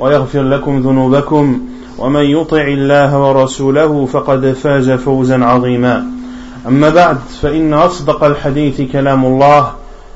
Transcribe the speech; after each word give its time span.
ويغفر 0.00 0.42
لكم 0.42 0.80
ذنوبكم 0.80 1.60
ومن 1.98 2.24
يطع 2.24 2.62
الله 2.62 3.18
ورسوله 3.18 4.06
فقد 4.06 4.52
فاز 4.52 4.90
فوزا 4.90 5.44
عظيما. 5.44 6.04
أما 6.66 6.88
بعد 6.88 7.18
فإن 7.42 7.74
أصدق 7.74 8.24
الحديث 8.24 8.80
كلام 8.92 9.24
الله 9.24 9.72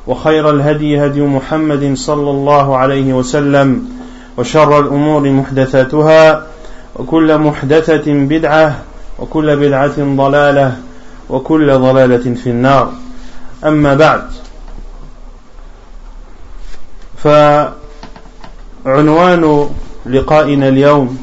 وخير 0.07 0.51
الهدي 0.51 1.07
هدي 1.07 1.21
محمد 1.21 1.95
صلى 1.95 2.31
الله 2.31 2.77
عليه 2.77 3.13
وسلم 3.13 3.89
وشر 4.37 4.81
الأمور 4.81 5.31
محدثاتها 5.31 6.47
وكل 6.97 7.39
محدثة 7.39 8.13
بدعة 8.13 8.77
وكل 9.19 9.57
بدعة 9.57 9.99
ضلالة 9.99 10.77
وكل 11.31 11.79
ضلالة 11.79 12.35
في 12.35 12.51
النار. 12.51 12.93
أما 13.65 13.95
بعد 13.95 14.23
ف 17.17 17.29
عنوان 18.87 19.71
لقائنا 20.07 20.69
اليوم 20.69 21.19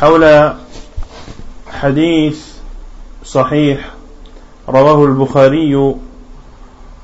حول 0.00 0.52
حديث 1.70 2.38
صحيح 3.24 3.90
رواه 4.68 5.04
البخاري 5.04 5.94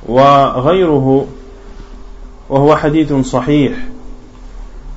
وغيره 0.06 1.26
وهو 2.48 2.76
حديث 2.76 3.12
صحيح 3.12 3.72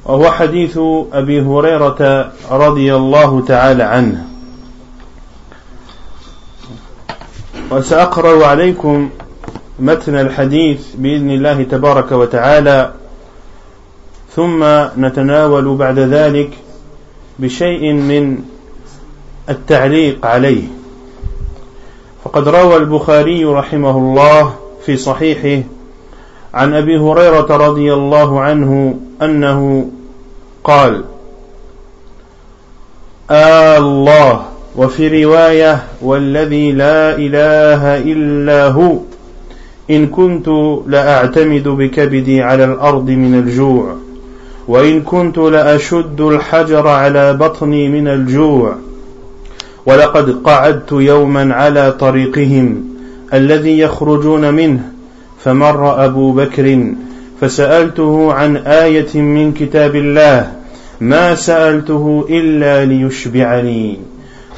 وهو 0.05 0.31
حديث 0.31 0.79
أبي 1.13 1.41
هريرة 1.41 2.31
رضي 2.51 2.95
الله 2.95 3.45
تعالى 3.47 3.83
عنه. 3.83 4.27
وسأقرأ 7.71 8.45
عليكم 8.45 9.09
متن 9.79 10.15
الحديث 10.15 10.95
بإذن 10.95 11.31
الله 11.31 11.63
تبارك 11.63 12.11
وتعالى. 12.11 12.93
ثم 14.35 14.63
نتناول 14.97 15.75
بعد 15.75 15.99
ذلك 15.99 16.49
بشيء 17.39 17.93
من 17.93 18.37
التعليق 19.49 20.25
عليه. 20.25 20.63
فقد 22.23 22.47
روى 22.47 22.77
البخاري 22.77 23.45
رحمه 23.45 23.97
الله 23.97 24.53
في 24.85 24.97
صحيحه 24.97 25.63
عن 26.53 26.73
أبي 26.73 26.97
هريرة 26.97 27.57
رضي 27.67 27.93
الله 27.93 28.39
عنه 28.39 28.99
أنه 29.21 29.89
قال 30.63 31.03
آه 33.31 33.77
الله 33.77 34.45
وفي 34.75 35.23
رواية 35.23 35.83
والذي 36.01 36.71
لا 36.71 37.15
إله 37.15 37.97
إلا 37.97 38.67
هو 38.67 38.97
إن 39.89 40.07
كنت 40.07 40.47
لأعتمد 40.87 41.67
بكبدي 41.67 42.41
على 42.41 42.63
الأرض 42.63 43.09
من 43.09 43.39
الجوع 43.39 43.95
وإن 44.67 45.01
كنت 45.01 45.37
لأشد 45.37 46.21
الحجر 46.21 46.87
على 46.87 47.33
بطني 47.33 47.89
من 47.89 48.07
الجوع 48.07 48.75
ولقد 49.85 50.29
قعدت 50.43 50.91
يوما 50.91 51.53
على 51.53 51.91
طريقهم 51.91 52.83
الذي 53.33 53.79
يخرجون 53.79 54.53
منه 54.53 54.81
فمر 55.43 56.05
أبو 56.05 56.31
بكر 56.31 56.93
فسألته 57.41 58.33
عن 58.33 58.57
آية 58.57 59.21
من 59.21 59.53
كتاب 59.53 59.95
الله 59.95 60.51
ما 61.01 61.35
سألته 61.35 62.25
إلا 62.29 62.85
ليشبعني 62.85 63.99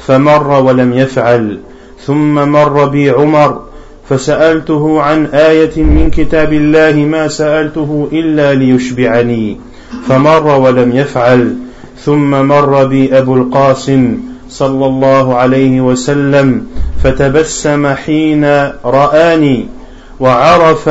فمر 0.06 0.62
ولم 0.62 0.92
يفعل 0.92 1.58
ثم 2.06 2.34
مر 2.34 2.84
بي 2.84 3.10
عمر 3.10 3.62
فسألته 4.08 5.00
عن 5.00 5.26
آية 5.26 5.82
من 5.82 6.10
كتاب 6.10 6.52
الله 6.52 6.92
ما 6.92 7.28
سألته 7.28 8.08
إلا 8.12 8.54
ليشبعني. 8.54 9.56
فمر 10.08 10.46
ولم 10.46 10.96
يفعل 10.96 11.54
ثم 12.04 12.30
مر 12.30 12.84
بي 12.84 13.18
أبو 13.18 13.36
القاسم 13.36 14.18
صلى 14.50 14.86
الله 14.86 15.34
عليه 15.34 15.80
وسلم 15.80 16.66
فتبسم 17.04 17.94
حين 17.94 18.44
رآني 18.84 19.66
وعرف 20.20 20.88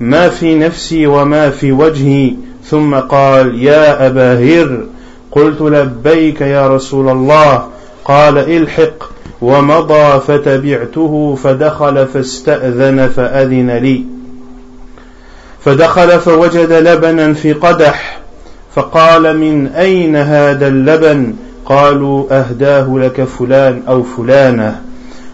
ما 0.00 0.28
في 0.28 0.54
نفسي 0.54 1.06
وما 1.06 1.50
في 1.50 1.72
وجهي 1.72 2.34
ثم 2.64 2.94
قال 2.94 3.62
يا 3.62 4.06
أبا 4.06 4.34
هر 4.34 4.84
قلت 5.32 5.60
لبيك 5.60 6.40
يا 6.40 6.68
رسول 6.68 7.08
الله 7.08 7.68
قال 8.04 8.38
الحق 8.38 9.04
ومضى 9.42 10.20
فتبعته 10.20 11.38
فدخل 11.42 12.06
فاستأذن 12.06 13.08
فأذن 13.16 13.70
لي. 13.70 14.04
فدخل 15.64 16.20
فوجد 16.20 16.72
لبنا 16.72 17.32
في 17.32 17.52
قدح 17.52 18.23
فقال 18.74 19.38
من 19.38 19.66
أين 19.66 20.16
هذا 20.16 20.68
اللبن؟ 20.68 21.34
قالوا 21.66 22.38
أهداه 22.40 22.98
لك 22.98 23.24
فلان 23.24 23.82
أو 23.88 24.02
فلانة. 24.02 24.80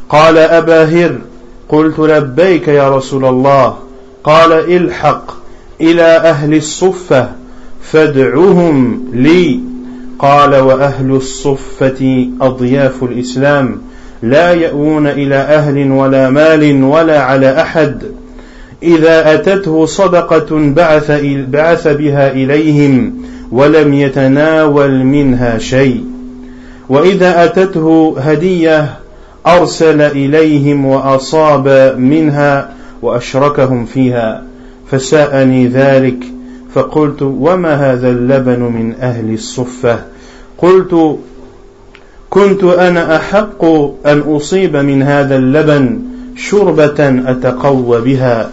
قال 0.09 0.39
أبا 0.39 0.85
هر 0.85 1.19
قلت 1.69 1.99
لبيك 1.99 2.69
يا 2.69 2.97
رسول 2.97 3.25
الله. 3.25 3.77
قال 4.25 4.53
الحق 4.53 5.33
إلى 5.81 6.03
أهل 6.03 6.55
الصفة 6.55 7.29
فادعهم 7.83 9.05
لي. 9.13 9.61
قال 10.19 10.55
وأهل 10.55 11.11
الصفة 11.11 12.29
أضياف 12.41 13.03
الإسلام 13.03 13.81
لا 14.23 14.53
يأوون 14.53 15.07
إلى 15.07 15.35
أهل 15.35 15.91
ولا 15.91 16.31
مال 16.31 16.85
ولا 16.85 17.21
على 17.21 17.61
أحد. 17.61 18.03
إذا 18.83 19.35
أتته 19.35 19.87
صدقة 19.87 20.47
بعث, 20.51 21.11
بعث 21.49 21.89
بها 21.89 22.33
إليهم 22.33 23.15
ولم 23.53 23.95
يتناول 23.95 25.05
منها 25.05 25.59
شيء. 25.59 26.05
وإذا 26.89 27.45
أتته 27.45 28.15
هدية 28.19 28.91
أرسل 29.47 30.01
إليهم 30.01 30.87
وأصاب 30.87 31.95
منها 31.99 32.71
وأشركهم 33.03 33.85
فيها 33.85 34.43
فساءني 34.91 35.67
ذلك. 35.67 36.25
فقلت 36.75 37.23
وما 37.23 37.75
هذا 37.75 38.09
اللبن 38.11 38.61
من 38.61 38.95
أهل 39.01 39.35
الصفة؟ 39.35 39.99
قلت 40.59 41.19
كنت 42.31 42.65
أنا 42.65 43.17
أحق 43.17 43.65
أن 44.07 44.19
أصيب 44.27 44.77
من 44.77 45.03
هذا 45.03 45.37
اللبن 45.37 45.99
شربة 46.37 47.23
أتقوى 47.31 48.01
بها. 48.01 48.51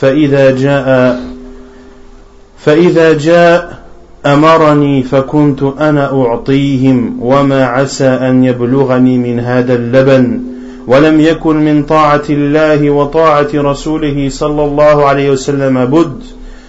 فإذا 0.00 0.50
جاء 0.50 1.20
فإذا 2.58 3.12
جاء 3.12 3.78
أمرني 4.26 5.02
فكنت 5.02 5.62
أنا 5.62 6.22
أعطيهم 6.22 7.16
وما 7.20 7.64
عسى 7.64 8.08
أن 8.08 8.44
يبلغني 8.44 9.18
من 9.18 9.40
هذا 9.40 9.74
اللبن 9.74 10.40
ولم 10.86 11.20
يكن 11.20 11.56
من 11.56 11.82
طاعة 11.82 12.22
الله 12.30 12.90
وطاعة 12.90 13.48
رسوله 13.54 14.28
صلى 14.30 14.64
الله 14.64 15.04
عليه 15.04 15.30
وسلم 15.30 15.84
بد 15.84 16.22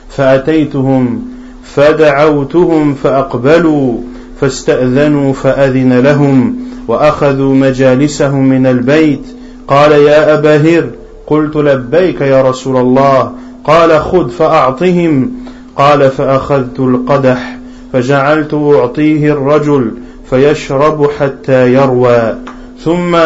فأتيتهم 0.10 1.22
فدعوتهم 1.64 2.94
فأقبلوا 2.94 3.98
فاستأذنوا 4.42 5.34
فأذن 5.34 6.00
لهم 6.00 6.56
وأخذوا 6.88 7.56
مجالسهم 7.56 8.50
من 8.50 8.66
البيت 8.68 9.22
قال 9.68 9.92
يا 9.92 10.34
أبا 10.34 10.58
هر 10.58 10.90
قلت 11.30 11.56
لبيك 11.56 12.22
يا 12.22 12.42
رسول 12.42 12.78
الله. 12.78 13.31
قال 13.64 14.02
خذ 14.02 14.30
فأعطهم. 14.30 15.31
قال 15.78 16.12
فأخذت 16.12 16.80
القدح 16.80 17.58
فجعلت 17.94 18.54
أعطيه 18.54 19.31
الرجل 19.34 19.92
فيشرب 20.30 21.10
حتى 21.20 21.74
يروى. 21.74 22.36
ثم 22.84 23.18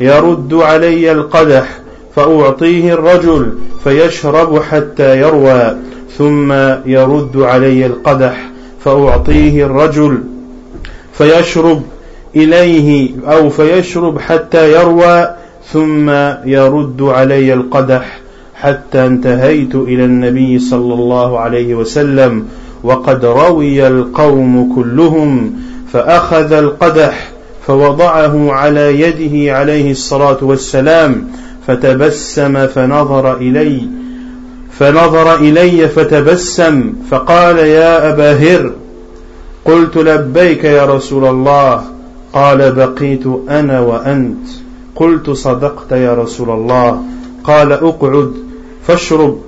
يرد 0.00 0.54
علي 0.54 1.12
القدح 1.12 1.78
فأعطيه 2.16 2.92
الرجل 2.94 3.52
فيشرب 3.84 4.62
حتى 4.62 5.20
يروى. 5.20 5.76
ثم 6.18 6.52
يرد 6.86 7.36
علي 7.36 7.86
القدح 7.86 8.50
فأعطيه 8.84 9.66
الرجل 9.66 10.22
فيشرب 11.12 11.82
إليه 12.36 13.10
أو 13.26 13.50
فيشرب 13.50 14.18
حتى 14.18 14.72
يروى. 14.72 15.28
ثم 15.70 16.10
يرد 16.44 17.02
علي 17.02 17.54
القدح 17.54 18.20
حتى 18.54 19.06
انتهيت 19.06 19.74
إلى 19.74 20.04
النبي 20.04 20.58
صلى 20.58 20.94
الله 20.94 21.38
عليه 21.38 21.74
وسلم 21.74 22.48
وقد 22.82 23.24
روي 23.24 23.86
القوم 23.86 24.74
كلهم 24.74 25.52
فأخذ 25.92 26.52
القدح 26.52 27.28
فوضعه 27.66 28.52
على 28.52 29.00
يده 29.00 29.58
عليه 29.58 29.90
الصلاة 29.90 30.38
والسلام 30.42 31.28
فتبسم 31.66 32.66
فنظر 32.66 33.36
إلي 33.36 33.80
فنظر 34.78 35.34
إلي 35.34 35.88
فتبسم 35.88 36.92
فقال 37.10 37.58
يا 37.58 38.12
أبا 38.12 38.32
هر 38.32 38.72
قلت 39.64 39.96
لبيك 39.96 40.64
يا 40.64 40.86
رسول 40.86 41.24
الله 41.24 41.82
قال 42.32 42.72
بقيت 42.72 43.24
أنا 43.48 43.80
وأنت. 43.80 44.61
قلت 44.96 45.30
صدقت 45.30 45.92
يا 45.92 46.14
رسول 46.14 46.50
الله. 46.50 47.02
قال 47.44 47.72
اقعد 47.72 48.32
فاشرب. 48.86 49.38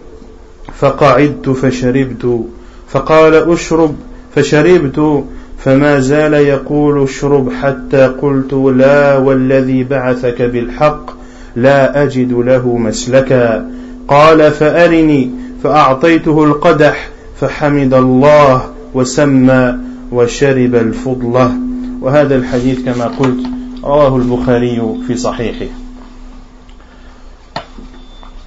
فقعدت 0.78 1.50
فشربت. 1.50 2.40
فقال 2.88 3.34
اشرب. 3.34 3.94
فشربت. 4.34 5.24
فما 5.58 6.00
زال 6.00 6.34
يقول 6.34 7.02
اشرب 7.02 7.52
حتى 7.62 8.06
قلت 8.06 8.52
لا 8.52 9.16
والذي 9.16 9.84
بعثك 9.84 10.42
بالحق 10.42 11.10
لا 11.56 12.02
أجد 12.02 12.32
له 12.32 12.76
مسلكا. 12.76 13.70
قال 14.08 14.50
فأرني. 14.50 15.30
فأعطيته 15.62 16.44
القدح. 16.44 17.08
فحمد 17.40 17.94
الله 17.94 18.62
وسمى 18.94 19.74
وشرب 20.12 20.74
الفضلة. 20.74 21.52
وهذا 22.00 22.36
الحديث 22.36 22.84
كما 22.84 23.04
قلت 23.04 23.46
رواه 23.83 24.15
البخاري 24.15 24.81
في 25.07 25.17
صحيحه 25.17 25.65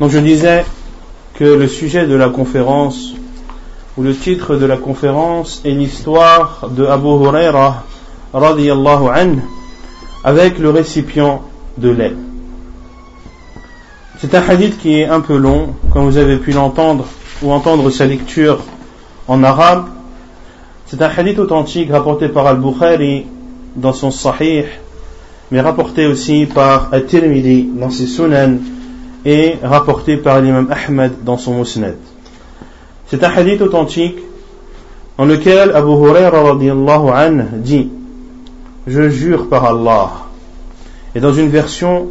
Donc 0.01 0.11
je 0.11 0.19
disais 0.19 0.65
que 1.35 1.45
le 1.45 1.69
sujet 1.69 2.07
de 2.07 2.15
la 2.15 2.29
conférence 2.29 3.15
ou 3.97 4.03
le 4.03 4.15
titre 4.15 4.57
de 4.57 4.67
la 4.67 4.77
conférence 4.77 5.63
est 5.65 5.71
l'histoire 5.71 6.69
de 6.71 6.85
Abu 6.87 7.09
Huraira 7.09 7.85
radiyallahu 8.33 9.09
anhu 9.15 9.43
avec 10.25 10.59
le 10.59 10.71
récipient 10.71 11.43
de 11.79 11.91
lait. 11.91 12.15
C'est 14.19 14.35
un 14.35 14.43
hadith 14.49 14.79
qui 14.79 15.01
est 15.01 15.07
un 15.07 15.21
peu 15.21 15.37
long, 15.37 15.75
comme 15.93 16.05
vous 16.05 16.17
avez 16.17 16.37
pu 16.37 16.53
l'entendre 16.53 17.07
ou 17.43 17.53
entendre 17.53 17.91
sa 17.91 18.07
lecture 18.07 18.61
en 19.27 19.43
arabe. 19.43 19.87
C'est 20.87 21.03
un 21.03 21.11
hadith 21.17 21.39
authentique 21.39 21.91
rapporté 21.91 22.29
par 22.29 22.47
Al-Bukhari 22.47 23.27
dans 23.75 23.93
son 23.93 24.11
Sahih, 24.11 24.65
mais 25.52 25.62
rapporté 25.62 26.06
aussi 26.06 26.46
par 26.46 26.94
At-Tirmidhi 26.94 27.70
dans 27.74 27.90
ses 27.90 28.08
Sunan 28.08 28.58
et 29.26 29.56
rapporté 29.64 30.18
par 30.18 30.42
l'imam 30.42 30.70
Ahmad 30.72 31.24
dans 31.24 31.38
son 31.38 31.58
Musnad. 31.58 31.96
C'est 33.08 33.24
un 33.24 33.30
hadith 33.30 33.62
authentique 33.62 34.18
dans 35.18 35.26
lequel 35.26 35.72
Abu 35.72 35.92
Huraira 35.92 36.58
dit 37.54 37.90
Je 38.86 39.10
jure 39.10 39.50
par 39.50 39.66
Allah. 39.66 40.12
Et 41.16 41.20
dans 41.20 41.34
une 41.34 41.50
version, 41.50 42.10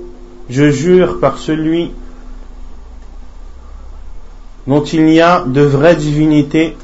je 0.49 0.71
jure 0.71 1.21
par 1.21 1.39
celui 1.39 1.91
dont 4.67 4.83
il 4.83 5.05
n'y 5.05 5.21
a 5.21 5.45
de 5.47 5.61
vraie 5.61 5.97
divinité 5.97 6.77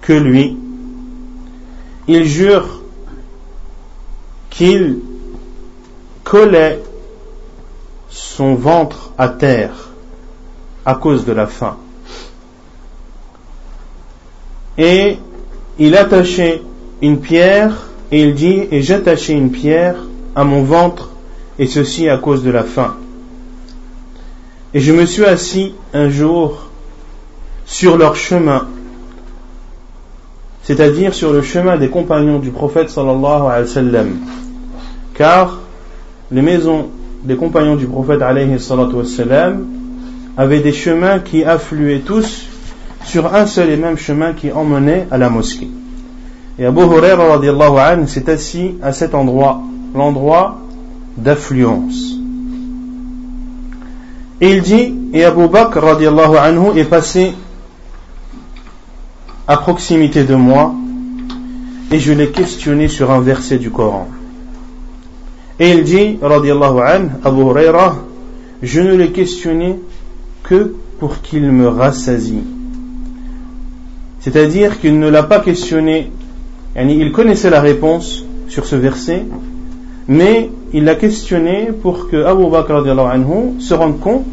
que 0.00 0.12
lui. 0.12 0.56
Il 2.08 2.24
jure 2.24 2.80
qu'il 4.48 5.00
collait 6.30 6.80
son 8.08 8.54
ventre 8.54 9.10
à 9.18 9.28
terre 9.28 9.90
à 10.86 10.94
cause 10.94 11.24
de 11.24 11.32
la 11.32 11.48
faim 11.48 11.76
et 14.78 15.18
il 15.80 15.96
attachait 15.96 16.62
une 17.02 17.18
pierre 17.18 17.88
et 18.12 18.22
il 18.22 18.36
dit 18.36 18.62
et 18.70 18.80
j'attachais 18.80 19.32
une 19.32 19.50
pierre 19.50 19.96
à 20.36 20.44
mon 20.44 20.62
ventre 20.62 21.10
et 21.58 21.66
ceci 21.66 22.08
à 22.08 22.16
cause 22.16 22.44
de 22.44 22.52
la 22.52 22.62
faim. 22.62 22.94
Et 24.72 24.78
je 24.78 24.92
me 24.92 25.06
suis 25.06 25.24
assis 25.24 25.74
un 25.92 26.10
jour 26.10 26.70
sur 27.66 27.96
leur 27.96 28.14
chemin, 28.14 28.68
c'est-à-dire 30.62 31.12
sur 31.12 31.32
le 31.32 31.42
chemin 31.42 31.76
des 31.76 31.88
compagnons 31.88 32.38
du 32.38 32.52
prophète 32.52 32.88
sallallahu 32.88 33.42
alayhi 33.48 33.62
wa 33.62 33.66
sallam, 33.66 34.16
car 35.14 35.58
les 36.30 36.42
maisons 36.42 36.88
des 37.24 37.36
compagnons 37.36 37.76
du 37.76 37.86
prophète 37.86 38.22
alayhi 38.22 38.56
avaient 40.36 40.60
des 40.60 40.72
chemins 40.72 41.18
qui 41.18 41.44
affluaient 41.44 42.00
tous 42.00 42.46
sur 43.04 43.34
un 43.34 43.46
seul 43.46 43.70
et 43.70 43.76
même 43.76 43.96
chemin 43.96 44.32
qui 44.32 44.52
emmenait 44.52 45.06
à 45.10 45.18
la 45.18 45.28
mosquée. 45.28 45.68
Et 46.58 46.66
Abu 46.66 46.80
Huraira 46.82 47.38
anhu 47.88 48.06
s'est 48.06 48.30
assis 48.30 48.74
à 48.82 48.92
cet 48.92 49.14
endroit, 49.14 49.60
l'endroit 49.94 50.58
d'affluence. 51.16 52.14
Et 54.40 54.52
il 54.52 54.62
dit, 54.62 54.94
et 55.12 55.24
Abu 55.24 55.48
Bakr 55.48 55.84
anhu 55.84 56.78
est 56.78 56.84
passé 56.84 57.32
à 59.46 59.56
proximité 59.56 60.24
de 60.24 60.34
moi 60.34 60.74
et 61.90 61.98
je 61.98 62.12
l'ai 62.12 62.30
questionné 62.30 62.88
sur 62.88 63.10
un 63.10 63.20
verset 63.20 63.58
du 63.58 63.70
Coran. 63.70 64.06
Et 65.60 65.72
il 65.72 65.84
dit, 65.84 66.18
radiallahu 66.22 66.80
anhu, 66.80 67.08
Abu 67.22 67.42
Huraira, 67.42 67.96
je 68.62 68.80
ne 68.80 68.94
l'ai 68.94 69.10
questionné 69.10 69.78
que 70.42 70.74
pour 70.98 71.20
qu'il 71.20 71.52
me 71.52 71.68
rassasie. 71.68 72.42
C'est-à-dire 74.20 74.80
qu'il 74.80 74.98
ne 74.98 75.08
l'a 75.08 75.22
pas 75.22 75.40
questionné, 75.40 76.10
il 76.76 77.12
connaissait 77.12 77.50
la 77.50 77.60
réponse 77.60 78.24
sur 78.48 78.64
ce 78.64 78.74
verset, 78.74 79.26
mais 80.08 80.50
il 80.72 80.84
l'a 80.84 80.94
questionné 80.94 81.68
pour 81.82 82.08
que 82.08 82.24
Abu 82.24 82.48
Bakr 82.48 82.88
anhu 82.88 83.60
se 83.60 83.74
rende 83.74 84.00
compte 84.00 84.24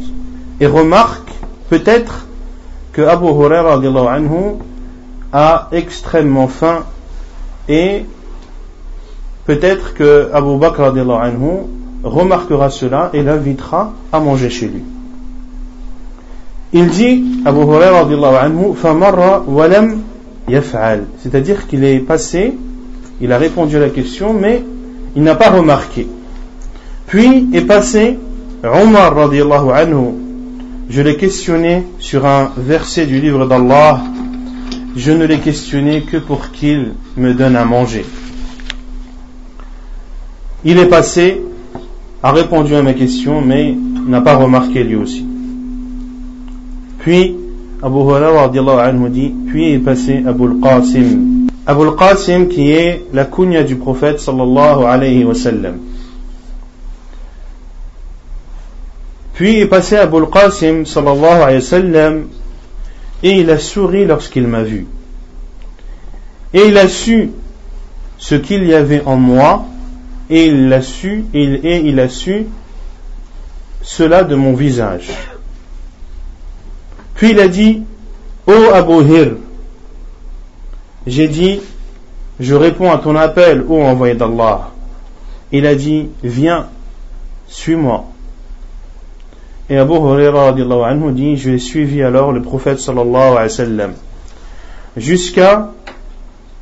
et 0.61 0.65
remarque 0.65 1.29
peut-être 1.69 2.25
que 2.93 3.01
Abu 3.01 3.25
Huraira 3.25 3.73
anhu 3.75 4.55
a 5.33 5.67
extrêmement 5.73 6.47
faim 6.47 6.85
et 7.67 8.05
peut-être 9.47 9.93
que 9.93 10.29
Abu 10.33 10.57
Bakr 10.57 10.83
anhu 10.83 11.63
remarquera 12.03 12.69
cela 12.69 13.09
et 13.13 13.23
l'invitera 13.23 13.93
à 14.11 14.19
manger 14.19 14.49
chez 14.49 14.67
lui. 14.67 14.83
Il 16.73 16.89
dit, 16.89 17.23
Abu 17.45 17.61
Huraira 17.61 18.05
anhu, 18.41 18.75
famarra 18.75 19.43
walam 19.47 20.01
yaf'al. 20.49 21.05
C'est-à-dire 21.19 21.65
qu'il 21.67 21.83
est 21.85 21.99
passé, 21.99 22.55
il 23.21 23.31
a 23.31 23.37
répondu 23.37 23.77
à 23.77 23.79
la 23.79 23.89
question, 23.89 24.33
mais 24.33 24.63
il 25.15 25.23
n'a 25.23 25.35
pas 25.35 25.49
remarqué. 25.49 26.07
Puis 27.07 27.47
est 27.53 27.61
passé 27.61 28.19
Omar 28.63 29.15
radiallahu 29.15 29.71
anhu. 29.71 30.13
Je 30.89 31.01
l'ai 31.01 31.15
questionné 31.15 31.83
sur 31.99 32.25
un 32.25 32.51
verset 32.57 33.05
du 33.05 33.21
livre 33.21 33.45
d'Allah. 33.45 34.01
Je 34.95 35.11
ne 35.11 35.25
l'ai 35.25 35.39
questionné 35.39 36.01
que 36.01 36.17
pour 36.17 36.51
qu'il 36.51 36.93
me 37.15 37.33
donne 37.33 37.55
à 37.55 37.65
manger. 37.65 38.03
Il 40.65 40.79
est 40.79 40.87
passé, 40.87 41.41
a 42.23 42.31
répondu 42.31 42.75
à 42.75 42.81
ma 42.81 42.93
question, 42.93 43.41
mais 43.41 43.75
n'a 44.07 44.21
pas 44.21 44.35
remarqué 44.35 44.83
lui 44.83 44.95
aussi. 44.95 45.25
Puis, 46.99 47.35
Abu 47.81 47.97
Hurairah 47.97 48.85
anhu 48.85 49.09
dit, 49.09 49.33
puis 49.47 49.73
est 49.73 49.79
passé 49.79 50.23
Abu 50.25 50.45
al-Qasim. 50.45 51.47
Abu 51.65 51.81
al-Qasim 51.83 52.47
qui 52.47 52.71
est 52.71 53.05
la 53.13 53.25
kunya 53.25 53.63
du 53.63 53.75
prophète 53.75 54.19
sallallahu 54.19 54.83
alayhi 54.83 55.23
wa 55.23 55.35
sallam. 55.35 55.77
Puis 59.35 59.59
est 59.59 59.67
passé 59.67 59.97
Abu 59.97 60.17
al-Qasim 60.17 60.85
sallallahu 60.85 61.41
alayhi 61.43 61.59
wa 61.59 61.61
sallam 61.61 62.23
et 63.21 63.39
il 63.39 63.49
a 63.51 63.59
souri 63.59 64.05
lorsqu'il 64.05 64.47
m'a 64.47 64.63
vu. 64.63 64.87
Et 66.53 66.67
il 66.67 66.77
a 66.77 66.87
su 66.87 67.29
ce 68.17 68.35
qu'il 68.35 68.65
y 68.65 68.73
avait 68.73 69.03
en 69.05 69.17
moi 69.17 69.65
et 70.29 70.45
il 70.47 70.69
l'a 70.69 70.81
su 70.81 71.25
et 71.33 71.77
il 71.87 71.99
a 71.99 72.09
su 72.09 72.47
cela 73.81 74.23
de 74.23 74.35
mon 74.35 74.53
visage. 74.53 75.09
Puis 77.15 77.31
il 77.31 77.39
a 77.39 77.47
dit, 77.47 77.83
Ô 78.45 78.73
Abu 78.73 79.03
Hir, 79.03 79.35
j'ai 81.05 81.27
dit, 81.27 81.59
je 82.39 82.55
réponds 82.55 82.91
à 82.91 82.97
ton 82.97 83.15
appel, 83.15 83.65
ô 83.67 83.81
envoyé 83.81 84.13
d'Allah. 84.13 84.71
Il 85.51 85.65
a 85.65 85.75
dit, 85.75 86.09
viens, 86.23 86.67
suis-moi. 87.47 88.05
Et 89.69 89.77
Abu 89.77 89.93
Huraira 89.93 90.53
dit, 90.53 91.37
je 91.37 91.49
l'ai 91.49 91.59
suivi 91.59 92.03
alors 92.03 92.31
le 92.31 92.41
prophète 92.41 92.79
sallallahu 92.79 93.37
alayhi 93.37 93.77
wa 93.77 93.87
jusqu'à 94.95 95.71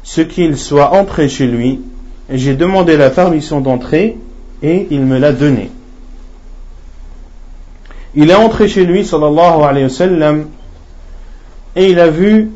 ce 0.03 0.21
qu'il 0.21 0.57
soit 0.57 0.91
entré 0.91 1.29
chez 1.29 1.47
lui, 1.47 1.81
j'ai 2.29 2.55
demandé 2.55 2.97
la 2.97 3.09
permission 3.09 3.61
d'entrer, 3.61 4.17
et 4.63 4.87
il 4.89 5.01
me 5.01 5.17
l'a 5.19 5.31
donné. 5.31 5.69
Il 8.15 8.29
est 8.31 8.35
entré 8.35 8.67
chez 8.67 8.85
lui, 8.85 9.05
sallallahu 9.05 9.63
alayhi 9.63 9.85
wa 9.85 9.89
sallam, 9.89 10.45
et 11.75 11.89
il 11.89 11.99
a 11.99 12.09
vu 12.09 12.49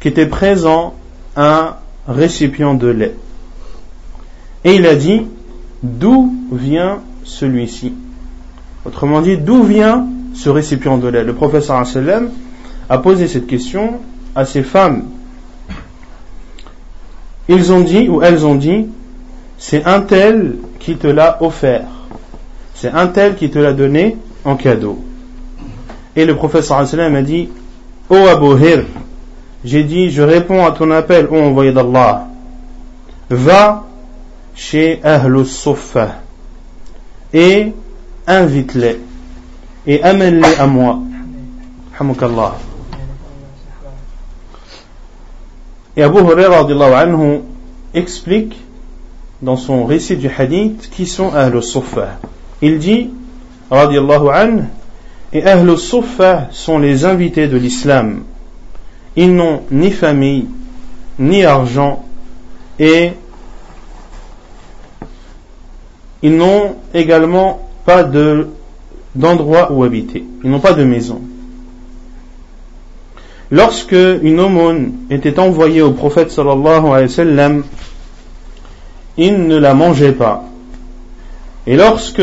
qu'était 0.00 0.26
présent 0.26 0.94
un 1.36 1.76
récipient 2.06 2.74
de 2.74 2.88
lait. 2.88 3.14
Et 4.64 4.76
il 4.76 4.86
a 4.86 4.94
dit, 4.94 5.22
d'où 5.82 6.34
vient 6.52 7.00
celui-ci? 7.24 7.94
Autrement 8.84 9.22
dit, 9.22 9.38
d'où 9.38 9.62
vient 9.62 10.06
ce 10.34 10.50
récipient 10.50 10.98
de 10.98 11.08
lait? 11.08 11.24
Le 11.24 11.34
professeur 11.34 11.82
a 12.88 12.98
posé 12.98 13.28
cette 13.28 13.46
question 13.46 14.00
à 14.34 14.44
ces 14.44 14.62
femmes. 14.62 15.04
Ils 17.54 17.70
ont 17.70 17.80
dit, 17.80 18.08
ou 18.08 18.22
elles 18.22 18.46
ont 18.46 18.54
dit, 18.54 18.86
c'est 19.58 19.84
un 19.84 20.00
tel 20.00 20.56
qui 20.80 20.96
te 20.96 21.06
l'a 21.06 21.36
offert. 21.42 21.84
C'est 22.74 22.90
un 22.90 23.08
tel 23.08 23.36
qui 23.36 23.50
te 23.50 23.58
l'a 23.58 23.74
donné 23.74 24.16
en 24.46 24.56
cadeau. 24.56 24.98
Et 26.16 26.24
le 26.24 26.34
professeur 26.34 26.86
sallam 26.86 27.14
a 27.14 27.20
dit, 27.20 27.50
Ô 28.08 28.16
Abu 28.26 28.58
Hir, 28.58 28.84
j'ai 29.66 29.84
dit, 29.84 30.08
je 30.08 30.22
réponds 30.22 30.64
à 30.64 30.70
ton 30.70 30.90
appel, 30.90 31.28
ô 31.30 31.36
envoyé 31.36 31.72
d'Allah. 31.72 32.26
Va 33.28 33.84
chez 34.54 35.00
Ahlus 35.02 35.44
Suffa 35.44 36.22
et 37.34 37.72
invite-les 38.26 38.98
et 39.86 40.02
amène-les 40.02 40.54
à 40.58 40.66
moi. 40.66 40.98
Et 45.96 46.02
Abu 46.02 46.18
Hurairah 46.18 46.66
anhu 47.00 47.40
explique 47.94 48.56
dans 49.42 49.56
son 49.56 49.84
récit 49.84 50.16
du 50.16 50.28
hadith 50.28 50.88
qui 50.90 51.06
sont 51.06 51.34
Ahlus 51.34 51.62
Suffa. 51.62 52.18
Il 52.62 52.78
dit, 52.78 53.10
radiallahu 53.70 54.28
anhu, 54.28 54.62
et 55.32 55.42
sont 56.50 56.78
les 56.78 57.04
invités 57.04 57.48
de 57.48 57.56
l'islam. 57.56 58.24
Ils 59.16 59.34
n'ont 59.34 59.62
ni 59.70 59.90
famille, 59.90 60.46
ni 61.18 61.44
argent, 61.44 62.04
et 62.78 63.12
ils 66.22 66.36
n'ont 66.36 66.76
également 66.94 67.68
pas 67.84 68.04
de, 68.04 68.48
d'endroit 69.14 69.72
où 69.72 69.82
habiter. 69.84 70.24
Ils 70.44 70.50
n'ont 70.50 70.60
pas 70.60 70.72
de 70.72 70.84
maison. 70.84 71.20
Lorsque 73.52 73.92
une 73.92 74.40
aumône 74.40 74.92
était 75.10 75.38
envoyée 75.38 75.82
au 75.82 75.90
prophète 75.90 76.30
sallallahu 76.30 76.86
alayhi 76.86 77.02
wa 77.02 77.08
sallam, 77.08 77.64
il 79.18 79.46
ne 79.46 79.58
la 79.58 79.74
mangeait 79.74 80.12
pas. 80.12 80.44
Et 81.66 81.76
lorsque 81.76 82.22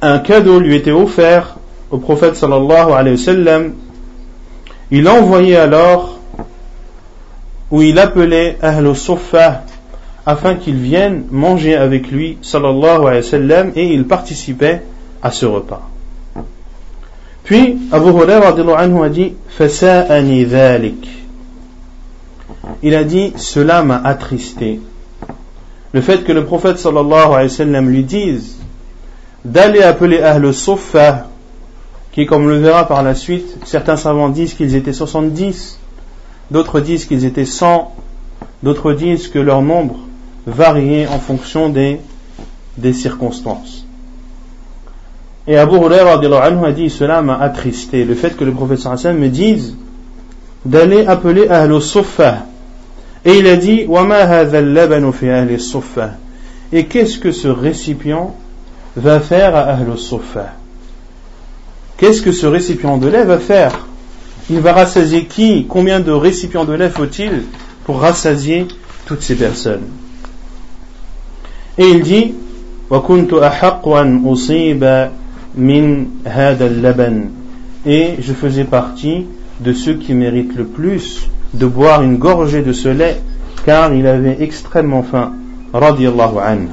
un 0.00 0.18
cadeau 0.20 0.58
lui 0.58 0.74
était 0.74 0.90
offert 0.90 1.58
au 1.90 1.98
prophète 1.98 2.34
sallallahu 2.34 2.92
alayhi 2.92 3.18
wa 3.18 3.22
sallam, 3.22 3.74
il 4.90 5.06
envoyait 5.06 5.56
alors, 5.56 6.18
ou 7.70 7.82
il 7.82 7.98
appelait 7.98 8.56
Ahl 8.62 8.96
Suffa 8.96 9.64
afin 10.24 10.54
qu'ils 10.54 10.80
viennent 10.80 11.26
manger 11.30 11.76
avec 11.76 12.10
lui, 12.10 12.38
sallallahu 12.40 13.02
alayhi 13.02 13.16
wa 13.16 13.22
sallam, 13.22 13.72
et 13.76 13.92
il 13.92 14.06
participait 14.06 14.80
à 15.22 15.30
ce 15.30 15.44
repas. 15.44 15.90
Puis 17.46 17.78
Abu 17.92 18.08
Hurairah 18.08 18.56
anhu 18.76 19.04
a 19.04 19.08
dit 19.08 19.34
Fasa'ani 19.48 20.46
dhalik. 20.46 21.08
Il 22.82 22.92
a 22.96 23.04
dit 23.04 23.32
Cela 23.36 23.84
m'a 23.84 23.98
attristé. 24.02 24.80
Le 25.92 26.00
fait 26.00 26.24
que 26.24 26.32
le 26.32 26.44
prophète 26.44 26.78
sallallahu 26.78 27.32
alayhi 27.32 27.48
wa 27.48 27.48
sallam 27.48 27.88
lui 27.88 28.02
dise 28.02 28.56
d'aller 29.44 29.80
appeler 29.80 30.20
Ahl 30.20 30.52
Suffa 30.52 31.28
qui, 32.10 32.26
comme 32.26 32.46
on 32.46 32.48
le 32.48 32.58
verra 32.58 32.88
par 32.88 33.04
la 33.04 33.14
suite, 33.14 33.58
certains 33.64 33.96
savants 33.96 34.28
disent 34.28 34.54
qu'ils 34.54 34.74
étaient 34.74 34.92
70, 34.92 35.78
d'autres 36.50 36.80
disent 36.80 37.04
qu'ils 37.04 37.24
étaient 37.24 37.44
100, 37.44 37.94
d'autres 38.64 38.92
disent 38.92 39.28
que 39.28 39.38
leur 39.38 39.62
nombre 39.62 39.96
variait 40.48 41.06
en 41.06 41.20
fonction 41.20 41.68
des, 41.68 42.00
des 42.76 42.92
circonstances. 42.92 43.85
Et 45.48 45.56
Abu 45.56 45.76
Hurairah 45.76 46.20
a 46.64 46.72
dit 46.72 46.90
cela 46.90 47.22
m'a 47.22 47.38
attristé, 47.38 48.04
le 48.04 48.14
fait 48.14 48.36
que 48.36 48.44
le 48.44 48.52
professeur 48.52 48.92
Hassan 48.92 49.16
me 49.16 49.28
dise 49.28 49.76
d'aller 50.64 51.06
appeler 51.06 51.48
Ahl 51.48 51.80
Suffa. 51.80 52.46
Et 53.24 53.38
il 53.38 53.46
a 53.46 53.56
dit 53.56 53.86
Et 56.72 56.84
qu'est-ce 56.86 57.18
que 57.18 57.32
ce 57.32 57.48
récipient 57.48 58.34
va 58.96 59.20
faire 59.20 59.54
à 59.54 59.60
Ahl 59.60 59.96
Suffa 59.96 60.52
Qu'est-ce 61.96 62.22
que 62.22 62.32
ce 62.32 62.46
récipient 62.46 62.98
de 62.98 63.08
lait 63.08 63.24
va 63.24 63.38
faire? 63.38 63.86
Il 64.50 64.60
va 64.60 64.72
rassasier 64.72 65.24
qui? 65.26 65.66
Combien 65.68 66.00
de 66.00 66.12
récipients 66.12 66.64
de 66.64 66.74
lait 66.74 66.90
faut-il 66.90 67.44
pour 67.84 68.00
rassasier 68.00 68.66
toutes 69.06 69.22
ces 69.22 69.36
personnes? 69.36 69.84
Et 71.78 71.86
il 71.88 72.02
dit 72.02 72.34
et 77.85 78.15
je 78.19 78.33
faisais 78.33 78.63
partie 78.63 79.25
de 79.59 79.73
ceux 79.73 79.95
qui 79.95 80.13
méritent 80.13 80.55
le 80.55 80.65
plus 80.65 81.27
de 81.53 81.65
boire 81.65 82.01
une 82.01 82.17
gorgée 82.17 82.61
de 82.61 82.73
ce 82.73 82.89
lait 82.89 83.21
car 83.65 83.93
il 83.93 84.07
avait 84.07 84.37
extrêmement 84.41 85.03
faim 85.03 85.33
radiallahu 85.73 86.37
anhu 86.39 86.67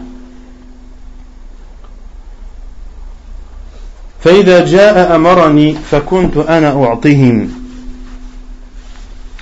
فإذا 4.20 4.64
جاء 4.66 5.16
أمرني 5.16 5.74
فكنت 5.90 6.36
أنا 6.36 6.84
أعطيهم 6.84 7.48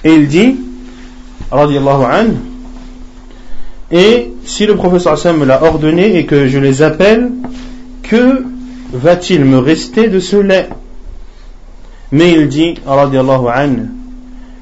Et 0.05 0.15
il 0.15 0.29
dit, 0.29 0.57
radiallahu 1.51 2.05
anhu, 2.05 2.37
et 3.91 4.33
si 4.45 4.67
le 4.67 4.77
professeur 4.77 5.15
Hassan 5.15 5.37
me 5.37 5.45
l'a 5.45 5.63
ordonné 5.65 6.19
et 6.19 6.27
que 6.27 6.47
je 6.47 6.59
les 6.59 6.83
appelle, 6.83 7.33
que 8.03 8.45
va-t-il 8.93 9.45
me 9.45 9.59
rester 9.59 10.09
de 10.09 10.21
ce 10.21 10.37
lait 10.37 10.69
Mais 12.13 12.33
il 12.33 12.49
dit, 12.49 12.75
radiallahu 12.87 13.49
anhu, 13.49 13.89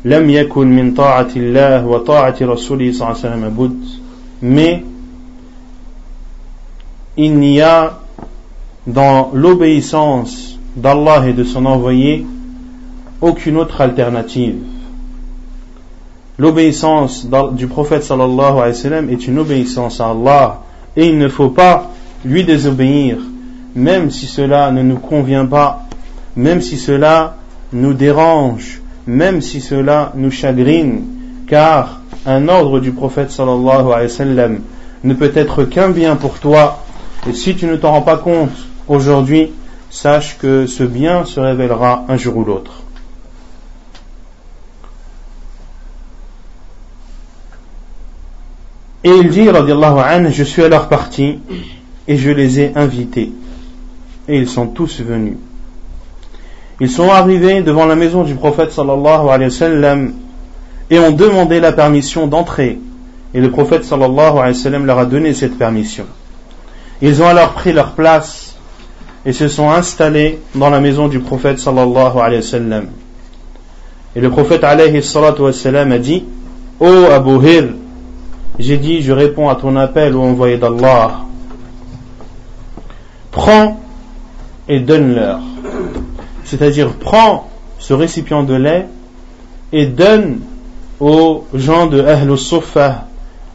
لم 0.05 0.31
يكن 0.31 0.67
من 0.67 0.95
طاعة 0.95 1.29
الله 1.37 1.87
وطاعة 1.87 2.37
رسوله 2.43 2.93
صلى 2.93 3.09
الله 3.09 3.17
عليه 3.17 3.29
وسلم 3.29 3.49
بد 3.57 3.85
mais 4.43 4.85
il 7.17 7.39
n'y 7.39 7.61
a 7.63 8.01
dans 8.87 9.31
l'obéissance 9.33 10.59
d'Allah 10.77 11.27
et 11.29 11.33
de 11.33 11.45
son 11.45 11.65
envoyé 11.65 12.27
aucune 13.23 13.57
autre 13.57 13.81
alternative. 13.81 14.57
L'obéissance 16.37 17.27
du 17.53 17.69
prophète 17.69 18.03
sallallahu 18.03 18.59
alayhi 18.59 18.69
wa 18.69 18.75
sallam 18.75 19.09
est 19.09 19.27
une 19.27 19.39
obéissance 19.39 20.01
à 20.01 20.11
Allah 20.11 20.63
et 20.97 21.07
il 21.07 21.17
ne 21.17 21.29
faut 21.29 21.51
pas 21.51 21.91
lui 22.25 22.45
désobéir 22.45 23.19
même 23.76 24.12
si 24.12 24.26
cela 24.26 24.72
ne 24.72 24.82
nous 24.82 24.98
convient 24.98 25.46
pas, 25.46 25.86
même 26.36 26.62
si 26.62 26.78
cela 26.78 27.36
nous 27.72 27.94
dérange, 27.94 28.82
même 29.08 29.42
si 29.42 29.62
cela 29.62 30.12
nous 30.16 30.32
chagrine, 30.32 31.04
car 31.48 32.02
un 32.26 32.48
ordre 32.48 32.80
du 32.80 32.92
prophète 32.92 33.38
ne 33.40 35.14
peut 35.14 35.32
être 35.36 35.64
qu'un 35.64 35.90
bien 35.90 36.16
pour 36.16 36.40
toi 36.40 36.84
et 37.28 37.34
si 37.34 37.56
tu 37.56 37.66
ne 37.66 37.76
t'en 37.76 37.92
rends 37.92 38.02
pas 38.02 38.18
compte 38.18 38.56
aujourd'hui, 38.88 39.52
sache 39.90 40.38
que 40.38 40.66
ce 40.68 40.84
bien 40.84 41.26
se 41.26 41.40
révélera 41.40 42.06
un 42.08 42.18
jour 42.18 42.38
ou 42.38 42.46
l'autre. 42.46 42.84
Et 49.04 49.10
il 49.10 49.30
dit, 49.30 49.50
radiallahu 49.50 50.32
je 50.32 50.44
suis 50.44 50.64
alors 50.64 50.90
parti 50.90 51.40
et 52.08 52.18
je 52.18 52.32
les 52.32 52.60
ai 52.60 52.72
invités. 52.76 53.32
Et 54.30 54.38
ils 54.38 54.48
sont 54.48 54.68
tous 54.68 55.02
venus. 55.02 55.38
Ils 56.80 56.90
sont 56.90 57.10
arrivés 57.10 57.62
devant 57.62 57.86
la 57.86 57.96
maison 57.96 58.24
du 58.24 58.36
prophète 58.36 58.72
sallallahu 58.72 59.28
alayhi 59.30 59.52
wa 59.62 59.96
et 60.92 61.00
ont 61.00 61.12
demandé 61.12 61.60
la 61.60 61.74
permission 61.74 62.28
d'entrer. 62.28 62.80
Et 63.34 63.42
le 63.42 63.52
prophète 63.52 63.84
sallallahu 63.84 64.38
alayhi 64.38 64.68
wa 64.68 64.80
leur 64.80 65.00
a 65.00 65.06
donné 65.06 65.34
cette 65.34 65.58
permission. 65.58 66.06
Ils 67.02 67.22
ont 67.22 67.28
alors 67.28 67.52
pris 67.52 67.74
leur 67.74 67.92
place 67.92 68.56
et 69.26 69.34
se 69.34 69.50
sont 69.50 69.70
installés 69.70 70.40
dans 70.56 70.70
la 70.70 70.80
maison 70.80 71.10
du 71.10 71.20
prophète 71.20 71.60
sallallahu 71.60 72.20
alayhi 72.20 72.44
wa. 72.54 72.82
Et 74.16 74.22
le 74.22 74.30
prophète 74.30 74.64
alayhi 74.64 75.04
wa 75.16 75.50
a 75.50 75.98
dit 75.98 76.24
Ô 76.80 77.06
Abu 77.12 77.46
Hir, 77.46 77.70
j'ai 78.58 78.78
dit, 78.78 79.02
je 79.02 79.12
réponds 79.12 79.50
à 79.50 79.56
ton 79.56 79.76
appel, 79.76 80.16
au 80.16 80.22
envoyé 80.22 80.58
d'Allah. 80.58 81.22
Prends 83.32 83.80
et 84.70 84.80
donne-leur. 84.80 85.40
C'est-à-dire, 86.46 86.94
prends 86.94 87.50
ce 87.80 87.94
récipient 87.94 88.44
de 88.44 88.54
lait 88.54 88.88
et 89.74 89.88
donne 89.88 90.40
aux 91.00 91.46
gens 91.54 91.88
de 91.88 92.02
Ahl 92.02 92.38
Sufa 92.38 93.08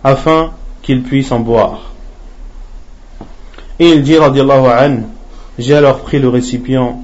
afin 0.02 0.50
qu'ils 0.82 1.02
puissent 1.02 1.32
en 1.32 1.40
boire. 1.40 1.92
Et 3.78 3.88
il 3.88 4.02
dit, 4.02 4.16
j'ai 5.58 5.74
alors 5.74 6.00
pris 6.00 6.18
le 6.18 6.28
récipient 6.28 7.00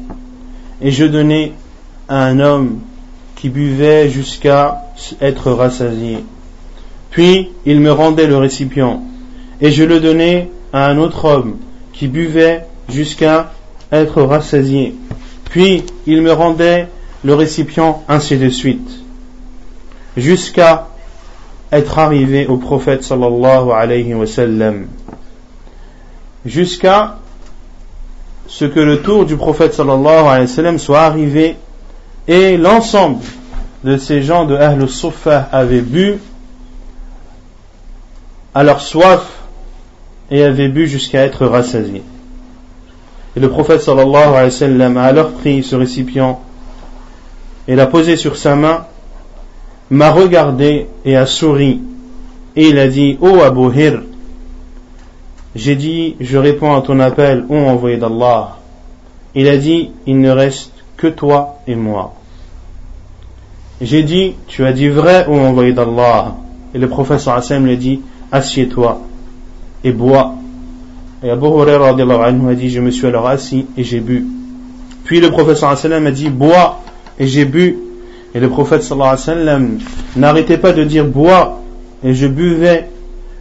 et 0.82 0.90
je 0.90 1.04
donnai 1.04 1.52
à 2.08 2.24
un 2.24 2.40
homme 2.40 2.80
qui 3.36 3.48
buvait 3.48 4.08
jusqu'à 4.08 4.82
être 5.20 5.52
rassasié. 5.52 6.18
Puis 7.10 7.50
il 7.64 7.80
me 7.80 7.92
rendait 7.92 8.26
le 8.26 8.36
récipient 8.36 9.02
et 9.60 9.70
je 9.70 9.84
le 9.84 10.00
donnai 10.00 10.50
à 10.72 10.86
un 10.86 10.98
autre 10.98 11.24
homme 11.24 11.56
qui 11.92 12.08
buvait 12.08 12.66
jusqu'à 12.88 13.50
être 13.92 14.23
rassasié. 14.23 14.94
Puis 15.50 15.85
il 16.06 16.23
me 16.23 16.32
rendait 16.32 16.88
le 17.25 17.35
récipient 17.35 18.02
ainsi 18.09 18.37
de 18.37 18.49
suite 18.49 18.90
jusqu'à 20.16 20.88
être 21.73 21.99
arrivé 21.99 22.47
au 22.47 22.56
prophète 22.56 23.04
sallallahu 23.04 23.70
alayhi 23.70 24.14
wa 24.14 24.26
sallam 24.26 24.87
jusqu'à 26.44 27.18
ce 28.49 28.64
que 28.64 28.80
le 28.80 29.02
tour 29.02 29.25
du 29.25 29.37
prophète 29.37 29.75
sallallahu 29.75 30.26
alayhi 30.26 30.42
wa 30.42 30.47
sallam 30.47 30.78
soit 30.78 31.02
arrivé 31.02 31.56
et 32.26 32.56
l'ensemble 32.56 33.23
de 33.85 33.97
ces 33.97 34.23
gens 34.23 34.44
de 34.44 34.54
Ahl 34.56 34.88
Sufa 34.88 35.49
avaient 35.52 35.80
bu 35.80 36.18
à 38.54 38.62
leur 38.62 38.80
soif 38.80 39.26
et 40.30 40.42
avaient 40.42 40.68
bu 40.68 40.87
jusqu'à 40.87 41.25
être 41.25 41.47
rassasiés. 41.47 42.02
Et 43.37 43.40
le 43.40 43.49
prophète 43.49 43.80
sallallahu 43.80 44.28
alayhi 44.28 44.44
wa 44.44 44.50
sallam 44.50 44.96
a 44.96 45.02
alors 45.04 45.30
pris 45.32 45.62
ce 45.62 45.76
récipient 45.76 46.40
et 47.68 47.76
l'a 47.76 47.87
posé 47.87 48.16
sur 48.16 48.37
sa 48.37 48.56
main, 48.56 48.87
m'a 49.90 50.10
regardé 50.10 50.88
et 51.04 51.16
a 51.16 51.26
souri. 51.26 51.80
Et 52.56 52.68
il 52.68 52.78
a 52.78 52.88
dit, 52.88 53.16
Ô 53.20 53.40
Abu 53.40 53.72
Hir, 53.72 54.02
j'ai 55.54 55.76
dit, 55.76 56.16
je 56.20 56.37
réponds 56.37 56.75
à 56.75 56.80
ton 56.80 56.99
appel, 57.00 57.44
ô 57.49 57.54
envoyé 57.54 57.96
d'Allah. 57.96 58.56
Il 59.34 59.49
a 59.49 59.56
dit, 59.56 59.90
il 60.06 60.20
ne 60.20 60.30
reste 60.30 60.72
que 60.96 61.06
toi 61.06 61.58
et 61.66 61.75
moi. 61.75 62.14
J'ai 63.80 64.02
dit, 64.02 64.34
tu 64.46 64.64
as 64.64 64.72
dit 64.72 64.88
vrai, 64.88 65.26
ô 65.28 65.34
envoyé 65.34 65.72
d'Allah. 65.72 66.37
Et 66.75 66.78
le 66.78 66.88
professeur 66.88 67.34
Hassan 67.34 67.64
lui 67.64 67.72
a 67.72 67.76
dit, 67.76 68.00
assieds-toi 68.30 69.00
et 69.82 69.92
bois. 69.92 70.34
Et 71.22 71.28
Abu 71.28 71.46
Huraira 71.46 71.88
a 71.90 72.54
dit, 72.54 72.70
je 72.70 72.80
me 72.80 72.90
suis 72.90 73.06
alors 73.06 73.28
assis 73.28 73.66
et 73.76 73.84
j'ai 73.84 74.00
bu. 74.00 74.26
Puis 75.04 75.20
le 75.20 75.30
professeur 75.30 75.70
Hassan 75.70 75.92
a 75.92 76.10
dit, 76.10 76.30
bois 76.30 76.82
et 77.18 77.26
j'ai 77.26 77.44
bu. 77.44 77.76
Et 78.34 78.40
le 78.40 78.48
prophète 78.48 78.82
sallam 78.82 79.78
n'arrêtait 80.16 80.56
pas 80.56 80.72
de 80.72 80.84
dire 80.84 81.04
bois 81.04 81.60
et 82.04 82.14
je 82.14 82.26
buvais 82.26 82.88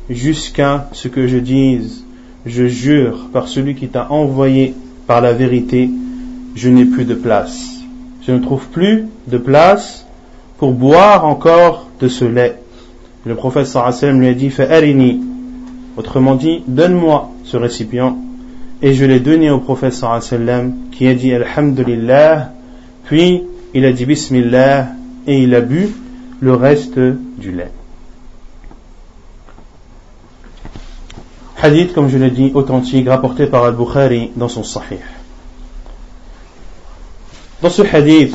jusqu'à 0.09 0.89
ce 0.93 1.07
que 1.07 1.27
je 1.27 1.38
dise, 1.38 2.03
je 2.45 2.65
jure 2.65 3.29
par 3.31 3.48
celui 3.48 3.75
qui 3.75 3.88
t'a 3.88 4.12
envoyé 4.12 4.74
par 5.05 5.21
la 5.21 5.31
vérité, 5.31 5.89
je 6.55 6.69
n'ai 6.69 6.86
plus 6.86 7.05
de 7.05 7.13
place. 7.13 7.81
Je 8.25 8.31
ne 8.31 8.39
trouve 8.39 8.65
plus 8.67 9.05
de 9.27 9.38
place 9.38 10.05
pour 10.57 10.74
boire 10.74 11.25
encore 11.25 11.88
de 12.01 12.07
ce 12.07 12.25
lait. 12.25 12.57
Le 13.25 13.36
prophète 13.36 13.67
sallam 13.67 14.19
lui 14.19 14.27
a 14.27 14.33
dit, 14.33 14.51
arini. 14.59 15.21
Autrement 15.98 16.36
dit, 16.36 16.63
donne-moi 16.67 17.29
ce 17.50 17.58
récipient. 17.58 18.18
Et 18.82 18.93
je 18.93 19.06
l'ai 19.06 19.19
donné 19.19 19.50
au 19.50 19.60
prophète 19.60 19.93
sallam 19.93 20.73
qui 20.91 21.08
a 21.08 21.13
dit 21.13 21.34
Alhamdulillah. 21.34 22.52
Puis 23.06 23.43
il 23.73 23.86
a 23.86 23.91
dit 23.91 24.06
Bismillah 24.06 24.89
et 25.28 25.43
il 25.43 25.54
a 25.56 25.62
bu 25.62 25.89
le 26.39 26.54
reste 26.54 27.00
du 27.00 27.52
lait. 27.52 27.71
Hadith, 31.62 31.93
comme 31.93 32.08
je 32.08 32.17
l'ai 32.17 32.32
dit, 32.32 32.52
authentique, 32.54 33.10
rapporté 33.10 33.45
par 33.45 33.65
Al-Bukhari 33.65 34.32
dans 34.38 34.47
son 34.47 34.63
Sahih. 34.63 35.00
Dans 37.62 37.69
ce 37.69 37.82
hadith, 37.82 38.34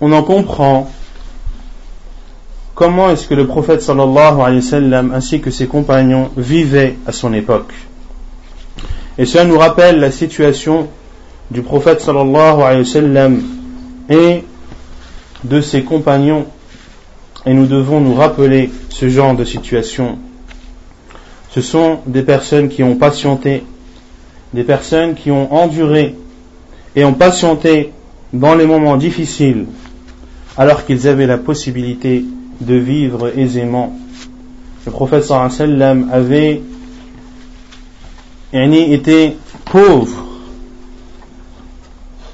on 0.00 0.10
en 0.10 0.24
comprend 0.24 0.90
comment 2.74 3.10
est-ce 3.10 3.26
que 3.26 3.34
le 3.34 3.46
prophète 3.46 3.82
sallallahu 3.82 4.40
alayhi 4.40 4.56
wa 4.56 4.62
sallam 4.62 5.12
ainsi 5.14 5.40
que 5.40 5.50
ses 5.50 5.66
compagnons 5.66 6.30
vivaient 6.36 6.96
à 7.06 7.12
son 7.12 7.32
époque? 7.32 7.72
Et 9.18 9.26
cela 9.26 9.44
nous 9.44 9.58
rappelle 9.58 10.00
la 10.00 10.10
situation 10.10 10.88
du 11.50 11.62
prophète 11.62 12.00
sallallahu 12.00 12.62
alayhi 12.62 12.80
wa 12.80 12.84
sallam 12.84 13.42
et 14.08 14.44
de 15.44 15.60
ses 15.60 15.82
compagnons 15.82 16.46
et 17.44 17.52
nous 17.52 17.66
devons 17.66 18.00
nous 18.00 18.14
rappeler 18.14 18.70
ce 18.88 19.08
genre 19.08 19.34
de 19.34 19.44
situation. 19.44 20.18
Ce 21.50 21.60
sont 21.60 21.98
des 22.06 22.22
personnes 22.22 22.68
qui 22.68 22.82
ont 22.82 22.96
patienté, 22.96 23.64
des 24.54 24.64
personnes 24.64 25.14
qui 25.14 25.30
ont 25.30 25.52
enduré 25.52 26.14
et 26.94 27.04
ont 27.04 27.14
patienté 27.14 27.92
dans 28.32 28.54
les 28.54 28.64
moments 28.64 28.96
difficiles 28.96 29.66
alors 30.56 30.86
qu'ils 30.86 31.08
avaient 31.08 31.26
la 31.26 31.38
possibilité 31.38 32.24
de 32.64 32.74
vivre 32.74 33.32
aisément. 33.36 33.96
Le 34.86 34.92
prophète 34.92 35.24
sallam 35.24 36.10
avait 36.12 36.62
été 38.52 39.36
pauvre. 39.64 40.24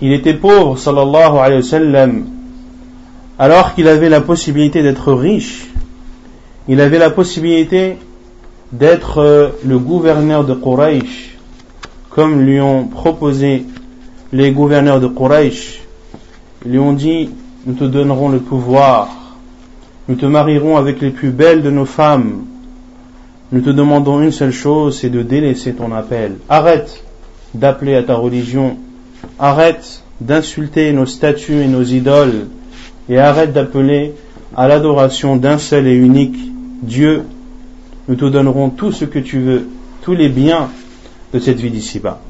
Il 0.01 0.13
était 0.13 0.35
pauvre 0.35 0.79
sallallahu 0.79 1.39
alayhi 1.39 1.61
wa 1.61 1.63
sallam 1.63 2.25
alors 3.39 3.75
qu'il 3.75 3.87
avait 3.87 4.09
la 4.09 4.21
possibilité 4.21 4.83
d'être 4.83 5.13
riche, 5.13 5.69
il 6.67 6.81
avait 6.81 6.99
la 6.99 7.11
possibilité 7.11 7.97
d'être 8.73 9.19
euh, 9.19 9.51
le 9.65 9.79
gouverneur 9.79 10.45
de 10.45 10.55
Quraysh, 10.55 11.37
comme 12.11 12.41
lui 12.41 12.61
ont 12.61 12.85
proposé 12.87 13.65
les 14.33 14.51
gouverneurs 14.51 15.01
de 15.01 15.07
Quraysh. 15.07 15.81
Ils 16.67 16.73
lui 16.73 16.79
ont 16.79 16.93
dit, 16.93 17.31
nous 17.65 17.75
te 17.75 17.85
donnerons 17.85 18.29
le 18.29 18.41
pouvoir, 18.41 19.09
nous 20.09 20.17
te 20.17 20.27
marierons 20.27 20.77
avec 20.77 21.01
les 21.01 21.11
plus 21.11 21.31
belles 21.31 21.63
de 21.63 21.71
nos 21.71 21.85
femmes, 21.85 22.45
nous 23.53 23.61
te 23.61 23.71
demandons 23.71 24.21
une 24.21 24.33
seule 24.33 24.53
chose, 24.53 24.99
c'est 24.99 25.11
de 25.11 25.23
délaisser 25.23 25.75
ton 25.75 25.93
appel. 25.93 26.37
Arrête 26.49 27.05
d'appeler 27.55 27.95
à 27.95 28.03
ta 28.03 28.15
religion, 28.15 28.77
arrête 29.39 30.03
d'insulter 30.21 30.93
nos 30.93 31.07
statues 31.07 31.63
et 31.63 31.69
nos 31.69 31.83
idoles, 31.83 32.49
et 33.09 33.19
arrête 33.19 33.53
d'appeler 33.53 34.13
à 34.57 34.69
l'adoration 34.69 35.37
d'un 35.37 35.59
seul 35.59 35.87
et 35.87 35.95
unique 35.95 36.39
Dieu. 36.83 37.23
Nous 38.09 38.17
te 38.17 38.25
donnerons 38.25 38.71
tout 38.71 38.93
ce 38.93 39.05
que 39.05 39.19
tu 39.19 39.41
veux, 39.41 39.69
tous 40.03 40.15
les 40.15 40.29
biens 40.29 40.69
de 41.33 41.39
cette 41.39 41.59
vie 41.59 41.71
d'ici-bas. 41.71 42.21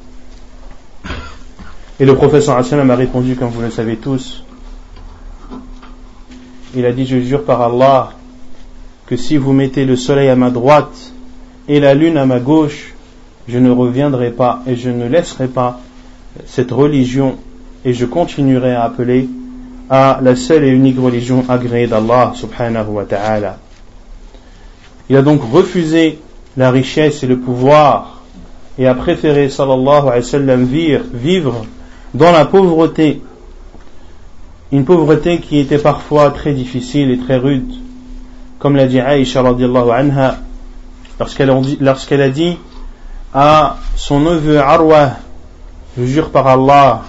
Et 1.99 2.05
le 2.05 2.15
professeur 2.15 2.57
Hassan 2.57 2.89
a 2.89 2.95
répondu, 2.95 3.35
comme 3.35 3.49
vous 3.49 3.61
le 3.61 3.71
savez 3.71 3.97
tous, 3.97 4.43
il 6.75 6.85
a 6.85 6.91
dit, 6.91 7.05
je 7.05 7.19
jure 7.19 7.43
par 7.43 7.61
Allah 7.61 8.11
que 9.07 9.15
si 9.15 9.37
vous 9.37 9.53
mettez 9.53 9.85
le 9.85 9.95
soleil 9.95 10.29
à 10.29 10.35
ma 10.35 10.51
droite 10.51 11.13
et 11.67 11.79
la 11.79 11.93
lune 11.93 12.17
à 12.17 12.25
ma 12.25 12.39
gauche, 12.39 12.93
je 13.47 13.57
ne 13.57 13.71
reviendrai 13.71 14.31
pas 14.31 14.61
et 14.67 14.75
je 14.75 14.89
ne 14.89 15.07
laisserai 15.07 15.47
pas 15.47 15.79
cette 16.45 16.71
religion 16.71 17.37
et 17.83 17.93
je 17.93 18.05
continuerai 18.05 18.73
à 18.73 18.83
appeler 18.83 19.27
à 19.89 20.19
la 20.21 20.35
seule 20.35 20.63
et 20.63 20.69
unique 20.69 20.99
religion 20.99 21.43
agréée 21.49 21.87
d'Allah 21.87 22.33
subhanahu 22.35 22.89
wa 22.89 23.05
ta'ala. 23.05 23.57
Il 25.09 25.15
a 25.15 25.23
donc 25.23 25.41
refusé 25.51 26.19
la 26.55 26.69
richesse 26.69 27.23
et 27.23 27.27
le 27.27 27.39
pouvoir 27.39 28.21
et 28.77 28.85
a 28.85 28.93
préféré 28.93 29.49
sallallahu 29.49 30.07
alayhi 30.07 30.23
wa 30.23 30.29
sallam 30.29 30.67
vivre 31.13 31.65
dans 32.13 32.31
la 32.31 32.45
pauvreté, 32.45 33.21
une 34.71 34.85
pauvreté 34.85 35.39
qui 35.39 35.59
était 35.59 35.77
parfois 35.77 36.31
très 36.31 36.53
difficile 36.53 37.11
et 37.11 37.17
très 37.17 37.37
rude, 37.37 37.73
comme 38.59 38.75
l'a 38.75 38.87
dit 38.87 38.99
Aïcha 38.99 39.41
anha 39.41 40.37
lorsqu'elle 41.19 42.21
a 42.21 42.29
dit 42.29 42.57
à 43.33 43.77
son 43.95 44.19
neveu 44.19 44.59
Arwa, 44.59 45.11
je 45.97 46.05
jure 46.05 46.29
par 46.29 46.47
Allah 46.47 47.03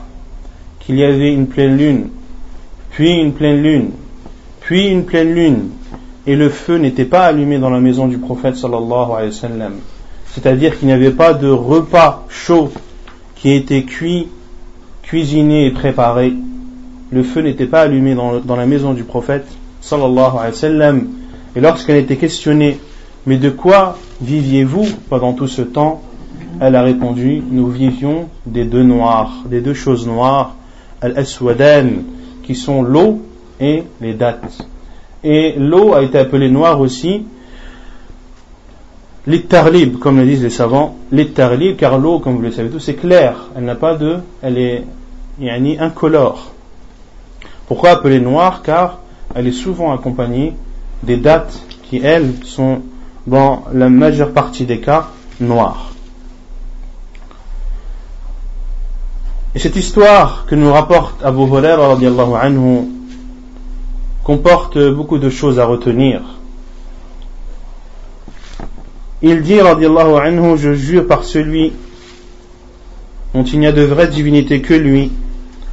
qu'il 0.80 0.96
y 0.96 1.04
avait 1.04 1.32
une 1.32 1.46
pleine 1.46 1.76
lune 1.76 2.10
puis 2.90 3.14
une 3.14 3.32
pleine 3.32 3.62
lune, 3.62 3.90
puis 4.60 4.88
une 4.88 5.04
pleine 5.04 5.32
lune, 5.32 5.70
et 6.26 6.36
le 6.36 6.50
feu 6.50 6.76
n'était 6.76 7.04
pas 7.04 7.24
allumé 7.24 7.58
dans 7.58 7.70
la 7.70 7.80
maison 7.80 8.08
du 8.08 8.18
prophète 8.18 8.56
sallallahu 8.56 9.12
alayhi 9.16 9.32
wa. 9.42 9.70
C'est-à-dire 10.26 10.78
qu'il 10.78 10.88
n'y 10.88 10.92
avait 10.92 11.10
pas 11.10 11.32
de 11.32 11.48
repas 11.48 12.26
chaud 12.28 12.70
qui 13.36 13.52
était 13.52 13.84
cuit, 13.84 14.28
cuisiné 15.02 15.66
et 15.66 15.70
préparé. 15.70 16.34
Le 17.12 17.22
feu 17.22 17.42
n'était 17.42 17.66
pas 17.66 17.82
allumé 17.82 18.14
dans, 18.14 18.56
la 18.56 18.66
maison 18.66 18.92
du 18.92 19.02
prophète 19.02 19.46
sallallahu 19.80 20.36
alayhi 20.38 20.52
wa 20.52 20.52
sallam. 20.52 21.08
Et 21.56 21.60
lorsqu'elle 21.60 21.96
était 21.96 22.16
questionnée, 22.16 22.78
mais 23.26 23.36
de 23.36 23.50
quoi 23.50 23.98
viviez-vous 24.20 24.86
pendant 25.08 25.32
tout 25.32 25.48
ce 25.48 25.62
temps? 25.62 26.02
Elle 26.60 26.76
a 26.76 26.82
répondu, 26.82 27.42
nous 27.50 27.68
vivions 27.68 28.28
des 28.46 28.64
deux 28.64 28.82
noirs, 28.82 29.32
des 29.48 29.60
deux 29.60 29.74
choses 29.74 30.06
noires, 30.06 30.56
al-aswadan, 31.00 31.88
qui 32.44 32.54
sont 32.54 32.82
l'eau 32.82 33.22
et 33.58 33.84
les 34.00 34.14
dates. 34.14 34.66
Et 35.24 35.54
l'eau 35.58 35.94
a 35.94 36.02
été 36.02 36.18
appelée 36.18 36.50
noire 36.50 36.80
aussi, 36.80 37.24
l'ittarlib, 39.26 39.98
comme 39.98 40.18
le 40.18 40.26
disent 40.26 40.42
les 40.42 40.50
savants, 40.50 40.96
l'ittarlib, 41.12 41.76
car 41.76 41.98
l'eau, 41.98 42.20
comme 42.20 42.36
vous 42.36 42.42
le 42.42 42.52
savez 42.52 42.68
tous, 42.68 42.80
c'est 42.80 42.94
clair, 42.94 43.48
elle 43.56 43.64
n'a 43.64 43.74
pas 43.74 43.96
de, 43.96 44.16
elle 44.42 44.58
est, 44.58 44.84
yani, 45.40 45.78
incolore. 45.78 46.52
Pourquoi 47.70 47.90
appeler 47.90 48.18
noire 48.18 48.62
Car 48.64 48.98
elle 49.32 49.46
est 49.46 49.52
souvent 49.52 49.92
accompagnée 49.92 50.54
des 51.04 51.16
dates 51.16 51.62
qui, 51.84 51.98
elles, 51.98 52.34
sont 52.42 52.80
dans 53.28 53.62
la 53.72 53.88
majeure 53.88 54.32
partie 54.32 54.64
des 54.64 54.80
cas 54.80 55.10
noires. 55.38 55.92
Et 59.54 59.60
cette 59.60 59.76
histoire 59.76 60.46
que 60.46 60.56
nous 60.56 60.72
rapporte 60.72 61.24
Abu 61.24 61.42
Huraira 61.42 61.96
anhu 62.40 62.88
comporte 64.24 64.76
beaucoup 64.90 65.18
de 65.18 65.30
choses 65.30 65.60
à 65.60 65.64
retenir. 65.64 66.22
Il 69.22 69.42
dit 69.42 69.60
radiallahu 69.60 70.16
anhu, 70.16 70.58
je 70.58 70.72
jure 70.72 71.06
par 71.06 71.22
celui 71.22 71.72
dont 73.32 73.44
il 73.44 73.60
n'y 73.60 73.68
a 73.68 73.72
de 73.72 73.82
vraie 73.82 74.08
divinité 74.08 74.60
que 74.60 74.74
lui, 74.74 75.12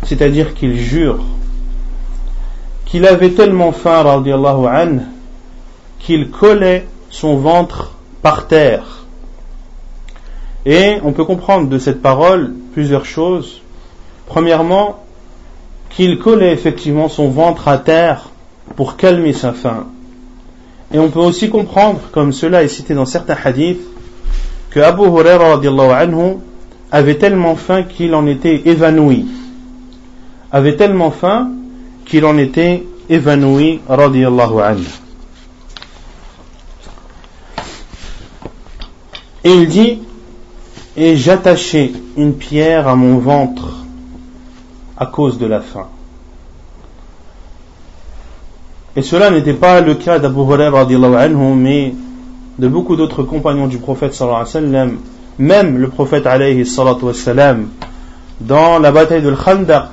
c'est-à-dire 0.03 0.53
qu'il 0.53 0.77
jure 0.77 1.25
qu'il 2.87 3.05
avait 3.05 3.31
tellement 3.31 3.73
faim 3.73 4.01
radiallahu 4.03 4.65
anhu 4.65 5.01
qu'il 5.99 6.29
collait 6.29 6.87
son 7.09 7.37
ventre 7.37 7.91
par 8.21 8.47
terre. 8.47 9.05
Et 10.65 10.97
on 11.03 11.11
peut 11.11 11.25
comprendre 11.25 11.69
de 11.69 11.77
cette 11.77 12.01
parole 12.01 12.53
plusieurs 12.73 13.05
choses. 13.05 13.61
Premièrement, 14.25 15.03
qu'il 15.89 16.17
collait 16.19 16.53
effectivement 16.53 17.09
son 17.09 17.29
ventre 17.29 17.67
à 17.67 17.77
terre 17.77 18.29
pour 18.75 18.95
calmer 18.95 19.33
sa 19.33 19.53
faim. 19.53 19.87
Et 20.93 20.99
on 20.99 21.09
peut 21.09 21.19
aussi 21.19 21.49
comprendre, 21.49 21.99
comme 22.11 22.31
cela 22.31 22.63
est 22.63 22.67
cité 22.69 22.93
dans 22.93 23.05
certains 23.05 23.37
hadiths, 23.43 23.81
que 24.69 24.79
Abu 24.79 25.03
Huraira 25.03 25.59
anhu 25.99 26.37
avait 26.91 27.17
tellement 27.17 27.55
faim 27.55 27.83
qu'il 27.83 28.15
en 28.15 28.27
était 28.27 28.61
évanoui. 28.65 29.25
Avait 30.51 30.77
tellement 30.77 31.11
faim 31.11 31.51
qu'il 32.07 32.25
en 32.25 32.37
était 32.37 32.83
évanoui 33.09 33.81
radiallahu 33.87 34.59
anhu. 34.61 34.85
Et 39.43 39.51
il 39.51 39.67
dit, 39.67 39.99
et 40.95 41.15
j'attachai 41.15 41.93
une 42.17 42.33
pierre 42.33 42.87
à 42.87 42.95
mon 42.95 43.17
ventre 43.19 43.85
à 44.97 45.05
cause 45.05 45.37
de 45.37 45.45
la 45.45 45.61
faim. 45.61 45.87
Et 48.95 49.03
cela 49.03 49.29
n'était 49.29 49.53
pas 49.53 49.79
le 49.81 49.95
cas 49.95 50.17
d'Abu 50.17 50.39
Hurairah 50.39 50.87
anhu, 51.21 51.55
mais 51.55 51.93
de 52.57 52.67
beaucoup 52.67 52.95
d'autres 52.95 53.23
compagnons 53.23 53.67
du 53.67 53.77
prophète 53.77 54.13
sallallahu 54.13 54.45
alayhi 54.55 54.97
même 55.39 55.77
le 55.77 55.89
prophète 55.89 56.25
alayhi 56.25 56.65
sallam, 56.65 57.67
dans 58.41 58.79
la 58.79 58.91
bataille 58.91 59.21
de 59.21 59.31
Khandaq, 59.31 59.89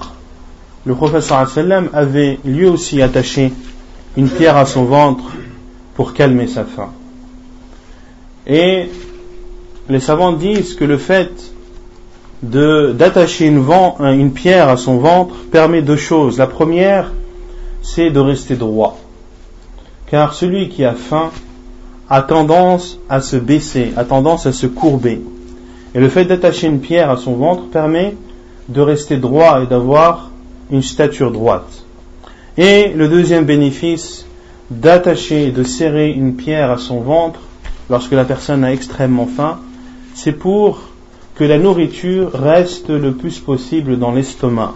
le 0.87 0.93
wa 0.93 1.21
sallam 1.21 1.89
avait 1.93 2.39
lui 2.45 2.67
aussi 2.67 3.01
attaché 3.01 3.53
une 4.17 4.29
pierre 4.29 4.57
à 4.57 4.67
son 4.67 4.85
ventre 4.85 5.25
pour 5.95 6.13
calmer 6.13 6.47
sa 6.47 6.65
faim. 6.65 6.91
Et 8.47 8.91
les 9.89 10.01
savants 10.01 10.33
disent 10.33 10.75
que 10.75 10.85
le 10.85 10.99
fait 10.99 11.31
d'attacher 12.43 13.47
une, 13.47 13.65
une 14.01 14.33
pierre 14.33 14.69
à 14.69 14.77
son 14.77 14.99
ventre 14.99 15.35
permet 15.51 15.81
deux 15.81 15.97
choses. 15.97 16.39
La 16.39 16.47
première, 16.47 17.13
c'est 17.83 18.11
de 18.11 18.21
rester 18.21 18.57
droit. 18.57 18.99
Car 20.11 20.35
celui 20.35 20.69
qui 20.69 20.85
a 20.85 20.93
faim 20.93 21.31
a 22.11 22.21
tendance 22.21 22.99
à 23.09 23.21
se 23.21 23.37
baisser, 23.37 23.93
a 23.97 24.05
tendance 24.05 24.47
à 24.47 24.53
se 24.53 24.67
courber. 24.67 25.23
Et 25.95 26.01
le 26.01 26.09
fait 26.11 26.27
d'attacher 26.27 26.67
une 26.67 26.81
pierre 26.81 27.11
à 27.11 27.17
son 27.17 27.35
ventre 27.35 27.69
permet 27.71 28.15
de 28.69 28.81
rester 28.83 29.17
droit 29.17 29.63
et 29.63 29.67
d'avoir 29.67 30.31
une 30.71 30.83
stature 30.83 31.31
droite. 31.31 31.85
Et 32.57 32.93
le 32.95 33.09
deuxième 33.09 33.45
bénéfice 33.45 34.27
d'attacher, 34.71 35.51
de 35.51 35.63
serrer 35.63 36.11
une 36.11 36.37
pierre 36.37 36.71
à 36.71 36.79
son 36.79 37.01
ventre 37.01 37.41
lorsque 37.91 38.13
la 38.13 38.25
personne 38.25 38.65
a 38.65 38.73
extrêmement 38.73 39.27
faim, 39.27 39.61
c'est 40.15 40.33
pour 40.33 40.83
que 41.35 41.45
la 41.45 41.59
nourriture 41.59 42.33
reste 42.33 42.91
le 42.91 43.13
plus 43.13 43.41
possible 43.41 43.99
dans 43.99 44.13
l'estomac, 44.13 44.75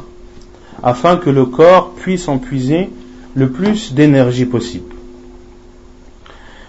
afin 0.82 1.16
que 1.16 1.30
le 1.30 1.46
corps 1.46 1.92
puisse 1.94 2.28
en 2.28 2.38
puiser 2.38 2.90
le 3.34 3.50
plus 3.50 3.94
d'énergie 3.94 4.44
possible. 4.44 4.94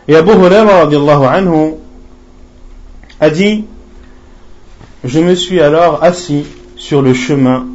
Et 0.08 0.16
Abu 0.16 0.32
Huraira 0.32 1.32
anhu 1.32 1.74
a 3.20 3.30
dit 3.30 3.66
Je 5.04 5.20
me 5.20 5.36
suis 5.36 5.60
alors 5.60 6.04
assis 6.04 6.46
sur 6.76 7.02
le 7.02 7.14
chemin 7.14 7.66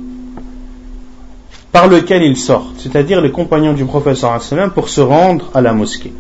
par 1.75 1.89
lequel 1.89 2.23
ils 2.23 2.37
sortent, 2.37 2.79
c'est-à-dire 2.79 3.21
les 3.21 3.33
compagnons 3.33 3.73
du 3.73 3.85
professeur 3.85 4.41
pour 4.77 4.89
se 4.89 5.01
rendre 5.01 5.51
à 5.55 5.61
la 5.61 5.73
mosquée. 5.73 6.13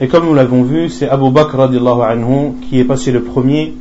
Et 0.00 0.08
comme 0.08 0.26
nous 0.26 0.34
l'avons 0.34 0.64
vu, 0.64 0.88
c'est 0.88 1.08
Abu 1.08 1.30
Bakr 1.30 1.60
anhu 1.60 2.54
qui 2.62 2.80
est 2.80 2.84
passé 2.84 3.12
le 3.12 3.22
premier. 3.22 3.76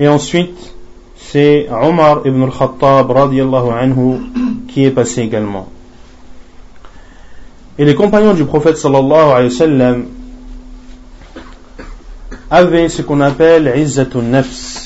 Et 0.00 0.08
ensuite, 0.08 0.74
c'est 1.14 1.68
Omar 1.70 2.22
ibn 2.24 2.42
al-Khattab 2.42 3.12
anhu 3.12 4.18
qui 4.66 4.86
est 4.86 4.90
passé 4.90 5.20
également. 5.20 5.68
Et 7.78 7.84
les 7.84 7.94
compagnons 7.94 8.34
du 8.34 8.44
prophète 8.44 8.76
sallallahu 8.76 9.30
alayhi 9.36 9.52
wa 9.52 9.56
sallam 9.56 10.06
avaient 12.50 12.88
ce 12.88 13.02
qu'on 13.02 13.20
appelle 13.20 13.72
izzatun 13.76 14.22
nafs. 14.22 14.77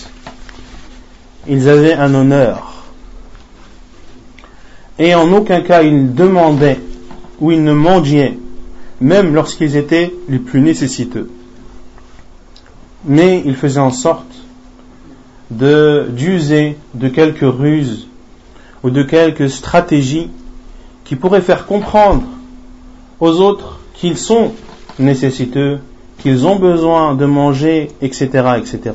Ils 1.48 1.68
avaient 1.68 1.94
un 1.94 2.14
honneur. 2.14 2.84
Et 4.98 5.14
en 5.14 5.32
aucun 5.32 5.62
cas 5.62 5.82
ils 5.82 6.14
demandaient 6.14 6.80
ou 7.40 7.50
ils 7.50 7.62
ne 7.62 7.72
mendiaient 7.72 8.38
même 9.00 9.34
lorsqu'ils 9.34 9.76
étaient 9.76 10.14
les 10.28 10.38
plus 10.38 10.60
nécessiteux. 10.60 11.28
Mais 13.04 13.42
ils 13.44 13.56
faisaient 13.56 13.80
en 13.80 13.90
sorte 13.90 14.32
d'user 15.50 16.76
de 16.94 17.08
quelques 17.08 17.40
ruses 17.40 18.08
ou 18.82 18.90
de 18.90 19.02
quelques 19.02 19.50
stratégies 19.50 20.30
qui 21.04 21.16
pourraient 21.16 21.42
faire 21.42 21.66
comprendre 21.66 22.22
aux 23.20 23.40
autres 23.40 23.80
qu'ils 23.94 24.16
sont 24.16 24.52
nécessiteux, 24.98 25.80
qu'ils 26.18 26.46
ont 26.46 26.56
besoin 26.56 27.14
de 27.14 27.26
manger, 27.26 27.90
etc., 28.00 28.28
etc. 28.58 28.92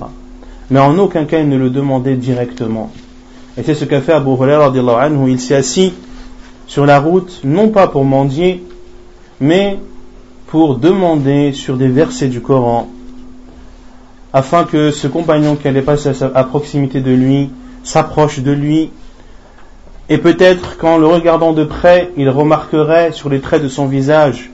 Mais 0.69 0.79
en 0.79 0.97
aucun 0.97 1.25
cas 1.25 1.39
ils 1.39 1.49
ne 1.49 1.57
le 1.57 1.69
demandaient 1.69 2.15
directement. 2.15 2.91
Et 3.57 3.63
c'est 3.63 3.75
ce 3.75 3.85
qu'a 3.85 4.01
fait 4.01 4.13
Abu 4.13 4.31
Hurairah 4.31 4.71
anhu. 5.01 5.31
Il 5.31 5.39
s'est 5.39 5.55
assis 5.55 5.93
sur 6.67 6.85
la 6.85 6.99
route, 6.99 7.41
non 7.43 7.69
pas 7.69 7.87
pour 7.87 8.03
mendier, 8.03 8.63
mais 9.39 9.79
pour 10.47 10.75
demander 10.75 11.53
sur 11.53 11.77
des 11.77 11.87
versets 11.87 12.27
du 12.27 12.41
Coran 12.41 12.89
afin 14.33 14.65
que 14.65 14.91
ce 14.91 15.07
compagnon 15.07 15.55
qui 15.55 15.67
allait 15.67 15.81
passer 15.81 16.11
à 16.21 16.43
proximité 16.43 17.01
de 17.01 17.11
lui 17.11 17.49
s'approche 17.83 18.39
de 18.39 18.51
lui 18.51 18.91
et 20.09 20.17
peut-être 20.17 20.77
qu'en 20.77 20.97
le 20.97 21.07
regardant 21.07 21.53
de 21.53 21.63
près, 21.63 22.11
il 22.17 22.29
remarquerait 22.29 23.11
sur 23.11 23.29
les 23.29 23.41
traits 23.41 23.61
de 23.61 23.67
son 23.67 23.87
visage 23.87 24.51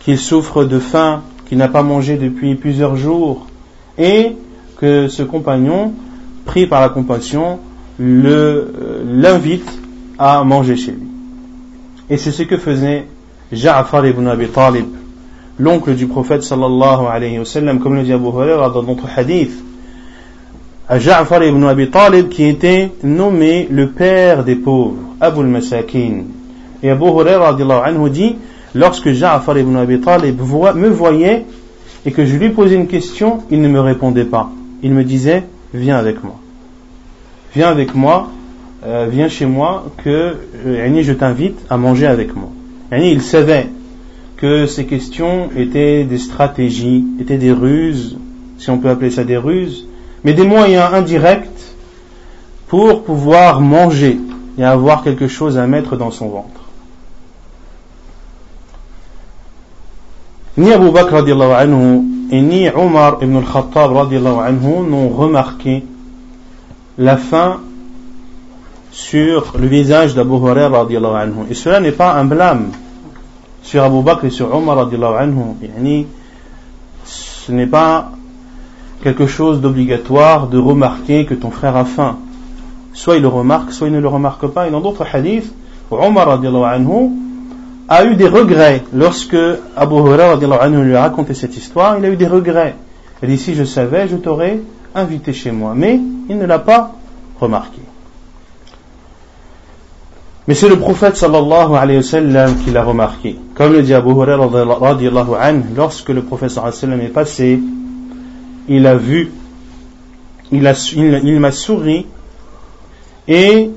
qu'il 0.00 0.18
souffre 0.18 0.64
de 0.64 0.78
faim, 0.78 1.22
qu'il 1.46 1.58
n'a 1.58 1.68
pas 1.68 1.82
mangé 1.82 2.16
depuis 2.16 2.54
plusieurs 2.54 2.96
jours, 2.96 3.46
et 3.98 4.32
que 4.80 5.08
ce 5.08 5.22
compagnon, 5.22 5.92
pris 6.46 6.66
par 6.66 6.80
la 6.80 6.88
compassion, 6.88 7.58
euh, 8.00 9.02
l'invite 9.06 9.70
à 10.18 10.42
manger 10.44 10.76
chez 10.76 10.92
lui. 10.92 11.06
Et 12.08 12.16
c'est 12.16 12.30
ce 12.32 12.42
que 12.42 12.56
faisait 12.56 13.06
Ja'far 13.52 14.06
ibn 14.06 14.26
Abi 14.26 14.48
Talib 14.48 14.86
l'oncle 15.58 15.94
du 15.94 16.06
prophète 16.06 16.42
sallallahu 16.42 17.06
alayhi 17.12 17.38
wa 17.38 17.44
sallam, 17.44 17.80
comme 17.80 17.94
le 17.94 18.02
dit 18.02 18.12
Abu 18.12 18.26
Huraira 18.28 18.70
dans 18.70 18.82
notre 18.82 19.06
hadith, 19.14 19.52
Ja'far 20.90 21.44
ibn 21.44 21.62
Abi 21.64 21.90
Talib 21.90 22.28
qui 22.28 22.44
était 22.44 22.90
nommé 23.04 23.68
le 23.70 23.88
père 23.88 24.42
des 24.42 24.56
pauvres, 24.56 24.96
Abu 25.20 25.40
al-Masakin. 25.40 26.24
Et 26.82 26.90
Abu 26.90 27.04
Huraira 27.04 27.54
anhu 27.84 28.10
dit, 28.10 28.36
lorsque 28.74 29.12
Ja'far 29.12 29.58
ibn 29.58 29.76
Abi 29.76 30.00
Talib 30.00 30.40
me 30.40 30.88
voyait 30.88 31.44
et 32.06 32.12
que 32.12 32.24
je 32.24 32.36
lui 32.36 32.48
posais 32.48 32.76
une 32.76 32.86
question, 32.86 33.40
il 33.50 33.60
ne 33.60 33.68
me 33.68 33.80
répondait 33.80 34.24
pas. 34.24 34.50
Il 34.82 34.92
me 34.92 35.04
disait, 35.04 35.44
viens 35.74 35.98
avec 35.98 36.22
moi. 36.22 36.38
Viens 37.54 37.68
avec 37.68 37.94
moi 37.94 38.30
euh, 38.86 39.08
viens 39.10 39.28
chez 39.28 39.44
moi 39.44 39.84
que 40.02 40.36
euh, 40.66 41.02
je 41.02 41.12
t'invite 41.12 41.58
à 41.68 41.76
manger 41.76 42.06
avec 42.06 42.34
moi. 42.34 42.48
il 42.92 43.20
savait 43.20 43.68
que 44.38 44.66
ces 44.66 44.86
questions 44.86 45.50
étaient 45.54 46.04
des 46.04 46.16
stratégies, 46.16 47.04
étaient 47.20 47.36
des 47.36 47.52
ruses, 47.52 48.16
si 48.56 48.70
on 48.70 48.78
peut 48.78 48.88
appeler 48.88 49.10
ça 49.10 49.24
des 49.24 49.36
ruses, 49.36 49.86
mais 50.24 50.32
des 50.32 50.46
moyens 50.46 50.94
indirects 50.94 51.74
pour 52.68 53.04
pouvoir 53.04 53.60
manger 53.60 54.18
et 54.56 54.64
avoir 54.64 55.04
quelque 55.04 55.28
chose 55.28 55.58
à 55.58 55.66
mettre 55.66 55.96
dans 55.96 56.10
son 56.10 56.28
ventre. 56.28 56.60
Ni 60.56 60.70
Bakr 60.70 61.16
anhu 61.16 62.00
et 62.30 62.40
ni 62.40 62.68
Omar 62.68 63.18
ibn 63.22 63.36
al-Khattab 63.36 63.90
n'ont 63.90 65.08
remarqué 65.08 65.84
la 66.96 67.16
faim 67.16 67.60
sur 68.92 69.54
le 69.58 69.66
visage 69.66 70.14
d'Abu 70.14 70.34
Hurairah 70.34 70.86
anhu. 71.22 71.46
Et 71.50 71.54
cela 71.54 71.80
n'est 71.80 71.92
pas 71.92 72.14
un 72.14 72.24
blâme 72.24 72.70
sur 73.62 73.82
Abu 73.82 74.02
Bakr 74.02 74.26
et 74.26 74.30
sur 74.30 74.54
Omar 74.54 74.78
anhu. 74.78 76.06
Ce 77.04 77.52
n'est 77.52 77.66
pas 77.66 78.12
quelque 79.02 79.26
chose 79.26 79.60
d'obligatoire 79.60 80.46
de 80.46 80.58
remarquer 80.58 81.24
que 81.24 81.34
ton 81.34 81.50
frère 81.50 81.76
a 81.76 81.84
faim. 81.84 82.18
Soit 82.92 83.16
il 83.16 83.22
le 83.22 83.28
remarque, 83.28 83.72
soit 83.72 83.88
il 83.88 83.92
ne 83.92 84.00
le 84.00 84.08
remarque 84.08 84.46
pas. 84.48 84.68
Et 84.68 84.70
dans 84.70 84.80
d'autres 84.80 85.06
hadiths, 85.12 85.52
Omar 85.90 86.28
anhu 86.28 87.10
a 87.90 88.04
eu 88.04 88.14
des 88.14 88.28
regrets 88.28 88.84
lorsque 88.94 89.36
Abu 89.76 89.96
Hurairah 89.96 90.68
lui 90.68 90.94
a 90.94 91.02
raconté 91.02 91.34
cette 91.34 91.56
histoire. 91.56 91.98
Il 91.98 92.04
a 92.04 92.08
eu 92.08 92.16
des 92.16 92.28
regrets. 92.28 92.76
Il 93.20 93.28
dit 93.28 93.36
si 93.36 93.54
je 93.54 93.64
savais, 93.64 94.06
je 94.06 94.16
t'aurais 94.16 94.60
invité 94.94 95.32
chez 95.32 95.50
moi. 95.50 95.74
Mais 95.74 95.98
il 96.28 96.38
ne 96.38 96.46
l'a 96.46 96.60
pas 96.60 96.92
remarqué. 97.40 97.80
Mais 100.46 100.54
c'est 100.54 100.68
le 100.68 100.78
prophète 100.78 101.16
sallallahu 101.16 101.74
alayhi 101.74 101.98
wa 101.98 102.04
sallam 102.04 102.56
qui 102.64 102.70
l'a 102.70 102.84
remarqué. 102.84 103.36
Comme 103.56 103.72
le 103.72 103.82
dit 103.82 103.92
Abu 103.92 104.10
Hurairah 104.10 105.52
lorsque 105.76 106.10
le 106.10 106.22
prophète 106.22 106.50
sallallahu 106.50 106.72
alayhi 106.72 106.92
wa 106.92 106.96
sallam 106.96 107.00
est 107.00 107.12
passé, 107.12 107.60
il 108.68 108.86
a 108.86 108.94
vu, 108.94 109.32
a, 110.52 110.72
il, 110.94 111.40
m'a 111.40 111.50
souri, 111.50 112.06
et 113.26 113.70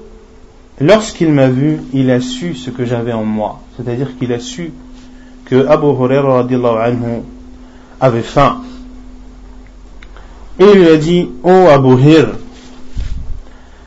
lorsqu'il 0.80 1.32
m'a 1.32 1.48
vu, 1.48 1.80
il 1.94 2.12
a 2.12 2.20
su 2.20 2.54
ce 2.54 2.70
que 2.70 2.86
j'avais 2.86 3.14
en 3.14 3.24
moi. 3.24 3.63
C'est-à-dire 3.77 4.17
qu'il 4.19 4.33
a 4.33 4.41
su 4.41 4.73
que 5.45 5.67
Abu 5.67 5.87
Hurairah 5.87 6.47
anhu 6.85 7.23
avait 8.01 8.23
faim. 8.23 8.63
Et 10.59 10.65
il 10.65 10.81
lui 10.81 10.89
a 10.89 10.97
dit, 10.97 11.29
oh 11.43 11.67
Abu 11.71 12.01
Hir, 12.03 12.29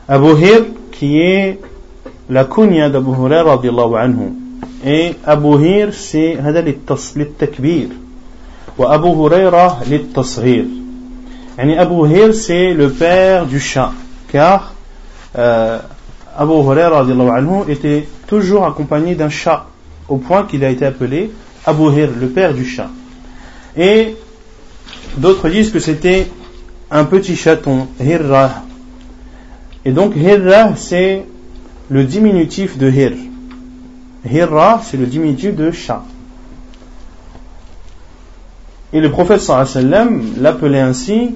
Abu 0.08 0.32
Hir 0.42 0.66
qui 0.92 1.20
est 1.20 1.60
la 2.30 2.46
kunya 2.46 2.90
d'Abu 2.90 3.12
Hurairah 3.12 3.60
anhu. 4.02 4.34
Et 4.84 5.16
Abu 5.26 5.64
Hir 5.64 5.94
c'est 5.94 6.38
هذا 6.38 6.62
للتكبير 6.62 7.90
وأبو 8.78 9.28
هريرة 9.28 9.84
للتصغير 9.90 10.66
يعني 11.58 11.80
Abu 11.80 12.08
Hir 12.08 12.34
c'est 12.34 12.74
le 12.74 12.90
père 12.90 13.46
du 13.46 13.60
chat 13.60 13.92
car 14.32 14.74
euh, 15.38 15.80
Abu 16.38 16.54
Hurairah 16.54 17.02
anhu 17.02 17.70
était 17.70 18.08
toujours 18.28 18.66
accompagné 18.66 19.16
d'un 19.16 19.30
chat 19.30 19.66
au 20.09 20.17
point 20.17 20.45
qu'il 20.45 20.65
a 20.65 20.71
été 20.71 20.85
appelé 20.85 21.31
Abu 21.65 21.91
Hir 21.93 22.11
le 22.19 22.29
père 22.29 22.55
du 22.55 22.65
chat 22.65 22.91
et 23.77 24.17
d'autres 25.17 25.49
disent 25.49 25.71
que 25.71 25.81
c'était 25.81 26.27
un 26.91 27.05
petit 27.05 27.37
chaton 27.37 27.89
Hirra 28.01 28.63
et 29.85 29.93
donc 29.93 30.17
Hirra 30.17 30.77
c'est 30.77 31.25
le 31.89 32.05
diminutif 32.05 32.79
de 32.79 32.91
hir. 32.91 33.13
Hirra, 34.31 34.81
c'est 34.83 34.97
le 34.97 35.07
diminutif 35.07 35.55
de 35.55 35.71
chat. 35.71 36.03
Et 38.93 39.01
le 39.01 39.11
prophète 39.11 39.41
sallam 39.41 40.23
l'appelait 40.39 40.81
ainsi, 40.81 41.35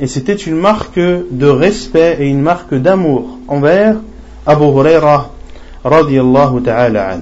et 0.00 0.06
c'était 0.06 0.34
une 0.34 0.56
marque 0.56 0.98
de 0.98 1.46
respect 1.46 2.16
et 2.20 2.28
une 2.28 2.40
marque 2.40 2.74
d'amour 2.74 3.38
envers 3.46 3.96
Abu 4.46 4.64
Huraira 4.64 5.30
radiallahu 5.84 6.62
ta'ala. 6.62 7.18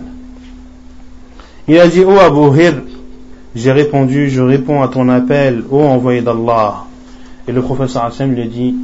Il 1.68 1.78
a 1.78 1.86
dit, 1.86 2.02
oh 2.06 2.18
Abu 2.18 2.60
Hir, 2.60 2.82
j'ai 3.54 3.72
répondu, 3.72 4.28
je 4.30 4.42
réponds 4.42 4.82
à 4.82 4.88
ton 4.88 5.08
appel, 5.08 5.62
ô 5.70 5.80
envoyé 5.80 6.20
d'Allah. 6.20 6.84
Et 7.48 7.52
le 7.52 7.62
prophète 7.62 7.88
sallam 7.88 8.34
lui 8.34 8.42
a 8.42 8.46
dit, 8.46 8.74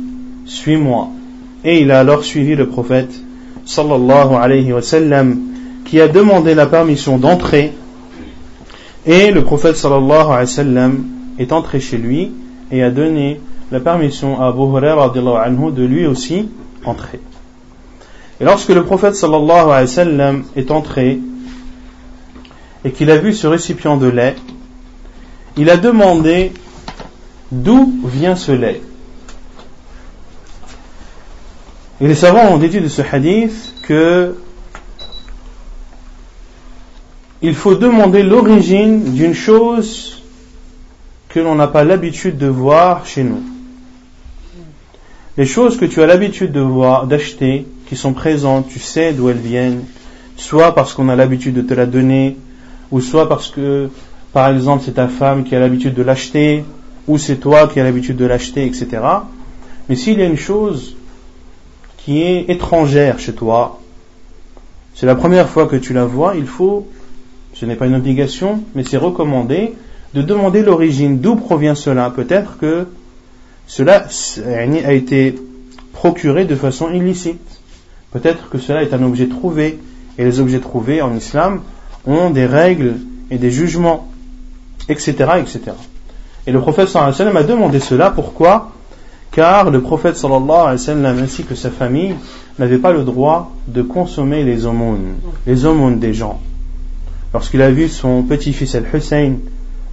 suis-moi. 0.44 1.08
Et 1.64 1.80
il 1.80 1.90
a 1.90 2.00
alors 2.00 2.24
suivi 2.24 2.54
le 2.54 2.68
prophète 2.68 3.12
sallallahu 3.64 4.34
alayhi 4.34 4.72
wa 4.72 4.82
sallam, 4.82 5.38
qui 5.84 6.00
a 6.00 6.08
demandé 6.08 6.54
la 6.54 6.66
permission 6.66 7.18
d'entrer, 7.18 7.72
et 9.06 9.30
le 9.30 9.42
prophète 9.42 9.76
sallallahu 9.76 10.26
alayhi 10.26 10.40
wa 10.40 10.46
sallam 10.46 11.04
est 11.38 11.52
entré 11.52 11.78
chez 11.80 11.96
lui 11.96 12.32
et 12.72 12.82
a 12.82 12.90
donné 12.90 13.40
la 13.70 13.80
permission 13.80 14.40
à 14.40 14.48
Abu 14.48 14.62
Hurairah 14.62 15.12
anhu 15.44 15.72
de 15.72 15.84
lui 15.84 16.06
aussi 16.06 16.48
entrer. 16.84 17.20
Et 18.40 18.44
lorsque 18.44 18.70
le 18.70 18.84
prophète 18.84 19.14
sallallahu 19.14 19.70
alayhi 19.70 19.80
wa 19.82 19.86
sallam 19.86 20.42
est 20.56 20.70
entré 20.70 21.20
et 22.86 22.92
qu'il 22.92 23.10
a 23.10 23.16
vu 23.16 23.32
ce 23.32 23.48
récipient 23.48 23.96
de 23.96 24.06
lait, 24.06 24.36
il 25.56 25.70
a 25.70 25.76
demandé 25.76 26.52
d'où 27.50 27.92
vient 28.04 28.36
ce 28.36 28.52
lait. 28.52 28.80
Et 32.00 32.06
les 32.06 32.14
savants 32.14 32.48
ont 32.52 32.58
dit 32.58 32.68
de 32.68 32.86
ce 32.86 33.02
hadith 33.02 33.74
que 33.82 34.36
il 37.42 37.56
faut 37.56 37.74
demander 37.74 38.22
l'origine 38.22 39.14
d'une 39.14 39.34
chose 39.34 40.22
que 41.28 41.40
l'on 41.40 41.56
n'a 41.56 41.66
pas 41.66 41.82
l'habitude 41.82 42.38
de 42.38 42.46
voir 42.46 43.04
chez 43.04 43.24
nous. 43.24 43.42
Les 45.36 45.44
choses 45.44 45.76
que 45.76 45.86
tu 45.86 46.00
as 46.02 46.06
l'habitude 46.06 46.52
de 46.52 46.60
voir, 46.60 47.08
d'acheter, 47.08 47.66
qui 47.88 47.96
sont 47.96 48.12
présentes, 48.12 48.68
tu 48.68 48.78
sais 48.78 49.12
d'où 49.12 49.28
elles 49.28 49.36
viennent, 49.36 49.82
soit 50.36 50.72
parce 50.72 50.94
qu'on 50.94 51.08
a 51.08 51.16
l'habitude 51.16 51.54
de 51.54 51.62
te 51.62 51.74
la 51.74 51.86
donner, 51.86 52.36
ou 52.90 53.00
soit 53.00 53.28
parce 53.28 53.50
que, 53.50 53.88
par 54.32 54.50
exemple, 54.50 54.82
c'est 54.84 54.92
ta 54.92 55.08
femme 55.08 55.44
qui 55.44 55.54
a 55.54 55.60
l'habitude 55.60 55.94
de 55.94 56.02
l'acheter, 56.02 56.64
ou 57.08 57.18
c'est 57.18 57.36
toi 57.36 57.68
qui 57.68 57.80
as 57.80 57.84
l'habitude 57.84 58.16
de 58.16 58.26
l'acheter, 58.26 58.64
etc. 58.66 59.02
Mais 59.88 59.96
s'il 59.96 60.18
y 60.18 60.22
a 60.22 60.26
une 60.26 60.36
chose 60.36 60.96
qui 61.98 62.22
est 62.22 62.50
étrangère 62.50 63.18
chez 63.18 63.32
toi, 63.32 63.80
c'est 64.94 65.06
la 65.06 65.14
première 65.14 65.48
fois 65.48 65.66
que 65.66 65.76
tu 65.76 65.92
la 65.92 66.04
vois, 66.04 66.34
il 66.36 66.46
faut, 66.46 66.86
ce 67.54 67.66
n'est 67.66 67.76
pas 67.76 67.86
une 67.86 67.94
obligation, 67.94 68.62
mais 68.74 68.82
c'est 68.82 68.96
recommandé 68.96 69.74
de 70.14 70.22
demander 70.22 70.62
l'origine, 70.62 71.20
d'où 71.20 71.36
provient 71.36 71.74
cela? 71.74 72.10
Peut-être 72.10 72.58
que 72.58 72.86
cela 73.66 74.06
a 74.46 74.92
été 74.92 75.34
procuré 75.92 76.44
de 76.44 76.54
façon 76.54 76.90
illicite. 76.92 77.60
Peut-être 78.12 78.48
que 78.48 78.58
cela 78.58 78.82
est 78.82 78.94
un 78.94 79.02
objet 79.02 79.26
trouvé. 79.28 79.78
Et 80.18 80.24
les 80.24 80.40
objets 80.40 80.60
trouvés 80.60 81.02
en 81.02 81.14
islam 81.14 81.60
ont 82.06 82.30
des 82.30 82.46
règles 82.46 82.94
et 83.30 83.38
des 83.38 83.50
jugements, 83.50 84.08
etc., 84.88 85.14
etc. 85.38 85.60
Et 86.46 86.52
le 86.52 86.60
prophète 86.60 86.88
sallallahu 86.88 87.36
a 87.36 87.42
demandé 87.42 87.80
cela. 87.80 88.10
Pourquoi? 88.10 88.72
Car 89.32 89.70
le 89.70 89.82
prophète 89.82 90.16
sallallahu 90.16 90.50
alayhi 90.50 90.72
wa 90.72 90.78
sallam 90.78 91.18
ainsi 91.18 91.44
que 91.44 91.54
sa 91.54 91.70
famille 91.70 92.14
n'avaient 92.58 92.78
pas 92.78 92.92
le 92.92 93.04
droit 93.04 93.52
de 93.66 93.82
consommer 93.82 94.44
les 94.44 94.64
aumônes, 94.64 95.16
les 95.46 95.66
aumônes 95.66 95.98
des 95.98 96.14
gens. 96.14 96.40
Lorsqu'il 97.34 97.60
a 97.62 97.70
vu 97.70 97.88
son 97.88 98.22
petit-fils 98.22 98.74
Al-Hussein 98.76 99.34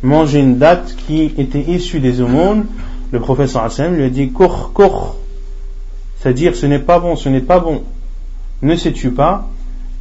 manger 0.01 0.39
une 0.39 0.57
date 0.59 0.95
qui 1.07 1.33
était 1.37 1.61
issue 1.61 1.99
des 1.99 2.21
aumônes, 2.21 2.65
le 3.11 3.19
prophète 3.19 3.49
sallallahu 3.49 3.73
alayhi 3.73 3.81
wa 3.81 3.85
sallam 3.85 3.95
lui 3.95 4.05
a 4.05 4.09
dit 4.09 4.31
cours, 4.31 5.17
c'est-à-dire 6.19 6.55
ce 6.55 6.65
n'est 6.67 6.79
pas 6.79 6.99
bon, 6.99 7.15
ce 7.15 7.29
n'est 7.29 7.41
pas 7.41 7.59
bon. 7.59 7.83
Ne 8.61 8.75
sais-tu 8.75 9.11
pas 9.11 9.49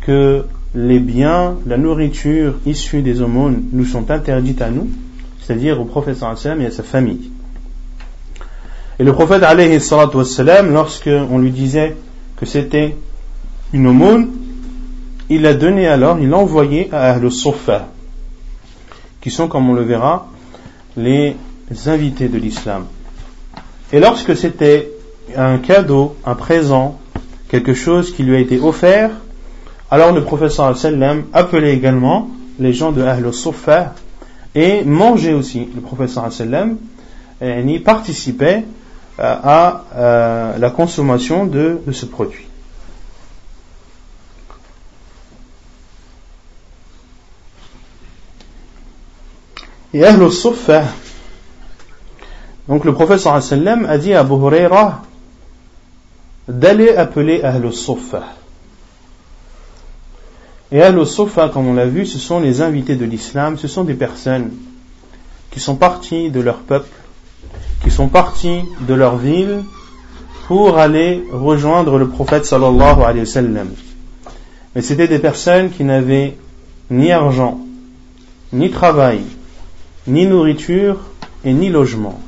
que 0.03 0.45
les 0.75 0.99
biens, 0.99 1.57
la 1.67 1.77
nourriture 1.77 2.55
issue 2.67 3.03
des 3.03 3.21
aumônes 3.21 3.65
nous 3.73 3.85
sont 3.85 4.11
interdites 4.11 4.63
à 4.63 4.71
nous, 4.71 4.89
c'est-à-dire 5.41 5.81
au 5.81 5.85
prophète 5.85 6.17
sallam 6.17 6.61
et 6.63 6.67
à 6.67 6.71
sa 6.71 6.83
famille. 6.83 7.31
Et 8.99 9.05
le 9.05 9.13
prophète 9.13 9.43
alayhi 9.43 9.79
wassalam, 10.15 10.73
lorsqu'on 10.73 11.39
lui 11.39 11.51
disait 11.51 11.97
que 12.37 12.47
c'était 12.47 12.97
une 13.73 13.87
aumône, 13.87 14.31
il 15.29 15.47
a 15.47 15.55
donné 15.55 15.87
alors, 15.89 16.19
il 16.19 16.33
a 16.33 16.37
envoyé 16.37 16.89
à 16.93 17.13
Ahl 17.13 17.31
Sofa, 17.31 17.89
qui 19.21 19.31
sont, 19.31 19.49
comme 19.49 19.69
on 19.71 19.75
le 19.75 19.83
verra, 19.83 20.29
les 20.97 21.37
invités 21.87 22.29
de 22.29 22.39
l'islam. 22.39 22.87
Et 23.93 24.01
lorsque 24.01 24.37
c'était 24.37 24.91
un 25.37 25.59
cadeau, 25.59 26.17
un 26.25 26.35
présent, 26.35 26.99
quelque 27.49 27.75
chose 27.75 28.13
qui 28.15 28.23
lui 28.23 28.37
a 28.37 28.39
été 28.39 28.59
offert, 28.61 29.11
alors 29.93 30.13
le 30.13 30.25
professeur 30.25 30.75
sallam 30.75 31.25
appelait 31.35 31.75
également 31.75 32.31
les 32.59 32.73
gens 32.73 32.93
de 32.93 33.03
Ahl 33.03 33.31
Sufa 33.31 33.93
et 34.55 34.85
mangeait 34.85 35.35
aussi. 35.35 35.69
Le 35.75 35.83
professeur 35.83 36.33
sallam 36.33 36.79
eh, 37.43 37.61
y 37.61 37.79
participait 37.79 38.65
euh, 39.21 39.37
à, 39.45 39.85
euh, 39.95 40.57
la 40.57 40.71
consommation 40.71 41.45
de, 41.45 41.83
ce 41.93 42.07
produit. 42.07 42.47
Et 49.93 50.03
Ahl 50.07 50.33
Sufa 50.33 50.85
donc 52.67 52.87
le 52.87 52.95
professeur 52.95 53.43
sallam 53.43 53.85
a 53.85 53.99
dit 53.99 54.15
à 54.15 54.21
Abu 54.21 54.37
d'aller 56.49 56.97
appeler 56.97 57.43
Ahl 57.43 57.71
Sufa 57.75 58.23
et 60.73 60.81
Ahl 60.81 60.99
al 60.99 61.51
comme 61.53 61.69
on 61.69 61.75
l'a 61.75 61.85
vu, 61.85 62.07
ce 62.07 62.19
sont 62.19 62.41
les 62.41 62.63
invités 62.63 62.97
de 62.97 63.05
l'islam, 63.05 63.59
ce 63.59 63.69
sont 63.69 63.85
des 63.85 63.93
personnes 63.95 64.51
qui 65.51 65.61
sont 65.61 65.77
parties 65.77 66.31
de 66.31 66.41
leur 66.41 66.61
peuple, 66.61 66.89
qui 67.85 67.91
sont 67.91 68.09
parties 68.09 68.63
de 68.81 68.95
leur 68.95 69.19
ville 69.19 69.65
pour 70.47 70.79
aller 70.79 71.23
rejoindre 71.31 71.99
le 71.99 72.09
prophète 72.09 72.47
sallallahu 72.47 73.03
alayhi 73.03 73.21
wa 73.21 73.27
sallam. 73.27 73.69
Mais 74.75 74.81
c'était 74.81 75.09
des 75.09 75.19
personnes 75.19 75.71
qui 75.71 75.85
n'avaient 75.85 76.39
ni 76.91 77.13
argent, 77.13 77.61
ni 78.55 78.71
travail, 78.71 79.21
ni 80.07 80.27
nourriture 80.27 80.97
et 81.45 81.53
ni 81.53 81.69
logement. 81.69 82.19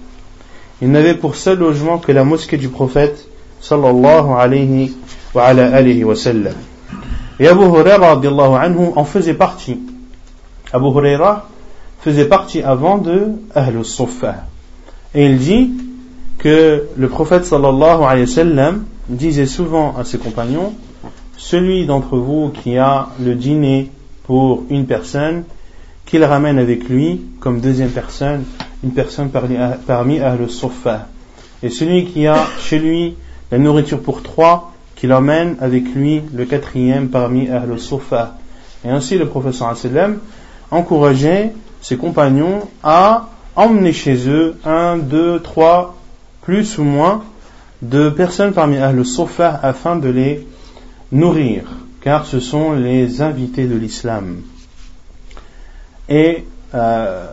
Ils 0.83 0.90
n'avaient 0.90 1.14
pour 1.14 1.37
seul 1.37 1.61
logement 1.61 1.96
que 1.96 2.12
la 2.12 2.24
mosquée 2.24 2.59
du 2.59 2.68
prophète 2.68 3.26
sallallahu 3.62 4.35
alayhi 4.37 4.92
wa, 5.33 5.44
alayhi 5.44 6.04
wa 6.04 6.14
sallam. 6.14 6.54
Et 7.40 7.49
Abu 7.49 7.64
Huraira 7.64 8.20
anhu 8.61 8.92
en 8.97 9.05
faisait 9.05 9.35
partie. 9.35 9.79
Abu 10.73 10.87
Huraira 10.87 11.49
faisait 12.01 12.27
partie 12.27 12.62
avant 12.62 12.99
de 12.99 13.33
Ahl 13.55 13.85
Suffa. 13.85 14.44
Et 15.14 15.27
il 15.27 15.38
dit 15.38 15.73
que 16.38 16.88
le 16.97 17.09
prophète 17.09 17.44
sallallahu 17.44 18.03
alayhi 18.05 18.27
wa 18.27 18.27
sallam 18.27 18.85
disait 19.09 19.47
souvent 19.47 19.94
à 19.97 20.05
ses 20.05 20.18
compagnons 20.18 20.75
celui 21.37 21.87
d'entre 21.87 22.16
vous 22.16 22.51
qui 22.51 22.79
a 22.79 23.09
le 23.20 23.35
dîner 23.35 23.90
pour 24.25 24.64
une 24.70 24.87
personne 24.87 25.44
qu'il 26.07 26.23
ramène 26.25 26.59
avec 26.59 26.88
lui 26.88 27.23
comme 27.40 27.61
deuxième 27.61 27.90
personne 27.90 28.44
une 28.85 28.92
personne 28.92 29.31
parmi, 29.31 29.57
parmi 29.87 30.20
Ahl. 30.20 30.47
Et 31.62 31.70
celui 31.70 32.05
qui 32.05 32.27
a 32.27 32.37
chez 32.61 32.79
lui 32.79 33.16
la 33.51 33.59
nourriture 33.59 34.01
pour 34.01 34.23
trois, 34.23 34.74
qu'il 35.05 35.12
emmène 35.12 35.57
avec 35.61 35.95
lui 35.95 36.23
le 36.33 36.47
quatrième 36.47 37.11
parmi 37.11 37.51
Ahl 37.51 37.79
Suffa. 37.79 38.38
Et 38.87 38.88
ainsi 38.88 39.19
le 39.19 39.29
professeur 39.29 39.77
sallam 39.77 40.19
encourageait 40.71 41.53
ses 41.83 41.99
compagnons 41.99 42.62
à 42.83 43.29
emmener 43.55 43.93
chez 43.93 44.27
eux 44.31 44.57
un, 44.64 44.97
deux, 44.97 45.40
trois, 45.40 45.95
plus 46.40 46.79
ou 46.79 46.85
moins 46.85 47.23
de 47.83 48.09
personnes 48.09 48.55
parmi 48.55 48.79
Ahl 48.79 49.05
Suffa 49.05 49.61
afin 49.62 49.97
de 49.97 50.09
les 50.09 50.47
nourrir, 51.12 51.64
car 52.01 52.25
ce 52.25 52.40
sont 52.40 52.73
les 52.73 53.21
invités 53.21 53.67
de 53.67 53.77
l'islam. 53.77 54.40
Et 56.09 56.47
euh, 56.73 57.27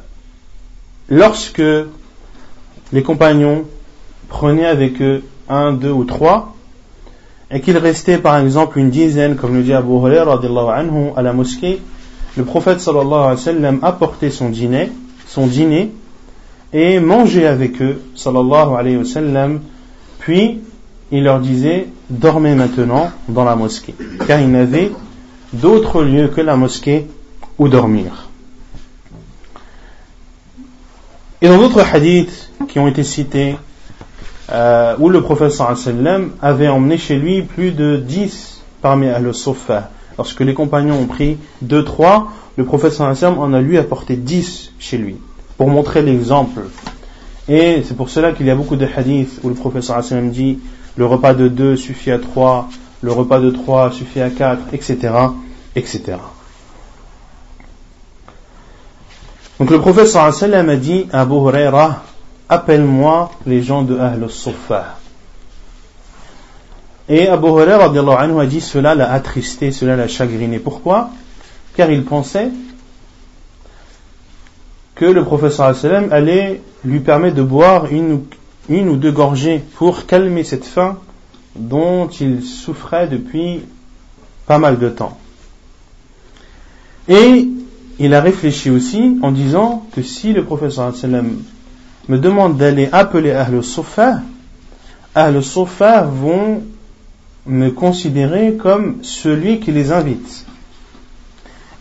lorsque 1.07 1.63
les 2.91 3.01
compagnons 3.01 3.63
prenaient 4.27 4.65
avec 4.65 5.01
eux 5.01 5.23
un, 5.47 5.71
deux 5.71 5.91
ou 5.91 6.03
trois, 6.03 6.53
et 7.53 7.61
qu'il 7.61 7.77
restait 7.77 8.17
par 8.17 8.37
exemple 8.37 8.79
une 8.79 8.89
dizaine, 8.89 9.35
comme 9.35 9.55
le 9.55 9.63
dit 9.63 9.73
Abu 9.73 9.91
Hurairah 9.91 10.39
anhu, 10.75 11.09
à 11.15 11.21
la 11.21 11.33
mosquée, 11.33 11.81
le 12.37 12.45
prophète 12.45 12.79
sallallahu 12.79 13.13
alayhi 13.13 13.35
wa 13.35 13.37
sallam 13.37 13.79
apportait 13.81 14.29
son 14.29 14.49
dîner, 14.49 14.89
son 15.27 15.47
dîner, 15.47 15.91
et 16.71 16.99
mangeait 16.99 17.47
avec 17.47 17.81
eux, 17.81 18.01
sallallahu 18.15 18.75
alayhi 18.77 18.97
wa 18.97 19.05
sallam, 19.05 19.59
puis 20.19 20.59
il 21.11 21.23
leur 21.23 21.41
disait, 21.41 21.87
dormez 22.09 22.55
maintenant 22.55 23.11
dans 23.27 23.43
la 23.43 23.57
mosquée, 23.57 23.95
car 24.25 24.39
il 24.39 24.49
n'avait 24.49 24.91
d'autre 25.51 26.03
lieu 26.03 26.29
que 26.29 26.39
la 26.39 26.55
mosquée 26.55 27.07
où 27.59 27.67
dormir. 27.67 28.29
Et 31.41 31.49
dans 31.49 31.57
d'autres 31.57 31.83
hadiths 31.93 32.51
qui 32.69 32.79
ont 32.79 32.87
été 32.87 33.03
cités, 33.03 33.57
euh, 34.51 34.95
où 34.99 35.07
le 35.07 35.21
prophète 35.21 35.51
sallam 35.51 36.31
avait 36.41 36.67
emmené 36.67 36.97
chez 36.97 37.15
lui 37.15 37.41
plus 37.41 37.71
de 37.71 37.95
10 37.95 38.61
parmi 38.81 39.07
al 39.07 39.33
sofa 39.33 39.89
Lorsque 40.17 40.41
les 40.41 40.53
compagnons 40.53 40.99
ont 40.99 41.05
pris 41.05 41.37
2-3, 41.65 42.25
le 42.57 42.65
prophète 42.65 42.91
sallam 42.91 43.39
en 43.39 43.53
a 43.53 43.61
lui 43.61 43.77
apporté 43.77 44.17
10 44.17 44.73
chez 44.77 44.97
lui, 44.97 45.15
pour 45.57 45.69
montrer 45.69 46.01
l'exemple. 46.01 46.63
Et 47.47 47.81
c'est 47.87 47.95
pour 47.95 48.09
cela 48.09 48.33
qu'il 48.33 48.45
y 48.45 48.49
a 48.49 48.55
beaucoup 48.55 48.75
de 48.75 48.85
hadiths 48.85 49.39
où 49.43 49.49
le 49.49 49.55
prophète 49.55 49.83
sallam 49.83 50.31
dit 50.31 50.59
le 50.97 51.05
repas 51.05 51.33
de 51.33 51.47
2 51.47 51.77
suffit 51.77 52.11
à 52.11 52.19
3, 52.19 52.67
le 53.01 53.11
repas 53.13 53.39
de 53.39 53.51
3 53.51 53.91
suffit 53.91 54.21
à 54.21 54.29
4, 54.29 54.73
etc. 54.73 55.13
etc. 55.77 56.17
Donc 59.59 59.69
le 59.69 59.79
prophète 59.79 60.07
sallam 60.07 60.69
a 60.69 60.75
dit 60.75 61.07
à 61.13 61.21
Abu 61.21 61.35
Huraira, 61.35 62.03
appelle-moi 62.51 63.31
les 63.45 63.63
gens 63.63 63.81
de 63.81 63.97
Ahl 63.97 64.29
Sufa. 64.29 64.97
Et 67.07 67.29
Abu 67.29 67.47
Huraira 67.47 67.85
a 67.85 68.45
dit 68.45 68.59
cela 68.59 68.93
l'a 68.93 69.11
attristé, 69.11 69.71
cela 69.71 69.95
l'a 69.95 70.09
chagriné. 70.09 70.59
Pourquoi? 70.59 71.11
Car 71.75 71.89
il 71.89 72.03
pensait 72.03 72.49
que 74.95 75.05
le 75.05 75.25
sallam 75.49 76.09
allait 76.11 76.61
lui 76.83 76.99
permettre 76.99 77.37
de 77.37 77.41
boire 77.41 77.85
une, 77.89 78.19
ou 78.69 78.95
deux 78.97 79.11
gorgées 79.11 79.63
pour 79.75 80.05
calmer 80.05 80.43
cette 80.43 80.65
faim 80.65 80.99
dont 81.55 82.09
il 82.09 82.43
souffrait 82.43 83.07
depuis 83.07 83.61
pas 84.45 84.57
mal 84.57 84.77
de 84.77 84.89
temps. 84.89 85.17
Et 87.07 87.47
il 87.97 88.13
a 88.13 88.19
réfléchi 88.19 88.69
aussi 88.69 89.19
en 89.21 89.31
disant 89.31 89.85
que 89.95 90.01
si 90.01 90.33
le 90.33 90.43
professeur 90.43 90.93
me 92.07 92.17
demande 92.17 92.57
d'aller 92.57 92.89
appeler 92.91 93.31
Ahl 93.31 93.63
Sofa, 93.63 94.21
Ahl 95.13 95.43
Sofa 95.43 96.01
vont 96.01 96.63
me 97.45 97.69
considérer 97.69 98.55
comme 98.55 99.03
celui 99.03 99.59
qui 99.59 99.71
les 99.71 99.91
invite. 99.91 100.45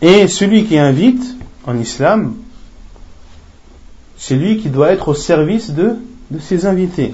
Et 0.01 0.27
celui 0.27 0.65
qui 0.65 0.77
invite 0.77 1.23
en 1.65 1.77
islam, 1.77 2.35
c'est 4.17 4.35
lui 4.35 4.57
qui 4.57 4.69
doit 4.69 4.91
être 4.91 5.09
au 5.09 5.13
service 5.13 5.71
de, 5.71 5.95
ses 6.39 6.65
invités. 6.65 7.13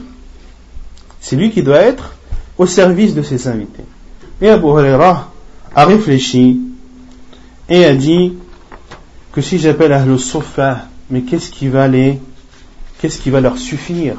C'est 1.20 1.36
lui 1.36 1.52
qui 1.52 1.64
doit 1.64 1.82
être 1.82 2.14
au 2.58 2.66
service 2.66 3.14
de 3.14 3.22
ses 3.22 3.48
invités. 3.48 3.84
Et 4.42 4.50
Abu 4.50 4.68
Huraira 4.68 5.32
a 5.76 5.86
réfléchi 5.86 6.62
et 7.70 7.86
a 7.86 7.96
dit 7.96 8.34
que 9.32 9.42
si 9.42 9.60
j'appelle 9.60 9.92
Ahl 9.94 10.18
Sofa, 10.18 10.86
mais 11.10 11.22
qu'est-ce 11.22 11.52
qui 11.52 11.68
va 11.68 11.88
les, 11.88 12.20
qu'est-ce 13.00 13.20
qui 13.20 13.30
va 13.30 13.42
leur 13.42 13.58
suffire? 13.58 14.16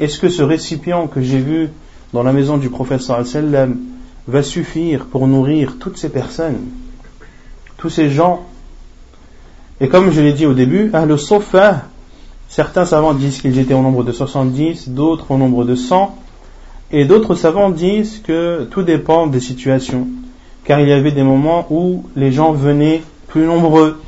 Est-ce 0.00 0.18
que 0.18 0.28
ce 0.28 0.42
récipient 0.42 1.06
que 1.06 1.22
j'ai 1.22 1.38
vu 1.38 1.70
dans 2.12 2.22
la 2.22 2.32
maison 2.32 2.56
du 2.56 2.68
prophète 2.68 3.00
sallam 3.00 3.76
va 4.26 4.42
suffire 4.42 5.06
pour 5.06 5.26
nourrir 5.26 5.76
toutes 5.78 5.96
ces 5.96 6.08
personnes, 6.08 6.58
tous 7.76 7.90
ces 7.90 8.10
gens? 8.10 8.46
Et 9.80 9.88
comme 9.88 10.10
je 10.10 10.20
l'ai 10.20 10.32
dit 10.32 10.46
au 10.46 10.54
début, 10.54 10.90
Ahl 10.92 11.18
Sofa, 11.18 11.82
certains 12.48 12.84
savants 12.84 13.14
disent 13.14 13.40
qu'ils 13.40 13.58
étaient 13.58 13.74
au 13.74 13.82
nombre 13.82 14.04
de 14.04 14.12
70, 14.12 14.90
d'autres 14.90 15.30
au 15.30 15.36
nombre 15.36 15.64
de 15.64 15.74
100, 15.74 16.16
et 16.92 17.04
d'autres 17.04 17.34
savants 17.34 17.70
disent 17.70 18.20
que 18.24 18.68
tout 18.70 18.82
dépend 18.82 19.26
des 19.26 19.40
situations, 19.40 20.06
car 20.64 20.80
il 20.80 20.88
y 20.88 20.92
avait 20.92 21.12
des 21.12 21.22
moments 21.22 21.66
où 21.70 22.04
les 22.14 22.30
gens 22.30 22.52
venaient 22.52 23.02
plus 23.28 23.46
nombreux 23.46 24.00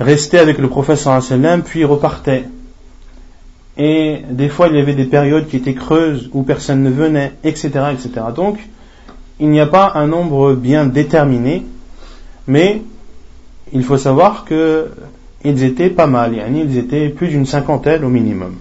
restait 0.00 0.38
avec 0.38 0.58
le 0.58 0.68
prophète 0.68 0.98
sallam, 0.98 1.62
puis 1.62 1.84
repartait. 1.84 2.44
Et 3.76 4.22
des 4.28 4.48
fois, 4.48 4.68
il 4.68 4.76
y 4.76 4.80
avait 4.80 4.94
des 4.94 5.04
périodes 5.04 5.46
qui 5.46 5.56
étaient 5.56 5.74
creuses 5.74 6.28
où 6.32 6.42
personne 6.42 6.82
ne 6.82 6.90
venait, 6.90 7.32
etc., 7.44 7.68
etc. 7.92 8.26
Donc, 8.34 8.58
il 9.38 9.50
n'y 9.50 9.60
a 9.60 9.66
pas 9.66 9.92
un 9.94 10.06
nombre 10.06 10.54
bien 10.54 10.86
déterminé, 10.86 11.64
mais 12.46 12.82
il 13.72 13.84
faut 13.84 13.96
savoir 13.96 14.44
que 14.44 14.88
ils 15.44 15.62
étaient 15.64 15.88
pas 15.88 16.06
mal, 16.06 16.34
ils 16.34 16.76
étaient 16.76 17.08
plus 17.08 17.28
d'une 17.28 17.46
cinquantaine 17.46 18.04
au 18.04 18.10
minimum. 18.10 18.56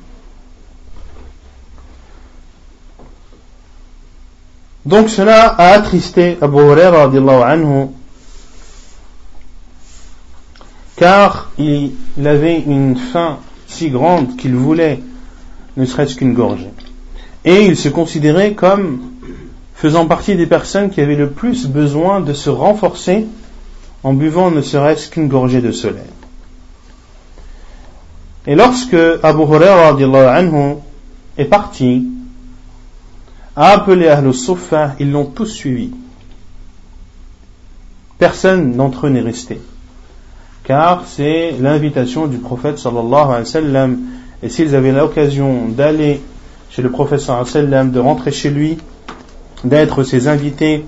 Donc 4.85 5.09
cela 5.09 5.47
a 5.47 5.73
attristé 5.73 6.37
Abu 6.41 6.59
Huraira 6.59 7.03
anhu 7.03 7.87
car 10.99 11.49
il 11.57 11.93
avait 12.25 12.59
une 12.59 12.97
faim 12.97 13.37
si 13.67 13.89
grande 13.89 14.35
qu'il 14.35 14.53
voulait 14.53 14.99
ne 15.77 15.85
serait-ce 15.85 16.15
qu'une 16.15 16.33
gorgée. 16.33 16.71
Et 17.45 17.65
il 17.65 17.77
se 17.77 17.87
considérait 17.87 18.53
comme 18.53 18.99
faisant 19.75 20.07
partie 20.07 20.35
des 20.35 20.45
personnes 20.45 20.89
qui 20.89 20.99
avaient 20.99 21.15
le 21.15 21.29
plus 21.29 21.67
besoin 21.67 22.19
de 22.19 22.33
se 22.33 22.49
renforcer 22.49 23.25
en 24.03 24.11
buvant 24.11 24.51
ne 24.51 24.61
serait-ce 24.61 25.09
qu'une 25.09 25.29
gorgée 25.29 25.61
de 25.61 25.71
soleil. 25.71 26.03
Et 28.45 28.55
lorsque 28.55 28.97
Abu 29.23 29.43
Huraira 29.43 29.97
est 31.37 31.45
parti, 31.45 32.07
a 33.55 33.69
appelé 33.69 34.13
Sufa, 34.33 34.95
ils 34.99 35.11
l'ont 35.11 35.27
tous 35.27 35.45
suivi. 35.45 35.91
Personne 38.17 38.73
d'entre 38.73 39.07
eux 39.07 39.09
n'est 39.09 39.21
resté 39.21 39.61
car 40.69 41.01
c'est 41.07 41.55
l'invitation 41.59 42.27
du 42.27 42.37
prophète 42.37 42.77
sallallahu 42.77 43.23
alayhi 43.23 43.39
wa 43.39 43.45
sallam. 43.45 43.97
Et 44.43 44.49
s'ils 44.49 44.75
avaient 44.75 44.91
l'occasion 44.91 45.65
d'aller 45.67 46.21
chez 46.69 46.83
le 46.83 46.91
prophète 46.91 47.21
sallallahu 47.21 47.49
alayhi 47.49 47.65
wa 47.65 47.71
sallam, 47.71 47.91
de 47.91 47.99
rentrer 47.99 48.31
chez 48.31 48.51
lui, 48.51 48.77
d'être 49.63 50.03
ses 50.03 50.27
invités, 50.27 50.85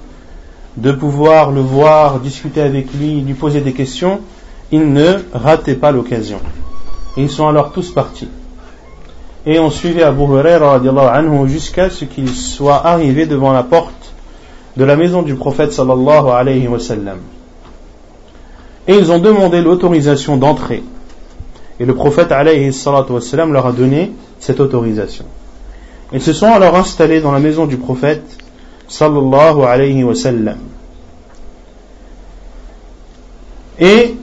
de 0.77 0.91
pouvoir 0.91 1.49
le 1.51 1.61
voir, 1.61 2.19
discuter 2.19 2.61
avec 2.61 2.93
lui, 2.93 3.21
lui 3.21 3.33
poser 3.33 3.61
des 3.61 3.73
questions, 3.73 4.19
ils 4.71 4.93
ne 4.93 5.15
rataient 5.33 5.73
pas 5.73 5.91
l'occasion. 5.91 6.37
Ils 7.17 7.31
sont 7.31 7.47
alors 7.47 7.71
tous 7.71 7.89
partis. 7.91 8.29
Et 9.47 9.57
on 9.57 9.71
suivait 9.71 10.03
Abu 10.03 10.21
Huraira 10.21 10.79
anhu 11.11 11.49
jusqu'à 11.49 11.89
ce 11.89 12.05
qu'il 12.05 12.29
soit 12.29 12.85
arrivé 12.85 13.25
devant 13.25 13.51
la 13.51 13.63
porte 13.63 14.13
de 14.77 14.83
la 14.83 14.95
maison 14.95 15.23
du 15.23 15.33
prophète 15.33 15.73
sallallahu 15.73 16.29
alayhi 16.29 16.67
wa 16.67 16.77
sallam. 16.77 17.17
Et 18.91 18.97
ils 18.97 19.09
ont 19.09 19.19
demandé 19.19 19.61
l'autorisation 19.61 20.35
d'entrer. 20.35 20.83
Et 21.79 21.85
le 21.85 21.95
prophète 21.95 22.29
alayhi 22.33 22.71
leur 23.49 23.65
a 23.65 23.71
donné 23.71 24.11
cette 24.37 24.59
autorisation. 24.59 25.23
Ils 26.11 26.21
se 26.21 26.33
sont 26.33 26.47
alors 26.47 26.75
installés 26.75 27.21
dans 27.21 27.31
la 27.31 27.39
maison 27.39 27.67
du 27.67 27.77
prophète 27.77 28.37
sallallahu 28.89 29.61
alayhi 29.63 30.03
wa. 30.03 30.13
Et 33.79 34.13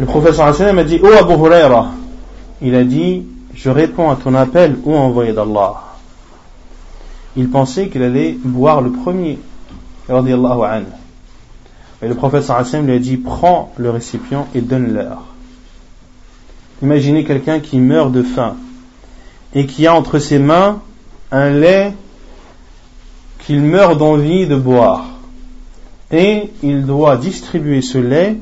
le 0.00 0.06
prophète 0.06 0.34
sallallahu 0.34 0.62
alayhi 0.62 0.74
wa 0.74 0.80
a 0.80 0.84
dit, 0.84 1.00
Oh 1.04 1.12
Abu 1.16 1.32
Huraira, 1.34 1.86
il 2.60 2.74
a 2.74 2.82
dit, 2.82 3.24
je 3.54 3.70
réponds 3.70 4.10
à 4.10 4.16
ton 4.16 4.34
appel, 4.34 4.78
ô 4.84 4.94
envoyé 4.96 5.32
d'Allah. 5.32 5.74
Il 7.36 7.50
pensait 7.50 7.86
qu'il 7.86 8.02
allait 8.02 8.36
boire 8.42 8.80
le 8.80 8.90
premier. 8.90 9.38
Et 12.02 12.08
le 12.08 12.14
prophète 12.14 12.42
sallam 12.42 12.86
lui 12.86 12.94
a 12.94 12.98
dit, 12.98 13.16
prends 13.16 13.72
le 13.76 13.90
récipient 13.90 14.46
et 14.54 14.60
donne-leur. 14.60 15.22
Imaginez 16.82 17.24
quelqu'un 17.24 17.60
qui 17.60 17.78
meurt 17.78 18.12
de 18.12 18.22
faim 18.22 18.56
et 19.54 19.66
qui 19.66 19.86
a 19.86 19.94
entre 19.94 20.18
ses 20.18 20.38
mains 20.38 20.82
un 21.30 21.50
lait 21.50 21.94
qu'il 23.46 23.62
meurt 23.62 23.96
d'envie 23.96 24.46
de 24.46 24.56
boire. 24.56 25.06
Et 26.10 26.50
il 26.62 26.84
doit 26.84 27.16
distribuer 27.16 27.80
ce 27.80 27.98
lait 27.98 28.36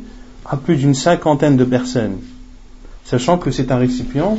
à 0.45 0.57
plus 0.57 0.77
d'une 0.77 0.95
cinquantaine 0.95 1.57
de 1.57 1.65
personnes, 1.65 2.19
sachant 3.05 3.39
que 3.39 3.51
c'est 3.51 3.71
un 3.71 3.77
récipient 3.77 4.39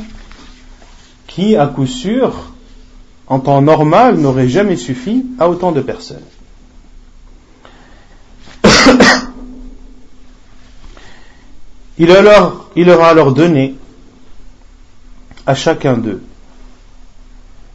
qui, 1.26 1.56
à 1.56 1.66
coup 1.66 1.86
sûr, 1.86 2.52
en 3.26 3.40
temps 3.40 3.62
normal, 3.62 4.16
n'aurait 4.18 4.48
jamais 4.48 4.76
suffi 4.76 5.26
à 5.38 5.48
autant 5.48 5.72
de 5.72 5.80
personnes. 5.80 6.22
il, 11.98 12.08
leur 12.08 13.02
a 13.02 13.08
alors 13.08 13.32
donné 13.32 13.74
à 15.46 15.54
chacun 15.54 15.96
d'eux. 15.96 16.22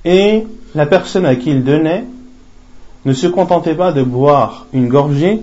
Et 0.05 0.45
la 0.75 0.85
personne 0.85 1.25
à 1.25 1.35
qui 1.35 1.49
il 1.51 1.63
donnait 1.63 2.05
ne 3.05 3.13
se 3.13 3.27
contentait 3.27 3.75
pas 3.75 3.91
de 3.91 4.03
boire 4.03 4.67
une 4.73 4.87
gorgée, 4.87 5.41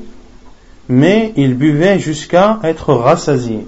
mais 0.89 1.33
il 1.37 1.55
buvait 1.55 1.99
jusqu'à 1.99 2.61
être 2.63 2.95
rassasié. 2.95 3.67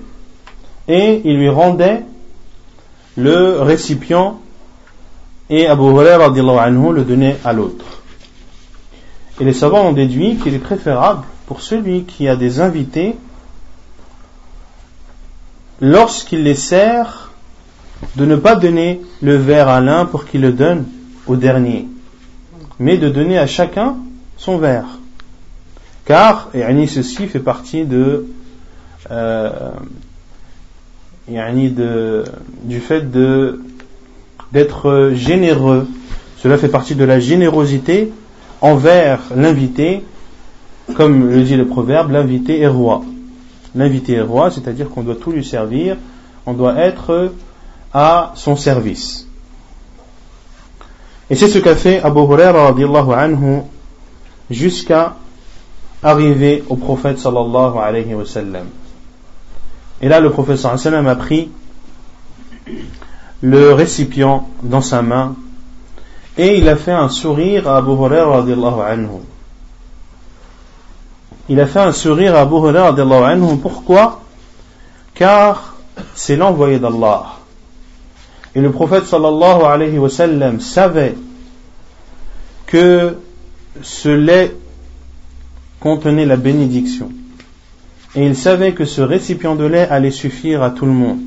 Et 0.89 1.21
il 1.25 1.39
lui 1.39 1.49
rendait 1.49 2.05
le 3.17 3.61
récipient 3.61 4.41
et 5.51 5.67
Abu 5.67 5.83
Huraira 5.83 6.29
le 6.29 7.03
donnait 7.03 7.37
à 7.45 7.53
l'autre. 7.53 7.85
Et 9.41 9.45
les 9.45 9.53
savants 9.53 9.89
ont 9.89 9.93
déduit 9.93 10.37
qu'il 10.37 10.55
est 10.55 10.59
préférable 10.59 11.25
pour 11.51 11.63
celui 11.63 12.05
qui 12.05 12.29
a 12.29 12.37
des 12.37 12.61
invités 12.61 13.17
lorsqu'il 15.81 16.45
les 16.45 16.55
sert 16.55 17.33
de 18.15 18.25
ne 18.25 18.37
pas 18.37 18.55
donner 18.55 19.01
le 19.21 19.35
verre 19.35 19.69
à 19.69 19.81
l'un 19.81 20.05
pour 20.05 20.27
qu'il 20.27 20.43
le 20.43 20.53
donne 20.53 20.87
au 21.27 21.35
dernier 21.35 21.89
mais 22.79 22.99
de 22.99 23.09
donner 23.09 23.37
à 23.37 23.49
chacun 23.49 23.97
son 24.37 24.59
verre. 24.59 25.01
Car, 26.05 26.51
et 26.55 26.87
ceci 26.87 27.27
fait 27.27 27.41
partie 27.41 27.85
de, 27.85 28.29
euh, 29.11 29.71
du 31.27 32.81
fait 32.81 33.11
d'être 34.53 35.11
généreux. 35.15 35.89
Cela 36.39 36.59
fait 36.59 36.69
partie 36.69 36.95
de 36.95 37.03
la 37.03 37.19
générosité 37.19 38.13
envers 38.61 39.19
l'invité, 39.35 40.05
comme 40.95 41.31
le 41.31 41.43
dit 41.43 41.57
le 41.57 41.67
proverbe, 41.67 42.11
l'invité 42.11 42.61
est 42.61 42.69
roi. 42.69 43.03
L'invité 43.75 44.15
est 44.15 44.23
roi, 44.23 44.51
c'est-à-dire 44.51 44.89
qu'on 44.91 45.03
doit 45.03 45.15
tout 45.15 45.31
lui 45.31 45.45
servir, 45.45 45.97
on 46.47 46.55
doit 46.55 46.77
être 46.77 47.33
à 47.93 48.33
son 48.35 48.57
service. 48.57 49.27
Et 51.29 51.37
c'est 51.37 51.49
ce 51.49 51.59
qu'a 51.59 51.77
fait 51.77 52.03
Abu 52.03 52.21
Huraira 52.21 52.75
anhu 53.21 53.63
jusqu'à 54.51 55.15
arriver 56.03 56.65
au 56.69 56.77
prophète 56.77 57.19
sallallahu 57.19 57.79
alayhi 57.79 58.15
wa 58.15 58.25
sallam. 58.25 58.67
Et 60.03 60.09
là, 60.09 60.19
le 60.19 60.31
prophète 60.31 60.57
sallallahu 60.57 60.81
alayhi 60.87 60.97
wa 60.97 61.05
sallam 61.05 61.07
a 61.07 61.17
pris 61.17 61.51
le 63.43 63.73
récipient 63.73 64.49
dans 64.63 64.81
sa 64.81 65.03
main 65.03 65.37
et 66.37 66.59
il 66.59 66.69
a 66.69 66.77
fait 66.77 66.93
un 66.93 67.09
sourire 67.09 67.69
à 67.69 67.77
Abu 67.79 67.93
Huraira 67.93 68.87
anhu. 68.89 69.21
Il 71.51 71.59
a 71.59 71.67
fait 71.67 71.81
un 71.81 71.91
sourire 71.91 72.37
à 72.37 72.43
Abu 72.43 72.55
Huraira 72.55 72.95
anhu. 73.29 73.57
Pourquoi? 73.61 74.23
Car 75.15 75.75
c'est 76.15 76.37
l'envoyé 76.37 76.79
d'Allah. 76.79 77.25
Et 78.55 78.61
le 78.61 78.71
prophète 78.71 79.05
sallallahu 79.05 79.63
alayhi 79.65 79.99
wa 79.99 80.09
sallam 80.09 80.61
savait 80.61 81.17
que 82.67 83.17
ce 83.83 84.09
lait 84.09 84.55
contenait 85.81 86.25
la 86.25 86.37
bénédiction. 86.37 87.11
Et 88.15 88.25
il 88.25 88.37
savait 88.37 88.73
que 88.73 88.85
ce 88.85 89.01
récipient 89.01 89.57
de 89.57 89.65
lait 89.65 89.89
allait 89.89 90.13
suffire 90.13 90.63
à 90.63 90.71
tout 90.71 90.87
le 90.87 90.93
monde. 90.93 91.19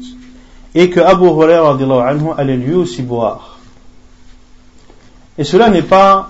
Et 0.74 0.90
que 0.90 1.02
Abu 1.02 1.26
Hurairah 1.26 1.78
allait 2.38 2.56
lui 2.56 2.74
aussi 2.74 3.02
boire. 3.02 3.60
Et 5.38 5.44
cela 5.44 5.70
n'est 5.70 5.82
pas 5.82 6.30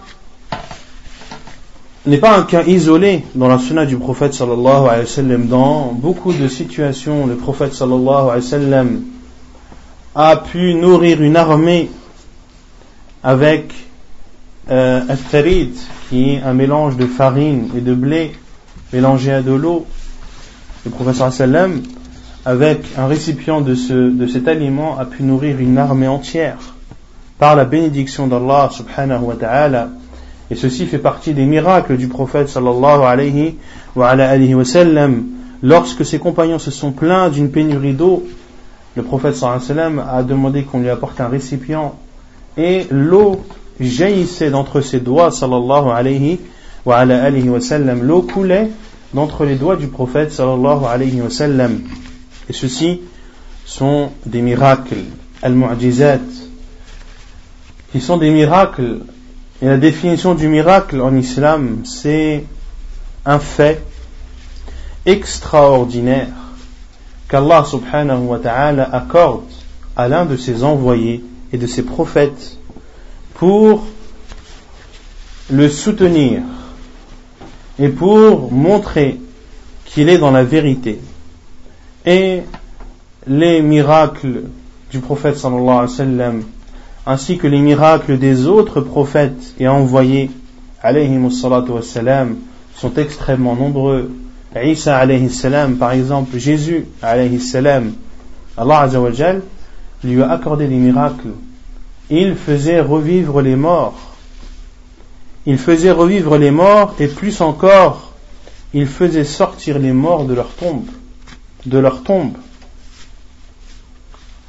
n'est 2.05 2.17
pas 2.17 2.37
un 2.37 2.43
cas 2.43 2.63
isolé 2.63 3.23
dans 3.35 3.47
la 3.47 3.57
sunna 3.57 3.85
du 3.85 3.97
prophète 3.97 4.33
sallallahu 4.33 4.87
alayhi 4.87 5.01
wa 5.01 5.05
sallam. 5.05 5.47
Dans 5.47 5.93
beaucoup 5.93 6.33
de 6.33 6.47
situations, 6.47 7.27
le 7.27 7.35
prophète 7.35 7.73
sallallahu 7.73 8.29
alayhi 8.29 8.43
wa 8.43 8.49
sallam 8.49 9.01
a 10.15 10.35
pu 10.37 10.73
nourrir 10.75 11.21
une 11.21 11.37
armée 11.37 11.89
avec 13.23 13.73
euh, 14.69 15.01
un 15.07 15.15
tarid, 15.15 15.73
qui 16.09 16.31
est 16.31 16.41
un 16.41 16.53
mélange 16.53 16.97
de 16.97 17.05
farine 17.05 17.69
et 17.75 17.81
de 17.81 17.93
blé 17.93 18.33
mélangé 18.91 19.31
à 19.31 19.41
de 19.41 19.53
l'eau. 19.53 19.85
Le 20.85 20.91
professeur 20.91 21.31
sallam, 21.31 21.81
avec 22.45 22.79
un 22.97 23.07
récipient 23.07 23.61
de, 23.61 23.75
ce, 23.75 23.93
de 23.93 24.27
cet 24.27 24.47
aliment, 24.49 24.99
a 24.99 25.05
pu 25.05 25.23
nourrir 25.23 25.59
une 25.59 25.77
armée 25.77 26.09
entière 26.09 26.57
par 27.39 27.55
la 27.55 27.63
bénédiction 27.63 28.27
d'Allah 28.27 28.69
subhanahu 28.71 29.23
wa 29.23 29.35
ta'ala. 29.35 29.89
Et 30.53 30.55
ceci 30.55 30.85
fait 30.85 30.99
partie 30.99 31.33
des 31.33 31.45
miracles 31.45 31.97
du 31.97 32.07
prophète 32.07 32.47
sallallahu 32.47 33.01
alayhi 33.01 33.55
wa, 33.95 34.09
alayhi 34.09 34.53
wa 34.53 34.63
sallam. 34.63 35.23
Lorsque 35.63 36.05
ses 36.05 36.19
compagnons 36.19 36.59
se 36.59 36.69
sont 36.69 36.91
plaints 36.91 37.31
d'une 37.31 37.49
pénurie 37.49 37.93
d'eau, 37.93 38.23
le 38.95 39.01
prophète 39.01 39.35
sallam 39.35 39.97
a 39.97 40.21
demandé 40.21 40.61
qu'on 40.61 40.81
lui 40.81 40.91
apporte 40.91 41.19
un 41.19 41.27
récipient. 41.27 41.95
Et 42.55 42.85
l'eau 42.91 43.43
jaillissait 43.79 44.51
d'entre 44.51 44.81
ses 44.81 44.99
doigts 44.99 45.31
sallallahu 45.31 45.89
alayhi 45.89 46.39
wa 46.85 46.97
alayhi 46.97 47.49
wa 47.49 47.59
sallam. 47.59 48.03
L'eau 48.03 48.21
coulait 48.21 48.69
d'entre 49.11 49.45
les 49.45 49.55
doigts 49.55 49.75
du 49.75 49.87
prophète 49.87 50.31
sallallahu 50.31 50.85
alayhi 50.87 51.19
wa 51.19 51.31
sallam. 51.31 51.81
Et 52.47 52.53
ceci 52.53 53.01
sont 53.65 54.11
des 54.27 54.43
miracles 54.43 54.97
al-mu'jizat 55.41 56.19
qui 57.91 57.99
sont 57.99 58.17
des 58.17 58.29
miracles 58.29 58.99
et 59.63 59.65
la 59.65 59.77
définition 59.77 60.35
du 60.35 60.49
miracle 60.49 60.99
en 60.99 61.15
islam 61.15 61.83
c'est 61.85 62.43
un 63.25 63.39
fait 63.39 63.81
extraordinaire 65.05 66.27
qu'Allah 67.29 67.63
subhanahu 67.63 68.25
wa 68.25 68.39
ta'ala 68.39 68.93
accorde 68.93 69.45
à 69.95 70.09
l'un 70.09 70.25
de 70.25 70.35
ses 70.35 70.65
envoyés 70.65 71.23
et 71.53 71.57
de 71.57 71.65
ses 71.65 71.83
prophètes 71.83 72.57
pour 73.35 73.85
le 75.49 75.69
soutenir 75.69 76.41
et 77.79 77.87
pour 77.87 78.51
montrer 78.51 79.21
qu'il 79.85 80.09
est 80.09 80.17
dans 80.17 80.31
la 80.31 80.43
vérité. 80.43 80.99
Et 82.05 82.41
les 83.27 83.61
miracles 83.61 84.43
du 84.91 84.99
prophète 84.99 85.37
sallallahu 85.37 85.69
alayhi 85.69 85.81
wa 85.81 85.87
sallam, 85.87 86.43
ainsi 87.05 87.37
que 87.37 87.47
les 87.47 87.59
miracles 87.59 88.17
des 88.17 88.47
autres 88.47 88.81
prophètes 88.81 89.53
et 89.59 89.67
envoyés 89.67 90.31
alayhi 90.81 91.17
wa 91.17 91.81
sallam, 91.81 92.37
sont 92.75 92.93
extrêmement 92.95 93.55
nombreux 93.55 94.09
Isa 94.61 94.97
alayhi 94.97 95.29
salam, 95.29 95.77
par 95.77 95.93
exemple, 95.93 96.37
Jésus 96.37 96.85
alayhi 97.01 97.39
salam, 97.39 97.93
Allah 98.55 98.81
Azzawajal 98.81 99.41
lui 100.03 100.21
a 100.21 100.29
accordé 100.29 100.67
des 100.67 100.75
miracles. 100.75 101.31
Il 102.09 102.35
faisait 102.35 102.81
revivre 102.81 103.41
les 103.41 103.55
morts. 103.55 104.13
Il 105.45 105.57
faisait 105.57 105.91
revivre 105.91 106.37
les 106.37 106.51
morts 106.51 106.95
et 106.99 107.07
plus 107.07 107.41
encore, 107.41 108.13
il 108.73 108.85
faisait 108.85 109.23
sortir 109.23 109.79
les 109.79 109.91
morts 109.91 110.25
de 110.25 110.35
leur 110.35 110.49
tombe. 110.49 110.85
De 111.65 111.79
leur 111.79 112.03
tombe. 112.03 112.33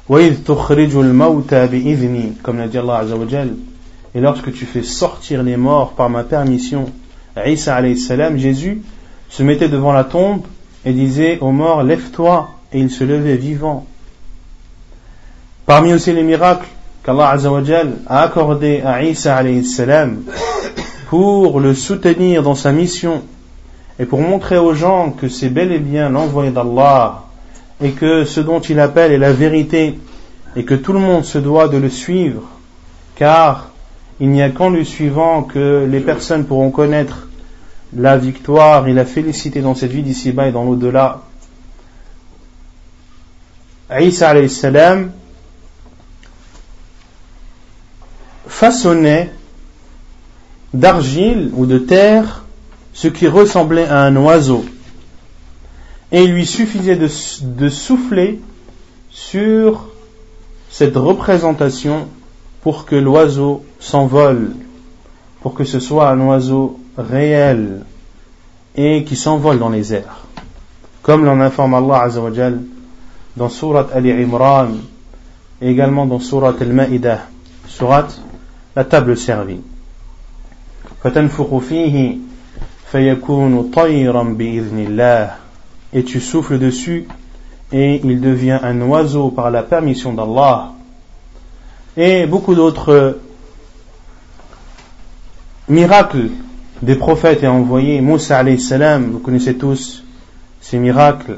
Comme 0.07 0.19
l'a 2.57 2.67
dit 2.67 2.77
Allah 2.77 2.97
Azzawajal. 2.97 3.55
Et 4.13 4.21
lorsque 4.21 4.53
tu 4.53 4.65
fais 4.65 4.83
sortir 4.83 5.41
les 5.41 5.57
morts 5.57 5.93
par 5.93 6.09
ma 6.09 6.23
permission, 6.23 6.85
Isa 7.45 7.75
alayhi 7.75 7.97
Jésus, 8.37 8.81
se 9.29 9.43
mettait 9.43 9.67
devant 9.67 9.91
la 9.91 10.03
tombe 10.03 10.43
et 10.85 10.93
disait 10.93 11.39
aux 11.41 11.51
morts, 11.51 11.83
lève-toi, 11.83 12.51
et 12.71 12.79
il 12.79 12.91
se 12.91 13.03
levait 13.03 13.35
vivant. 13.35 13.85
Parmi 15.65 15.93
aussi 15.93 16.13
les 16.13 16.23
miracles 16.23 16.67
qu'Allah 17.03 17.35
a 18.07 18.21
accordé 18.21 18.81
à 18.85 19.03
Isa 19.03 19.41
salam 19.63 20.23
pour 21.09 21.59
le 21.59 21.73
soutenir 21.73 22.43
dans 22.43 22.55
sa 22.55 22.71
mission 22.71 23.23
et 23.99 24.05
pour 24.05 24.21
montrer 24.21 24.57
aux 24.57 24.73
gens 24.73 25.11
que 25.11 25.27
c'est 25.27 25.49
bel 25.49 25.71
et 25.71 25.79
bien 25.79 26.09
l'envoyé 26.09 26.51
d'Allah 26.51 27.24
et 27.81 27.91
que 27.91 28.25
ce 28.25 28.39
dont 28.39 28.59
il 28.59 28.79
appelle 28.79 29.11
est 29.11 29.17
la 29.17 29.33
vérité 29.33 29.99
et 30.55 30.63
que 30.63 30.75
tout 30.75 30.93
le 30.93 30.99
monde 30.99 31.25
se 31.25 31.37
doit 31.37 31.67
de 31.67 31.77
le 31.77 31.89
suivre 31.89 32.43
car 33.15 33.69
il 34.19 34.29
n'y 34.29 34.41
a 34.41 34.49
qu'en 34.49 34.69
lui 34.69 34.85
suivant 34.85 35.43
que 35.43 35.85
les 35.89 35.99
personnes 35.99 36.45
pourront 36.45 36.71
connaître 36.71 37.27
la 37.95 38.17
victoire 38.17 38.87
et 38.87 38.93
la 38.93 39.05
félicité 39.05 39.61
dans 39.61 39.75
cette 39.75 39.91
vie 39.91 40.03
d'ici-bas 40.03 40.47
et 40.47 40.51
dans 40.51 40.63
l'au-delà. 40.63 41.21
Isa 43.99 44.29
alayhi 44.29 44.49
salam 44.49 45.11
façonnait 48.47 49.31
d'argile 50.73 51.51
ou 51.53 51.65
de 51.65 51.77
terre 51.77 52.45
ce 52.93 53.07
qui 53.07 53.27
ressemblait 53.27 53.87
à 53.87 54.01
un 54.01 54.15
oiseau. 54.15 54.65
Et 56.11 56.23
il 56.23 56.33
lui 56.33 56.45
suffisait 56.45 56.95
de, 56.95 57.69
souffler 57.69 58.39
sur 59.09 59.87
cette 60.69 60.95
représentation 60.95 62.07
pour 62.61 62.85
que 62.85 62.95
l'oiseau 62.95 63.63
s'envole, 63.79 64.51
pour 65.41 65.53
que 65.53 65.63
ce 65.63 65.79
soit 65.79 66.09
un 66.09 66.19
oiseau 66.21 66.79
réel 66.97 67.85
et 68.75 69.03
qui 69.03 69.15
s'envole 69.15 69.59
dans 69.59 69.69
les 69.69 69.93
airs. 69.93 70.25
Comme 71.01 71.25
l'en 71.25 71.39
informe 71.39 71.75
Allah 71.75 72.07
dans 73.37 73.49
Surat 73.49 73.87
Ali 73.93 74.11
Imran 74.11 74.69
et 75.61 75.69
également 75.69 76.05
dans 76.05 76.19
Surat 76.19 76.55
Al-Ma'idah, 76.59 77.27
Surat 77.67 78.07
la 78.75 78.83
table 78.83 79.17
servie. 79.17 79.61
Et 85.95 86.03
tu 86.03 86.19
souffles 86.19 86.59
dessus 86.59 87.07
et 87.71 88.01
il 88.03 88.21
devient 88.21 88.59
un 88.61 88.79
oiseau 88.81 89.29
par 89.29 89.49
la 89.49 89.63
permission 89.63 90.13
d'Allah 90.13 90.73
et 91.97 92.27
beaucoup 92.27 92.53
d'autres 92.53 93.19
miracles 95.69 96.29
des 96.81 96.95
prophètes 96.95 97.43
et 97.43 97.47
envoyés. 97.47 98.01
Moussa 98.01 98.37
alayhi 98.37 98.59
salam, 98.59 99.11
vous 99.11 99.19
connaissez 99.19 99.55
tous 99.55 100.03
ces 100.59 100.77
miracles. 100.77 101.37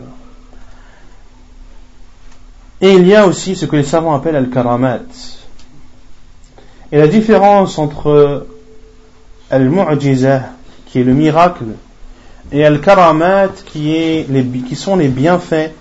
Et 2.82 2.94
il 2.94 3.08
y 3.08 3.14
a 3.16 3.28
aussi 3.28 3.56
ce 3.56 3.68
que 3.68 3.76
les 3.76 3.84
savants 3.84 4.16
appellent 4.16 4.36
al-karamat. 4.36 5.00
Et 6.92 6.98
la 6.98 7.08
différence 7.08 7.78
entre 7.78 8.48
al-mu'jiza, 9.52 10.50
qui 10.88 11.00
est 11.00 11.04
le 11.04 11.14
miracle, 11.14 11.66
et 12.52 12.66
al-karamat, 12.66 13.50
qui, 13.66 14.26
sont 14.76 14.96
les 14.96 15.08
bienfaits, 15.08 15.72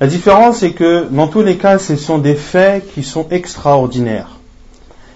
la 0.00 0.06
différence 0.06 0.62
est 0.62 0.72
que 0.72 1.08
dans 1.10 1.28
tous 1.28 1.42
les 1.42 1.58
cas, 1.58 1.78
ce 1.78 1.96
sont 1.96 2.18
des 2.18 2.34
faits 2.34 2.92
qui 2.94 3.02
sont 3.02 3.28
extraordinaires 3.30 4.40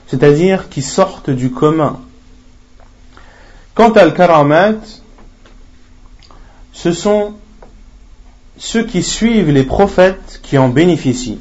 c'est-à-dire 0.07 0.69
qui 0.69 0.83
sortent 0.83 1.31
du 1.31 1.51
commun. 1.51 2.01
Quant 3.75 3.91
à 3.93 4.03
Al-Karamat, 4.03 4.75
ce 6.73 6.93
sont 6.93 7.35
ceux 8.57 8.85
qui 8.85 9.03
suivent 9.03 9.51
les 9.51 9.65
prophètes 9.65 10.41
qui 10.43 10.59
en 10.59 10.69
bénéficient. 10.69 11.41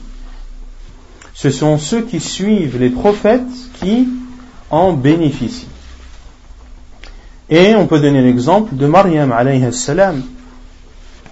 Ce 1.36 1.52
sont 1.52 1.78
ceux 1.78 2.02
qui 2.02 2.20
suivent 2.20 2.80
les 2.80 2.90
prophètes 2.90 3.42
qui 3.80 4.08
en 4.72 4.94
bénéficient. 4.94 5.68
Et 7.54 7.76
on 7.76 7.86
peut 7.86 8.00
donner 8.00 8.24
l'exemple 8.24 8.76
de 8.76 8.88
Maryam 8.88 9.32
alayhi 9.32 9.72
salam. 9.72 10.24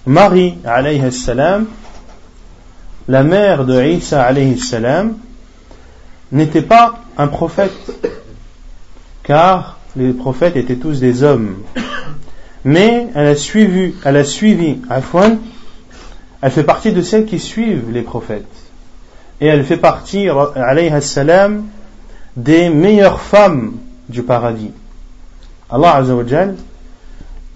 Marie 0.06 0.54
alayhi 0.64 1.10
salam, 1.10 1.66
la 3.08 3.24
mère 3.24 3.64
de 3.64 3.82
Isa 3.84 4.22
alayhi 4.22 4.56
salam, 4.56 5.14
n'était 6.30 6.62
pas 6.62 7.00
un 7.18 7.26
prophète, 7.26 7.72
car 9.24 9.80
les 9.96 10.12
prophètes 10.12 10.54
étaient 10.54 10.76
tous 10.76 11.00
des 11.00 11.24
hommes. 11.24 11.56
Mais 12.64 13.08
elle 13.16 13.26
a 13.26 13.34
suivi, 13.34 13.92
elle 14.04 14.18
a 14.18 14.24
suivi 14.24 14.78
Afwan, 14.88 15.40
elle 16.40 16.52
fait 16.52 16.62
partie 16.62 16.92
de 16.92 17.02
celles 17.02 17.26
qui 17.26 17.40
suivent 17.40 17.90
les 17.90 18.02
prophètes. 18.02 18.46
Et 19.40 19.48
elle 19.48 19.64
fait 19.64 19.76
partie, 19.76 20.28
alayhi 20.54 21.02
salam, 21.02 21.64
des 22.36 22.68
meilleures 22.68 23.20
femmes 23.20 23.72
du 24.08 24.22
paradis. 24.22 24.70
Allah 25.74 25.94
Azzawajal 25.96 26.54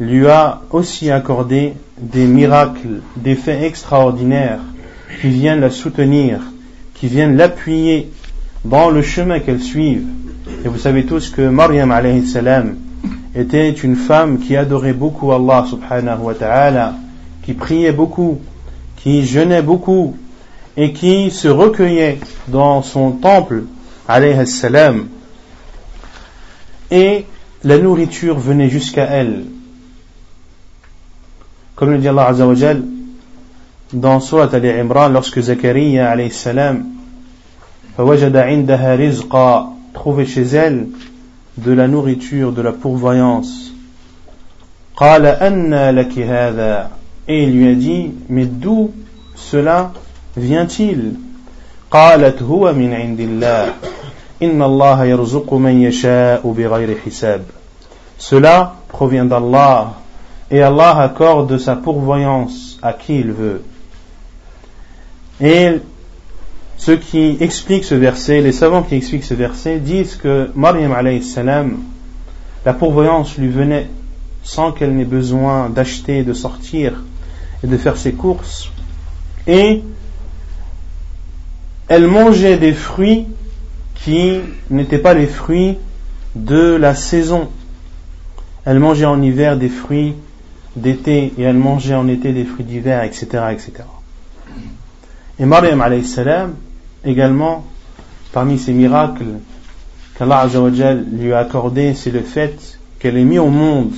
lui 0.01 0.27
a 0.27 0.63
aussi 0.71 1.11
accordé 1.11 1.75
des 1.99 2.25
miracles, 2.25 3.03
des 3.15 3.35
faits 3.35 3.63
extraordinaires 3.63 4.61
qui 5.21 5.29
viennent 5.29 5.61
la 5.61 5.69
soutenir, 5.69 6.41
qui 6.95 7.09
viennent 7.09 7.37
l'appuyer 7.37 8.11
dans 8.65 8.89
le 8.89 9.03
chemin 9.03 9.39
qu'elles 9.41 9.61
suivent. 9.61 10.07
Et 10.65 10.69
vous 10.69 10.79
savez 10.79 11.05
tous 11.05 11.29
que 11.29 11.43
Maryam 11.43 11.93
alayhi 11.93 12.27
salam 12.27 12.77
était 13.35 13.71
une 13.71 13.97
femme 13.97 14.39
qui 14.39 14.57
adorait 14.57 14.95
beaucoup 14.95 15.31
Allah 15.33 15.67
subhanahu 15.69 16.23
wa 16.23 16.35
ta'ala, 16.35 16.95
qui 17.43 17.53
priait 17.53 17.93
beaucoup, 17.93 18.39
qui 18.97 19.27
jeûnait 19.27 19.61
beaucoup 19.61 20.17
et 20.79 20.95
qui 20.95 21.31
se 21.31 21.49
recueillait 21.49 22.19
dans 22.49 22.81
son 22.81 23.11
temple 23.11 23.65
alayhi 24.09 24.47
salam. 24.47 25.09
Et 26.91 27.27
la 27.67 27.79
nourriture 27.79 28.39
venait 28.39 28.69
jusqu'à 28.71 29.07
elle. 29.07 29.43
Comme 31.75 31.91
le 31.91 31.99
dit 31.99 32.07
Allah 32.07 32.29
Azza 32.29 32.47
wa 32.47 32.53
Azzawajal 32.53 32.85
dans 33.93 34.21
Surat 34.21 34.51
Al-Imran, 34.53 35.09
lorsque 35.09 35.41
Zachariah 35.41 36.09
alayhi 36.09 36.31
salam 36.31 36.85
trouvait 39.95 40.27
chez 40.27 40.43
elle 40.43 40.87
de 41.57 41.73
la 41.73 41.89
nourriture, 41.89 42.53
de 42.53 42.63
la 42.63 42.71
pourvoyance. 42.73 43.73
Et 47.29 47.43
il 47.43 47.53
lui 47.53 47.69
a 47.69 47.75
dit, 47.75 48.13
mais 48.29 48.47
d'où 48.47 48.93
cela 49.35 49.93
vient-il? 50.37 51.15
Cela 58.19 58.77
provient 58.89 59.25
d'Allah 59.25 59.95
et 60.51 60.63
Allah 60.63 61.01
accorde 61.01 61.59
sa 61.59 61.77
pourvoyance 61.77 62.79
à 62.83 62.93
qui 62.93 63.19
il 63.19 63.33
veut 63.33 63.63
et 65.41 65.81
ceux 66.79 66.97
qui 66.97 67.37
expliquent 67.41 67.85
ce 67.85 67.95
verset, 67.95 68.41
les 68.41 68.53
savants 68.53 68.83
qui 68.83 68.97
expliquent 68.97 69.25
ce 69.25 69.35
verset, 69.35 69.79
disent 69.79 70.17
que 70.17 70.51
Maryam 70.55 71.23
salam, 71.23 71.79
la 72.65 72.73
pourvoyance 72.73 73.37
lui 73.37 73.49
venait 73.49 73.89
sans 74.43 74.73
qu'elle 74.73 74.95
n'ait 74.95 75.05
besoin 75.05 75.69
d'acheter, 75.69 76.23
de 76.23 76.33
sortir 76.33 77.03
et 77.65 77.67
de 77.67 77.77
faire 77.77 77.97
ses 77.97 78.13
courses. 78.13 78.71
Et 79.47 79.83
elle 81.89 82.07
mangeait 82.07 82.57
des 82.57 82.73
fruits 82.73 83.27
qui 83.95 84.39
n'étaient 84.71 84.99
pas 84.99 85.15
les 85.15 85.27
fruits 85.27 85.79
de 86.35 86.75
la 86.75 86.95
saison. 86.95 87.49
Elle 88.67 88.81
mangeait 88.81 89.07
en 89.07 89.23
hiver 89.23 89.57
des 89.57 89.69
fruits 89.69 90.15
d'été 90.75 91.33
et 91.39 91.43
elle 91.43 91.57
mangeait 91.57 91.95
en 91.95 92.09
été 92.09 92.33
des 92.33 92.45
fruits 92.45 92.65
d'hiver, 92.65 93.05
etc., 93.05 93.27
etc. 93.53 93.73
Et 95.39 95.45
Maryam 95.45 96.03
salam 96.03 96.55
également, 97.05 97.65
parmi 98.33 98.59
ces 98.59 98.73
miracles 98.73 99.39
qu'Allah 100.19 100.49
lui 101.13 101.33
a 101.33 101.39
accordé, 101.39 101.95
c'est 101.95 102.11
le 102.11 102.23
fait 102.23 102.79
qu'elle 102.99 103.17
ait 103.17 103.25
mis 103.25 103.39
au 103.39 103.51
monde 103.51 103.95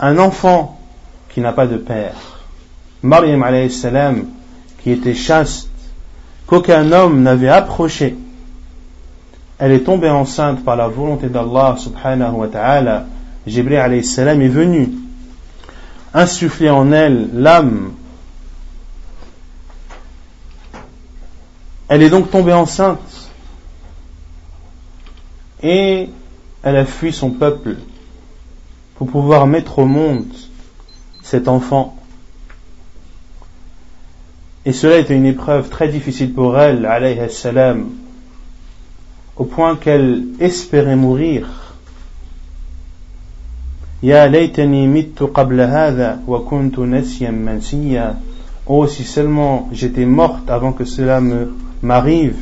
un 0.00 0.18
enfant 0.18 0.80
qui 1.28 1.40
n'a 1.40 1.52
pas 1.52 1.68
de 1.68 1.76
père, 1.76 2.16
Maryam 3.02 3.68
salam, 3.70 4.24
qui 4.82 4.90
était 4.90 5.14
chaste, 5.14 5.70
qu'aucun 6.46 6.90
homme 6.90 7.22
n'avait 7.22 7.48
approché, 7.48 8.16
elle 9.58 9.70
est 9.70 9.84
tombée 9.84 10.10
enceinte 10.10 10.64
par 10.64 10.74
la 10.74 10.88
volonté 10.88 11.28
d'Allah 11.28 11.76
subhanahu 11.78 12.32
wa 12.32 12.48
ta'ala, 12.48 13.06
Jibril 13.46 14.04
salam 14.04 14.40
est 14.40 14.48
venu 14.48 14.90
insuffler 16.14 16.70
en 16.70 16.92
elle 16.92 17.30
l'âme. 17.34 17.92
Elle 21.88 22.02
est 22.02 22.10
donc 22.10 22.30
tombée 22.30 22.52
enceinte 22.52 23.30
et 25.62 26.08
elle 26.62 26.76
a 26.76 26.84
fui 26.84 27.12
son 27.12 27.30
peuple 27.30 27.76
pour 28.96 29.08
pouvoir 29.08 29.46
mettre 29.46 29.78
au 29.78 29.86
monde 29.86 30.32
cet 31.22 31.48
enfant. 31.48 31.96
Et 34.64 34.72
cela 34.72 34.98
était 34.98 35.16
une 35.16 35.26
épreuve 35.26 35.68
très 35.68 35.88
difficile 35.88 36.32
pour 36.32 36.58
elle, 36.58 36.86
alayhi 36.86 37.28
salam, 37.30 37.90
au 39.36 39.44
point 39.44 39.76
qu'elle 39.76 40.24
espérait 40.38 40.96
mourir. 40.96 41.61
Oh, 48.66 48.86
si 48.86 49.04
seulement 49.04 49.68
j'étais 49.72 50.04
morte 50.04 50.50
avant 50.50 50.72
que 50.72 50.84
cela 50.84 51.20
m'arrive 51.82 52.34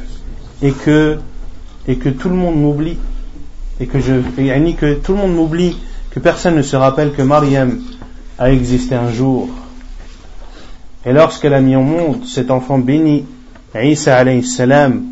et 0.62 0.72
que 0.72 1.18
tout 1.86 2.28
le 2.28 2.34
monde 2.34 2.56
m'oublie 2.56 2.96
et 3.78 3.86
que 3.86 4.00
je 4.00 4.14
tout 5.02 5.12
le 5.12 5.18
monde 5.18 5.34
m'oublie 5.34 5.76
que 6.10 6.18
personne 6.18 6.56
ne 6.56 6.62
se 6.62 6.76
rappelle 6.76 7.12
que 7.12 7.22
Mariam 7.22 7.78
a 8.38 8.50
existé 8.50 8.94
un 8.94 9.10
jour. 9.10 9.48
Et 11.04 11.12
lorsqu'elle 11.12 11.54
a 11.54 11.60
mis 11.60 11.76
au 11.76 11.82
monde 11.82 12.24
cet 12.24 12.50
enfant 12.50 12.78
béni, 12.78 13.24
Isa 13.74 14.16
alayhi 14.16 14.44
salam, 14.44 15.02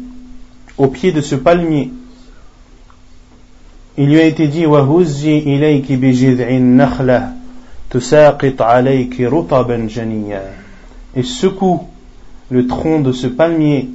au 0.76 0.88
pied 0.88 1.12
de 1.12 1.20
ce 1.20 1.34
palmier, 1.34 1.92
il 3.97 4.09
lui 4.09 4.19
a 4.19 4.25
été 4.25 4.47
dit 4.47 4.65
وَهُزِّي 4.65 5.39
إِلَيْكِ 5.45 5.91
بِجِذْعِ 5.91 6.49
النَّخْلَةِ 6.49 7.29
تُسَاقِطْ 7.89 8.61
عَلَيْكِ 8.61 9.21
رُطَبًا 9.21 9.87
جَنِيًّا 9.87 10.41
Et 11.15 11.23
secoue 11.23 11.87
le 12.49 12.65
tronc 12.65 13.01
de 13.01 13.11
ce 13.11 13.27
palmier 13.27 13.89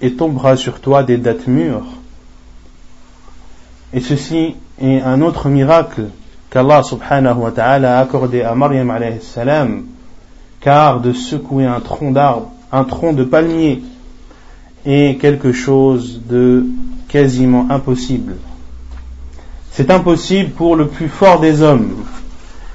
et 0.00 0.12
tombera 0.12 0.56
sur 0.56 0.80
toi 0.80 1.02
des 1.02 1.18
dattes 1.18 1.46
mûres. 1.46 1.86
Et 3.92 4.00
ceci 4.00 4.54
est 4.80 5.00
un 5.00 5.20
autre 5.22 5.48
miracle 5.48 6.06
qu'Allah 6.50 6.82
subhanahu 6.82 7.38
wa 7.38 7.50
ta'ala 7.50 7.98
a 7.98 8.02
accordé 8.02 8.42
à 8.42 8.54
Maryam 8.54 8.90
alayhi 8.90 9.20
salam, 9.20 9.84
car 10.60 11.00
de 11.00 11.12
secouer 11.12 11.66
un 11.66 11.80
tronc 11.80 12.12
d'arbre, 12.12 12.50
un 12.72 12.84
tronc 12.84 13.12
de 13.12 13.24
palmier, 13.24 13.82
est 14.84 15.20
quelque 15.20 15.52
chose 15.52 16.22
de 16.28 16.64
quasiment 17.08 17.66
impossible. 17.70 18.36
C'est 19.71 19.89
impossible 19.89 20.51
pour 20.51 20.75
le 20.75 20.87
plus 20.87 21.07
fort 21.07 21.39
des 21.39 21.61
hommes, 21.61 22.03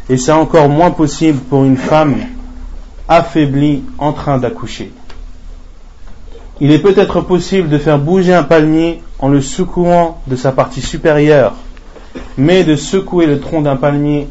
et 0.09 0.17
c'est 0.17 0.33
encore 0.33 0.69
moins 0.69 0.91
possible 0.91 1.39
pour 1.39 1.65
une 1.65 1.77
femme 1.77 2.17
affaiblie 3.07 3.83
en 3.99 4.13
train 4.13 4.39
d'accoucher. 4.39 4.93
Il 6.59 6.73
est 6.73 6.79
peut-être 6.79 7.21
possible 7.21 7.69
de 7.69 7.77
faire 7.77 7.99
bouger 7.99 8.33
un 8.33 8.43
palmier 8.43 9.03
en 9.19 9.29
le 9.29 9.43
secouant 9.43 10.23
de 10.27 10.37
sa 10.37 10.53
partie 10.53 10.81
supérieure, 10.81 11.55
mais 12.39 12.65
de 12.65 12.77
secouer 12.77 13.27
le 13.27 13.41
tronc 13.41 13.61
d'un 13.61 13.77
palmier, 13.77 14.27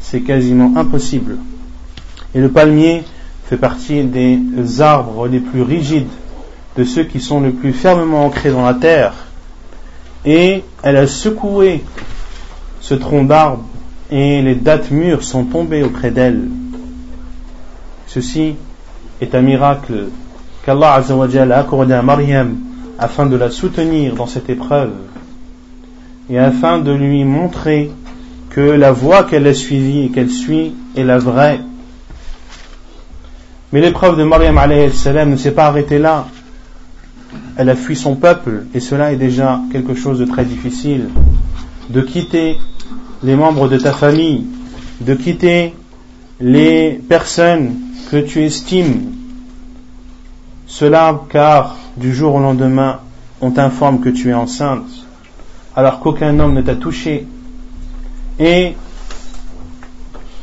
c'est 0.00 0.20
quasiment 0.20 0.74
impossible. 0.76 1.38
Et 2.34 2.40
le 2.40 2.50
palmier 2.50 3.04
fait 3.46 3.56
partie 3.56 4.04
des 4.04 4.80
arbres 4.82 5.28
les 5.28 5.40
plus 5.40 5.62
rigides, 5.62 6.08
de 6.76 6.84
ceux 6.84 7.04
qui 7.04 7.20
sont 7.20 7.40
le 7.40 7.52
plus 7.52 7.72
fermement 7.72 8.26
ancrés 8.26 8.50
dans 8.50 8.64
la 8.64 8.74
terre. 8.74 9.14
Et 10.24 10.62
elle 10.82 10.96
a 10.96 11.06
secoué 11.06 11.82
ce 12.80 12.94
tronc 12.94 13.24
d'arbre 13.24 13.64
et 14.10 14.42
les 14.42 14.54
dattes 14.54 14.90
mûres 14.90 15.24
sont 15.24 15.44
tombées 15.44 15.82
auprès 15.82 16.10
d'elle. 16.10 16.48
Ceci 18.06 18.54
est 19.20 19.34
un 19.34 19.40
miracle 19.40 20.08
qu'Allah 20.64 20.94
a 20.94 21.58
accordé 21.58 21.94
à 21.94 22.02
Mariam 22.02 22.56
afin 22.98 23.26
de 23.26 23.36
la 23.36 23.50
soutenir 23.50 24.14
dans 24.14 24.26
cette 24.26 24.50
épreuve 24.50 24.92
et 26.30 26.38
afin 26.38 26.78
de 26.78 26.92
lui 26.92 27.24
montrer 27.24 27.90
que 28.50 28.60
la 28.60 28.92
voie 28.92 29.24
qu'elle 29.24 29.46
a 29.46 29.54
suivie 29.54 30.04
et 30.04 30.08
qu'elle 30.10 30.30
suit 30.30 30.74
est 30.96 31.04
la 31.04 31.18
vraie. 31.18 31.60
Mais 33.72 33.80
l'épreuve 33.80 34.18
de 34.18 34.24
Mariam 34.24 34.60
ne 35.30 35.36
s'est 35.36 35.52
pas 35.52 35.66
arrêtée 35.66 35.98
là. 35.98 36.26
Elle 37.56 37.68
a 37.68 37.76
fui 37.76 37.96
son 37.96 38.16
peuple 38.16 38.64
et 38.74 38.80
cela 38.80 39.12
est 39.12 39.16
déjà 39.16 39.60
quelque 39.70 39.94
chose 39.94 40.18
de 40.18 40.24
très 40.24 40.44
difficile. 40.44 41.08
De 41.90 42.00
quitter 42.00 42.56
les 43.22 43.36
membres 43.36 43.68
de 43.68 43.78
ta 43.78 43.92
famille, 43.92 44.46
de 45.00 45.14
quitter 45.14 45.74
les 46.40 47.00
personnes 47.08 47.74
que 48.10 48.16
tu 48.16 48.42
estimes. 48.42 49.12
Cela 50.66 51.20
car 51.28 51.76
du 51.96 52.14
jour 52.14 52.34
au 52.34 52.40
lendemain 52.40 53.00
on 53.40 53.50
t'informe 53.50 54.00
que 54.00 54.08
tu 54.08 54.30
es 54.30 54.34
enceinte 54.34 54.86
alors 55.74 56.00
qu'aucun 56.00 56.38
homme 56.38 56.54
ne 56.54 56.62
t'a 56.62 56.74
touché. 56.74 57.26
Et 58.38 58.74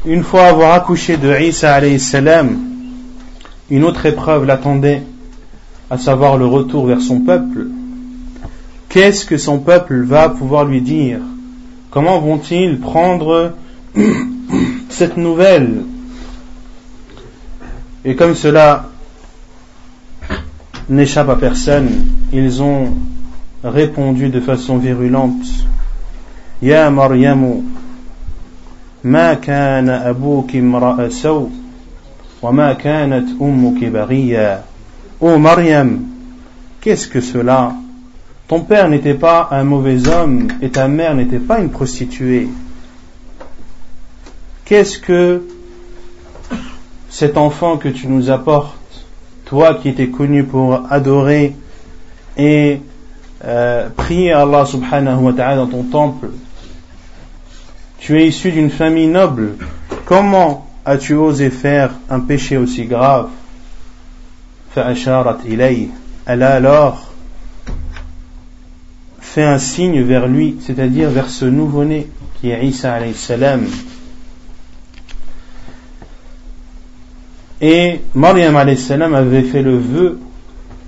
une 0.06 0.24
fois 0.24 0.46
avoir 0.46 0.74
accouché 0.74 1.18
de 1.18 1.40
Isa 1.40 1.80
une 3.70 3.84
autre 3.84 4.06
épreuve 4.06 4.46
l'attendait, 4.46 5.04
à 5.90 5.98
savoir 5.98 6.38
le 6.38 6.46
retour 6.46 6.86
vers 6.86 7.02
son 7.02 7.22
peuple, 7.22 7.68
qu'est-ce 8.90 9.26
que 9.26 9.38
son 9.38 9.60
peuple 9.60 10.02
va 10.04 10.30
pouvoir 10.30 10.66
lui 10.66 10.82
dire? 10.82 11.20
Comment 11.90 12.20
vont-ils 12.20 12.80
prendre 12.80 13.54
cette 14.90 15.18
nouvelle? 15.18 15.84
Et 18.06 18.16
comme 18.16 18.36
cela 18.36 18.90
n'échappe 20.88 21.30
à 21.30 21.36
personne, 21.36 21.90
ils 22.32 22.62
ont 22.62 22.90
répondu 23.64 24.30
de 24.30 24.40
façon 24.40 24.78
virulente. 24.78 25.46
Ya 26.62 26.90
Maryamu, 26.90 27.64
ma 29.04 29.36
kana 29.36 30.06
abuki 30.06 30.62
wa 30.62 32.52
ma 32.52 32.76
kanat 32.76 33.26
ummuki 33.40 33.88
baghiya. 33.88 34.64
Oh 35.22 35.38
Mariam, 35.38 36.06
qu'est-ce 36.80 37.10
que 37.10 37.20
cela? 37.20 37.74
Ton 38.48 38.62
père 38.62 38.88
n'était 38.88 39.16
pas 39.16 39.50
un 39.52 39.66
mauvais 39.66 40.08
homme 40.08 40.48
et 40.62 40.70
ta 40.70 40.88
mère 40.88 41.14
n'était 41.14 41.40
pas 41.40 41.60
une 41.60 41.72
prostituée. 41.72 42.48
Qu'est-ce 44.64 44.98
que 44.98 45.44
cet 47.10 47.38
enfant 47.38 47.76
que 47.76 47.90
tu 47.90 48.08
nous 48.08 48.30
apportes, 48.30 48.78
toi 49.44 49.74
qui 49.74 49.90
étais 49.90 50.08
connu 50.08 50.46
pour 50.46 50.84
adorer 50.90 51.54
et 52.38 52.80
euh, 53.44 53.90
prier 53.90 54.32
Allah 54.32 54.66
subhanahu 54.66 55.22
wa 55.22 55.34
ta'ala 55.34 55.58
dans 55.58 55.68
ton 55.68 55.84
temple, 55.84 56.30
tu 57.98 58.22
es 58.22 58.28
issu 58.28 58.54
d'une 58.54 58.70
famille 58.70 59.08
noble, 59.08 59.56
comment 60.06 60.66
as-tu 60.86 61.16
osé 61.16 61.50
faire 61.50 61.92
un 62.10 62.22
péché 62.22 62.56
aussi 62.56 62.86
grave? 62.86 63.30
Elle 66.26 66.44
a 66.44 66.54
alors 66.54 67.12
fait 69.20 69.44
un 69.44 69.60
signe 69.60 70.02
vers 70.02 70.28
lui, 70.28 70.58
c'est-à-dire 70.62 71.10
vers 71.10 71.30
ce 71.30 71.46
nouveau-né 71.46 72.08
qui 72.40 72.50
est 72.50 72.66
Isa 72.66 72.94
alayhi 72.94 73.14
salam. 73.14 73.66
Et 77.62 78.02
Maryam 78.16 78.56
alayhi 78.56 78.78
salam 78.78 79.14
avait 79.14 79.44
fait 79.44 79.62
le 79.62 79.78
vœu 79.78 80.20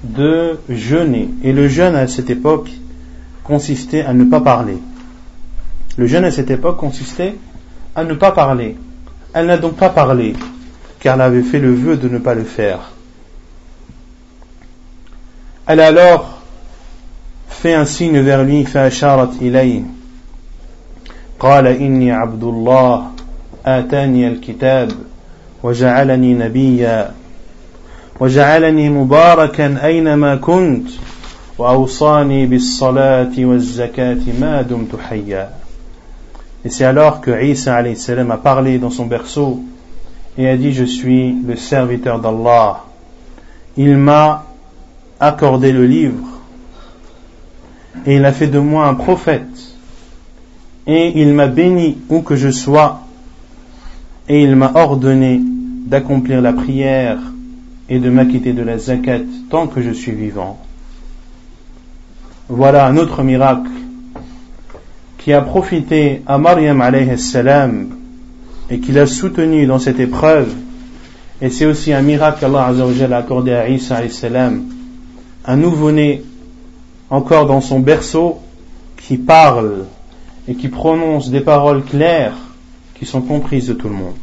de 0.03 0.57
jeûner. 0.69 1.29
Et 1.43 1.53
le 1.53 1.67
jeûne 1.67 1.95
à 1.95 2.07
cette 2.07 2.29
époque 2.29 2.71
consistait 3.43 4.03
à 4.03 4.13
ne 4.13 4.23
pas 4.23 4.41
parler. 4.41 4.77
Le 5.97 6.05
jeûne 6.07 6.23
à 6.23 6.31
cette 6.31 6.49
époque 6.49 6.77
consistait 6.77 7.35
à 7.95 8.03
ne 8.03 8.13
pas 8.13 8.31
parler. 8.31 8.77
Elle 9.33 9.47
n'a 9.47 9.57
donc 9.57 9.75
pas 9.75 9.89
parlé, 9.89 10.35
car 10.99 11.15
elle 11.15 11.21
avait 11.21 11.41
fait 11.41 11.59
le 11.59 11.73
vœu 11.73 11.97
de 11.97 12.09
ne 12.09 12.17
pas 12.17 12.33
le 12.33 12.43
faire. 12.43 12.91
Elle 15.71 15.79
a 15.79 15.87
alors 15.87 16.39
fait 17.47 17.73
un 17.73 17.85
signe 17.85 18.19
vers 18.19 18.43
lui, 18.43 18.65
فأشارت 18.65 19.41
إليه 19.41 19.81
قال 21.39 21.67
إني 21.67 22.11
عبد 22.11 22.43
الله 22.43 23.11
آتاني 23.65 24.27
الكتاب 24.27 24.91
وجعلني 25.63 26.33
نبيا 26.33 27.11
وجعلني 28.19 28.89
مباركا 28.89 29.85
أينما 29.85 30.35
كنت 30.35 30.89
وأوصاني 31.57 32.45
بالصلاة 32.45 33.31
والزكاة 33.39 34.23
ما 34.39 34.61
دمت 34.61 34.95
حيا 35.09 35.49
Et 36.65 36.69
c'est 36.69 36.85
alors 36.85 37.21
que 37.21 37.43
Isa 37.43 37.77
a 37.77 38.37
parlé 38.37 38.77
dans 38.77 38.89
son 38.91 39.05
berceau 39.05 39.61
et 40.37 40.49
a 40.49 40.57
dit 40.57 40.73
Je 40.73 40.83
suis 40.83 41.33
le 41.47 41.55
serviteur 41.55 42.19
d'Allah. 42.19 42.83
Il 43.77 43.95
m'a 43.95 44.50
accordé 45.21 45.71
le 45.71 45.85
livre 45.85 46.41
et 48.05 48.15
il 48.15 48.25
a 48.25 48.33
fait 48.33 48.47
de 48.47 48.59
moi 48.59 48.87
un 48.87 48.95
prophète 48.95 49.75
et 50.87 51.21
il 51.21 51.33
m'a 51.33 51.47
béni 51.47 51.97
où 52.09 52.21
que 52.21 52.35
je 52.35 52.49
sois 52.49 53.01
et 54.27 54.41
il 54.41 54.55
m'a 54.55 54.71
ordonné 54.75 55.39
d'accomplir 55.85 56.41
la 56.41 56.53
prière 56.53 57.19
et 57.87 57.99
de 57.99 58.09
m'acquitter 58.09 58.53
de 58.53 58.63
la 58.63 58.77
zakat 58.77 59.19
tant 59.49 59.67
que 59.67 59.81
je 59.81 59.91
suis 59.91 60.13
vivant. 60.13 60.59
Voilà 62.49 62.87
un 62.87 62.97
autre 62.97 63.21
miracle 63.23 63.69
qui 65.17 65.33
a 65.33 65.41
profité 65.41 66.23
à 66.25 66.37
Maryam 66.37 66.81
alayhi 66.81 67.17
salam 67.19 67.89
et 68.69 68.79
qui 68.79 68.91
l'a 68.91 69.05
soutenu 69.05 69.67
dans 69.67 69.79
cette 69.79 69.99
épreuve. 69.99 70.53
Et 71.41 71.49
c'est 71.49 71.65
aussi 71.65 71.93
un 71.93 72.01
miracle 72.01 72.39
qu'Allah 72.39 72.71
a 72.71 73.17
accordé 73.17 73.51
à 73.51 73.69
Isa 73.69 73.97
alayhi 73.97 74.11
un 75.45 75.55
nouveau-né 75.57 76.23
encore 77.09 77.45
dans 77.45 77.61
son 77.61 77.79
berceau 77.79 78.39
qui 78.97 79.17
parle 79.17 79.85
et 80.47 80.55
qui 80.55 80.69
prononce 80.69 81.29
des 81.29 81.41
paroles 81.41 81.83
claires 81.83 82.37
qui 82.95 83.05
sont 83.05 83.21
comprises 83.21 83.67
de 83.67 83.73
tout 83.73 83.89
le 83.89 83.95
monde. 83.95 84.13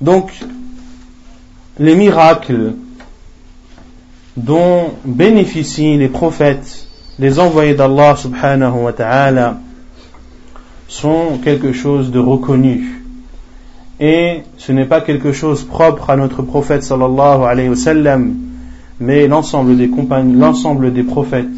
Donc, 0.00 0.32
les 1.78 1.94
miracles 1.94 2.74
dont 4.36 4.92
bénéficient 5.04 5.96
les 5.96 6.08
prophètes, 6.08 6.86
les 7.18 7.38
envoyés 7.38 7.74
d'Allah 7.74 8.16
subhanahu 8.16 8.82
wa 8.82 8.92
ta'ala, 8.92 9.58
sont 10.88 11.38
quelque 11.42 11.72
chose 11.72 12.10
de 12.10 12.18
reconnu. 12.18 13.02
Et 13.98 14.42
ce 14.56 14.72
n'est 14.72 14.86
pas 14.86 15.00
quelque 15.00 15.32
chose 15.32 15.62
propre 15.64 16.10
à 16.10 16.16
notre 16.16 16.42
prophète 16.42 16.82
sallallahu 16.82 17.42
alayhi 17.44 17.68
wa 17.68 17.76
sallam, 17.76 18.49
mais 19.00 19.26
l'ensemble 19.26 19.76
des 19.76 19.88
compagnies, 19.88 20.34
l'ensemble 20.34 20.92
des 20.92 21.02
prophètes 21.02 21.48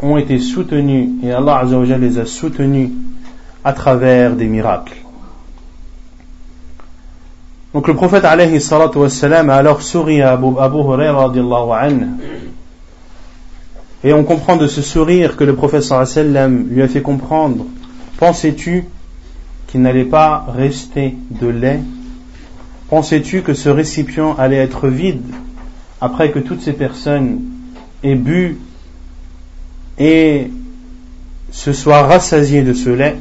ont 0.00 0.16
été 0.16 0.38
soutenus 0.38 1.08
et 1.22 1.32
Allah 1.32 1.64
les 1.98 2.18
a 2.18 2.26
soutenus 2.26 2.90
à 3.64 3.72
travers 3.72 4.34
des 4.34 4.46
miracles. 4.46 4.96
Donc 7.74 7.88
le 7.88 7.94
prophète 7.94 8.24
a 8.24 8.30
alors 8.30 9.82
souri 9.82 10.22
à 10.22 10.32
Abu, 10.32 10.46
Abu 10.58 10.78
Huraira. 10.78 11.32
Et 14.04 14.12
on 14.12 14.24
comprend 14.24 14.56
de 14.56 14.66
ce 14.66 14.82
sourire 14.82 15.36
que 15.36 15.44
le 15.44 15.54
prophète 15.54 15.84
lui 16.70 16.82
a 16.82 16.88
fait 16.88 17.02
comprendre 17.02 17.66
Pensais-tu 18.18 18.84
qu'il 19.66 19.82
n'allait 19.82 20.04
pas 20.04 20.46
rester 20.48 21.16
de 21.30 21.48
lait? 21.48 21.80
Pensais-tu 22.88 23.42
que 23.42 23.54
ce 23.54 23.68
récipient 23.68 24.36
allait 24.38 24.58
être 24.58 24.88
vide? 24.88 25.24
Après 26.02 26.32
que 26.32 26.40
toutes 26.40 26.60
ces 26.60 26.72
personnes 26.72 27.42
aient 28.02 28.16
bu 28.16 28.58
et 29.98 30.50
se 31.52 31.72
soient 31.72 32.02
rassasiées 32.02 32.64
de 32.64 32.74
ce 32.74 32.90
lait 32.90 33.16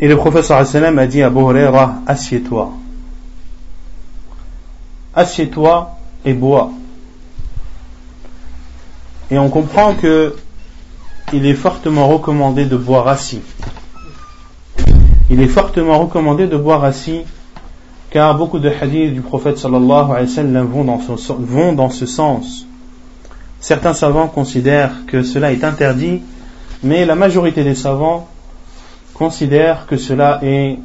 Et 0.00 0.08
le 0.08 0.16
professeur 0.16 0.58
a 0.58 1.06
dit 1.06 1.22
à 1.22 1.26
Abu 1.26 1.40
assieds-toi. 2.06 2.72
Assieds-toi 5.14 5.96
et 6.24 6.34
bois. 6.34 6.70
Et 9.30 9.38
on 9.38 9.48
comprend 9.50 9.94
que 9.94 10.36
il 11.32 11.46
est 11.46 11.54
fortement 11.54 12.08
recommandé 12.08 12.64
de 12.64 12.76
boire 12.76 13.08
assis. 13.08 13.40
Il 15.30 15.40
est 15.40 15.48
fortement 15.48 15.98
recommandé 15.98 16.46
de 16.46 16.56
boire 16.56 16.84
assis 16.84 17.22
car 18.10 18.36
beaucoup 18.36 18.58
de 18.58 18.68
hadiths 18.70 19.12
du 19.12 19.20
prophète 19.20 19.58
sallallahu 19.58 20.10
alayhi 20.10 20.28
wa 20.28 20.34
sallam 20.34 20.66
vont 20.66 20.84
dans, 21.72 21.90
ce, 21.90 22.06
sens. 22.06 22.66
Certains 23.60 23.94
savants 23.94 24.28
considèrent 24.28 25.06
que 25.06 25.22
cela 25.22 25.52
est 25.52 25.64
interdit, 25.64 26.22
mais 26.82 27.04
la 27.04 27.14
majorité 27.14 27.64
des 27.64 27.74
savants 27.74 28.28
considère 29.14 29.86
que 29.86 29.96
cela 29.96 30.38
est 30.42 30.78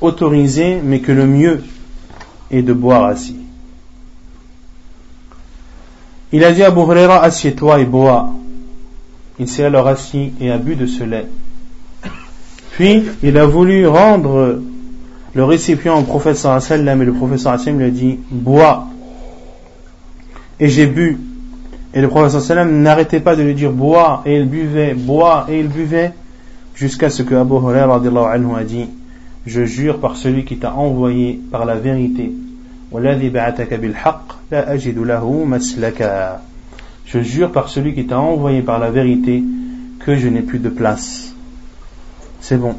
autorisé, 0.00 0.80
mais 0.82 1.00
que 1.00 1.12
le 1.12 1.26
mieux 1.26 1.62
est 2.50 2.62
de 2.62 2.72
boire 2.72 3.04
assis. 3.04 3.36
Il 6.32 6.44
a 6.44 6.52
dit 6.52 6.62
à 6.62 6.68
Abu 6.68 6.80
assieds-toi 6.92 7.80
et 7.80 7.84
bois. 7.84 8.30
Il 9.38 9.48
s'est 9.48 9.64
alors 9.64 9.88
assis 9.88 10.32
et 10.40 10.50
a 10.50 10.58
bu 10.58 10.76
de 10.76 10.86
ce 10.86 11.02
lait. 11.02 11.26
Puis, 12.72 13.02
il 13.22 13.36
a 13.36 13.46
voulu 13.46 13.86
rendre 13.86 14.60
le 15.34 15.44
récipient 15.44 15.98
au 15.98 16.02
prophète 16.02 16.36
sallam 16.36 17.02
et 17.02 17.04
le 17.04 17.12
prophète 17.12 17.38
sallam 17.38 17.78
lui 17.78 17.86
a 17.86 17.90
dit, 17.90 18.18
bois. 18.30 18.86
Et 20.58 20.68
j'ai 20.68 20.86
bu. 20.86 21.18
Et 21.94 22.00
le 22.00 22.08
prophète 22.08 22.40
sallam 22.40 22.82
n'arrêtait 22.82 23.20
pas 23.20 23.36
de 23.36 23.42
lui 23.42 23.54
dire, 23.54 23.72
bois, 23.72 24.22
et 24.26 24.36
il 24.36 24.48
buvait, 24.48 24.94
bois, 24.94 25.46
et 25.48 25.60
il 25.60 25.68
buvait, 25.68 26.12
jusqu'à 26.74 27.10
ce 27.10 27.22
que 27.22 27.34
Abu 27.34 27.54
Hurairah 27.54 28.00
a 28.02 28.64
dit 28.64 28.86
Je 29.46 29.64
jure 29.64 30.00
par 30.00 30.16
celui 30.16 30.44
qui 30.44 30.58
t'a 30.58 30.74
envoyé 30.74 31.40
par 31.50 31.64
la 31.64 31.76
vérité 31.76 32.32
je 37.06 37.20
jure 37.22 37.52
par 37.52 37.68
celui 37.68 37.94
qui 37.94 38.06
t'a 38.06 38.18
envoyé 38.18 38.62
par 38.62 38.78
la 38.78 38.90
vérité 38.90 39.44
que 40.00 40.16
je 40.16 40.28
n'ai 40.28 40.42
plus 40.42 40.58
de 40.58 40.68
place. 40.68 41.34
C'est 42.40 42.56
bon, 42.56 42.74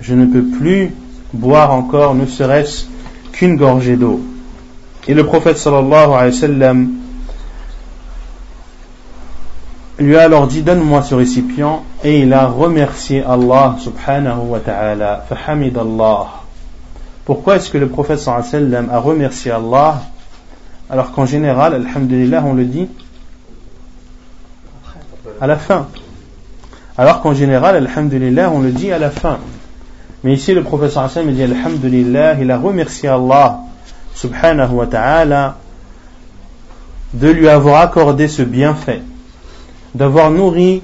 je 0.00 0.14
ne 0.14 0.26
peux 0.26 0.44
plus 0.44 0.92
boire 1.32 1.72
encore 1.72 2.14
ne 2.14 2.26
serait-ce 2.26 2.86
qu'une 3.32 3.56
gorgée 3.56 3.96
d'eau. 3.96 4.20
Et 5.08 5.14
le 5.14 5.24
prophète 5.24 5.64
alayhi 5.66 6.88
lui 9.98 10.16
a 10.16 10.22
alors 10.22 10.46
dit 10.46 10.62
donne-moi 10.62 11.02
ce 11.02 11.14
récipient 11.14 11.82
et 12.04 12.20
il 12.20 12.32
a 12.32 12.46
remercié 12.46 13.24
Allah 13.24 13.76
subhanahu 13.78 14.40
wa 14.48 14.60
ta'ala. 14.60 15.24
Fahamid 15.28 15.76
Allah 15.78 16.26
pourquoi 17.24 17.56
est-ce 17.56 17.70
que 17.70 17.78
le 17.78 17.88
prophète 17.88 18.18
sallallahu 18.18 18.48
alayhi 18.48 18.64
wa 18.64 18.70
sallam 18.70 18.90
a 18.92 18.98
remercié 18.98 19.50
Allah 19.50 20.02
alors 20.90 21.12
qu'en 21.12 21.26
général 21.26 21.74
alhamdulillah 21.74 22.42
on 22.44 22.54
le 22.54 22.64
dit 22.64 22.88
à 25.40 25.46
la 25.46 25.56
fin? 25.56 25.88
Alors 26.96 27.20
qu'en 27.22 27.34
général 27.34 27.76
alhamdulillah 27.76 28.50
on 28.50 28.60
le 28.60 28.70
dit 28.70 28.92
à 28.92 28.98
la 28.98 29.10
fin 29.10 29.38
mais 30.26 30.34
ici 30.34 30.54
le 30.54 30.64
wa 30.64 30.88
sallam 30.90 31.30
dit 31.30 31.44
alhamdulillah 31.44 32.34
il 32.40 32.50
a 32.50 32.58
remercié 32.58 33.08
Allah 33.08 33.60
subhanahu 34.12 34.72
wa 34.72 34.86
ta'ala 34.88 35.56
de 37.14 37.28
lui 37.28 37.48
avoir 37.48 37.80
accordé 37.80 38.26
ce 38.26 38.42
bienfait 38.42 39.02
d'avoir 39.94 40.32
nourri 40.32 40.82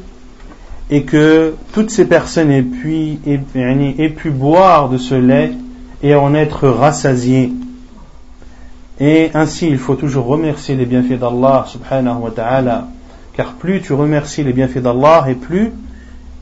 et 0.91 1.03
que 1.03 1.57
toutes 1.73 1.91
ces 1.91 2.05
personnes 2.05 2.53
aient 2.53 2.63
pu, 2.63 3.19
aient, 3.27 4.09
pu 4.11 4.31
boire 4.31 4.89
de 4.89 4.97
ce 4.97 5.17
lait 5.17 5.51
et 6.05 6.15
en 6.15 6.37
être 6.37 6.69
rassasiées. 6.69 7.53
Et 9.01 9.33
ainsi, 9.35 9.67
il 9.67 9.79
faut 9.79 9.97
toujours 9.97 10.27
remercier 10.27 10.77
les 10.77 10.87
bienfaits 10.87 11.19
d'Allah 11.19 11.65
subhanahu 11.67 12.21
wa 12.21 12.31
ta'ala, 12.31 12.87
car 13.33 13.55
plus 13.55 13.81
tu 13.81 13.93
remercies 13.93 14.45
les 14.45 14.53
bienfaits 14.53 14.83
d'Allah 14.83 15.25
et 15.29 15.35
plus 15.35 15.73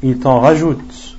il 0.02 0.18
t'en 0.18 0.40
rajoute. 0.40 1.09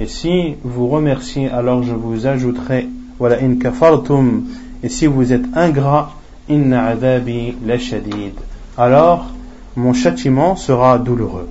Et 0.00 0.06
si 0.06 0.54
vous 0.64 0.88
remerciez, 0.88 1.50
alors 1.50 1.82
je 1.82 1.92
vous 1.92 2.26
ajouterai. 2.26 2.88
Et 4.82 4.88
si 4.88 5.06
vous 5.06 5.32
êtes 5.32 5.44
ingrat. 5.54 6.12
Alors, 8.76 9.26
mon 9.76 9.92
châtiment 9.92 10.56
sera 10.56 10.98
douloureux. 10.98 11.48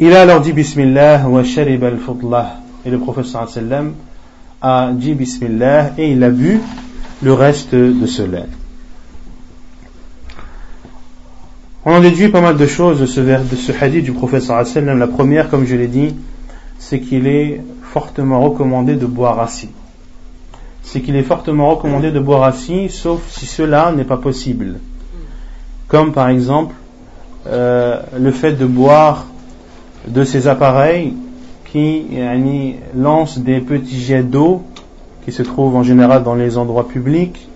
Il 0.00 0.14
a 0.14 0.22
alors 0.22 0.40
dit 0.40 0.52
Bismillah 0.52 1.28
wa 1.28 1.42
sharib 1.42 1.82
al 1.82 1.98
Et 2.84 2.90
le 2.90 2.98
prophète 2.98 3.26
sallam 3.26 3.94
a 4.62 4.90
dit 4.92 5.14
Bismillah 5.14 5.92
et 5.98 6.12
il 6.12 6.22
a 6.22 6.30
bu 6.30 6.60
le 7.22 7.32
reste 7.32 7.74
de 7.74 8.06
ce 8.06 8.22
lait. 8.22 8.46
On 11.88 11.92
en 11.92 12.00
déduit 12.00 12.28
pas 12.28 12.42
mal 12.42 12.58
de 12.58 12.66
choses 12.66 13.00
de 13.00 13.06
ce, 13.06 13.20
de 13.20 13.56
ce 13.56 13.72
hadith 13.72 14.04
du 14.04 14.12
prophète. 14.12 14.46
La 14.46 15.06
première, 15.06 15.48
comme 15.48 15.64
je 15.64 15.74
l'ai 15.74 15.86
dit, 15.86 16.14
c'est 16.78 17.00
qu'il 17.00 17.26
est 17.26 17.62
fortement 17.82 18.40
recommandé 18.42 18.94
de 18.94 19.06
boire 19.06 19.40
assis 19.40 19.70
c'est 20.88 21.02
qu'il 21.02 21.16
est 21.16 21.22
fortement 21.22 21.68
recommandé 21.68 22.10
de 22.10 22.18
boire 22.18 22.44
assis, 22.44 22.88
sauf 22.88 23.20
si 23.28 23.44
cela 23.44 23.92
n'est 23.92 24.04
pas 24.04 24.16
possible. 24.16 24.80
Comme 25.86 26.12
par 26.12 26.30
exemple 26.30 26.74
euh, 27.46 28.00
le 28.18 28.30
fait 28.30 28.52
de 28.52 28.64
boire 28.64 29.26
de 30.06 30.24
ces 30.24 30.48
appareils 30.48 31.12
qui 31.70 32.06
lancent 32.94 33.38
des 33.38 33.60
petits 33.60 34.00
jets 34.00 34.22
d'eau 34.22 34.62
qui 35.26 35.32
se 35.32 35.42
trouvent 35.42 35.76
en 35.76 35.82
général 35.82 36.22
dans 36.22 36.34
les 36.34 36.56
endroits 36.56 36.88
publics 36.88 37.48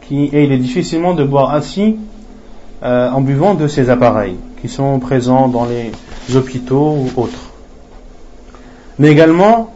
qui, 0.00 0.24
et 0.24 0.44
il 0.44 0.52
est 0.52 0.58
difficilement 0.58 1.12
de 1.12 1.24
boire 1.24 1.52
assis 1.52 1.96
euh, 2.82 3.10
en 3.10 3.20
buvant 3.20 3.54
de 3.54 3.68
ces 3.68 3.90
appareils 3.90 4.36
qui 4.60 4.68
sont 4.68 4.98
présents 4.98 5.48
dans 5.48 5.64
les 5.64 5.92
hôpitaux 6.34 6.96
ou 6.96 7.20
autres. 7.20 7.50
Mais 8.98 9.10
également 9.10 9.72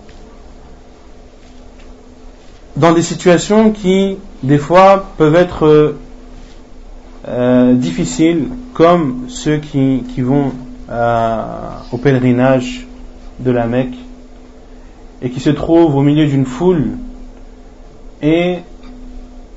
dans 2.76 2.92
des 2.92 3.03
situations 3.03 3.72
qui, 3.72 4.16
des 4.42 4.59
fois, 4.59 5.05
peuvent 5.18 5.34
être 5.34 5.96
euh, 7.28 7.74
difficiles, 7.74 8.48
comme 8.72 9.26
ceux 9.28 9.59
qui, 9.59 10.05
qui 10.14 10.22
vont 10.22 10.53
euh, 10.90 11.42
au 11.92 11.98
pèlerinage 11.98 12.86
de 13.38 13.51
la 13.51 13.66
Mecque 13.66 13.96
et 15.22 15.30
qui 15.30 15.40
se 15.40 15.51
trouvent 15.51 15.94
au 15.94 16.03
milieu 16.03 16.26
d'une 16.26 16.46
foule 16.46 16.92
et 18.22 18.59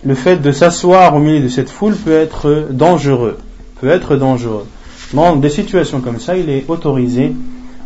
le 0.05 0.15
fait 0.15 0.37
de 0.37 0.51
s'asseoir 0.51 1.15
au 1.15 1.19
milieu 1.19 1.41
de 1.41 1.47
cette 1.47 1.69
foule 1.69 1.95
peut 1.95 2.11
être 2.11 2.67
dangereux, 2.71 3.37
peut 3.79 3.89
être 3.89 4.15
dangereux. 4.15 4.67
Dans 5.13 5.35
des 5.35 5.49
situations 5.49 6.01
comme 6.01 6.19
ça, 6.19 6.35
il 6.35 6.49
est 6.49 6.65
autorisé 6.67 7.33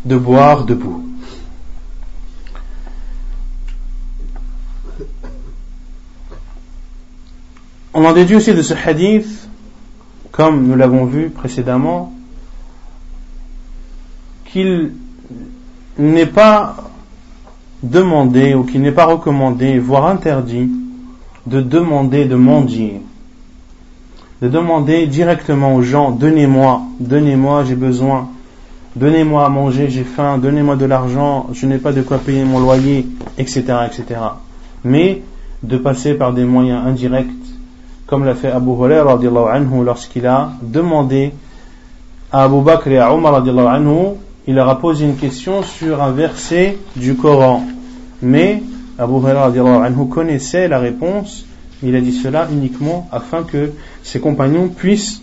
de 0.06 0.16
boire 0.16 0.64
debout. 0.64 1.04
On 7.94 8.06
en 8.06 8.14
déduit 8.14 8.36
aussi 8.36 8.54
de 8.54 8.62
ce 8.62 8.74
hadith, 8.74 9.50
comme 10.32 10.68
nous 10.68 10.76
l'avons 10.76 11.06
vu 11.06 11.30
précédemment, 11.30 12.14
qu'il 14.46 14.94
n'est 15.98 16.28
pas 16.28 16.78
demandé 17.84 18.54
ou 18.54 18.64
qu'il 18.64 18.82
n'est 18.82 18.92
pas 18.92 19.06
recommandé, 19.06 19.80
voire 19.80 20.06
interdit, 20.06 20.70
de 21.48 21.62
demander 21.62 22.26
de 22.26 22.36
mendier, 22.36 23.02
de 24.42 24.50
demander 24.50 25.08
directement 25.08 25.76
aux 25.76 25.82
gens, 25.82 26.12
donnez-moi, 26.12 26.82
donnez-moi, 27.00 27.64
j'ai 27.64 27.76
besoin, 27.76 28.28
donnez-moi 28.96 29.46
à 29.46 29.50
manger, 29.50 29.90
j'ai 29.90 30.04
faim, 30.04 30.38
donnez-moi 30.38 30.76
de 30.76 30.86
l'argent, 30.86 31.48
je 31.54 31.66
n'ai 31.66 31.78
pas 31.78 31.94
de 31.94 32.02
quoi 32.02 32.18
payer 32.18 32.44
mon 32.44 32.60
loyer, 32.60 33.08
etc., 33.38 33.64
etc. 33.86 34.20
Mais 34.84 35.22
de 35.64 35.78
passer 35.78 36.16
par 36.16 36.34
des 36.34 36.44
moyens 36.44 36.86
indirects, 36.86 37.28
comme 38.08 38.26
l'a 38.26 38.36
fait 38.36 38.52
Abu 38.52 38.72
Hurairah 38.72 39.18
lorsqu'il 39.84 40.28
a 40.28 40.52
demandé 40.62 41.32
à 42.32 42.44
Abu 42.44 42.62
Bakr 42.62 42.90
et 42.90 42.98
à 42.98 43.14
Omar 43.14 43.36
anhu, 43.36 44.18
il 44.48 44.56
leur 44.56 44.68
a 44.68 44.80
posé 44.80 45.06
une 45.06 45.16
question 45.16 45.64
sur 45.64 46.02
un 46.02 46.12
verset 46.12 46.78
du 46.96 47.16
Coran. 47.16 47.64
Mais 48.22 48.62
Abu 48.98 49.14
Hurairah 49.14 49.52
connaissait 50.10 50.68
la 50.68 50.80
réponse, 50.80 51.46
il 51.84 51.96
a 51.96 52.02
dit 52.02 52.14
cela 52.14 52.48
uniquement 52.52 53.08
afin 53.12 53.44
que 53.44 53.72
ses 54.04 54.20
compagnons 54.20 54.70
puissent 54.70 55.22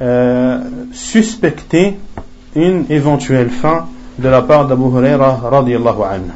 euh, 0.00 0.60
suspecter 0.92 1.96
une 2.54 2.84
éventuelle 2.88 3.50
fin 3.50 3.86
de 4.18 4.28
la 4.28 4.42
part 4.42 4.66
d'Abu 4.66 4.84
Hurairah 4.84 5.40
anhu. 6.10 6.30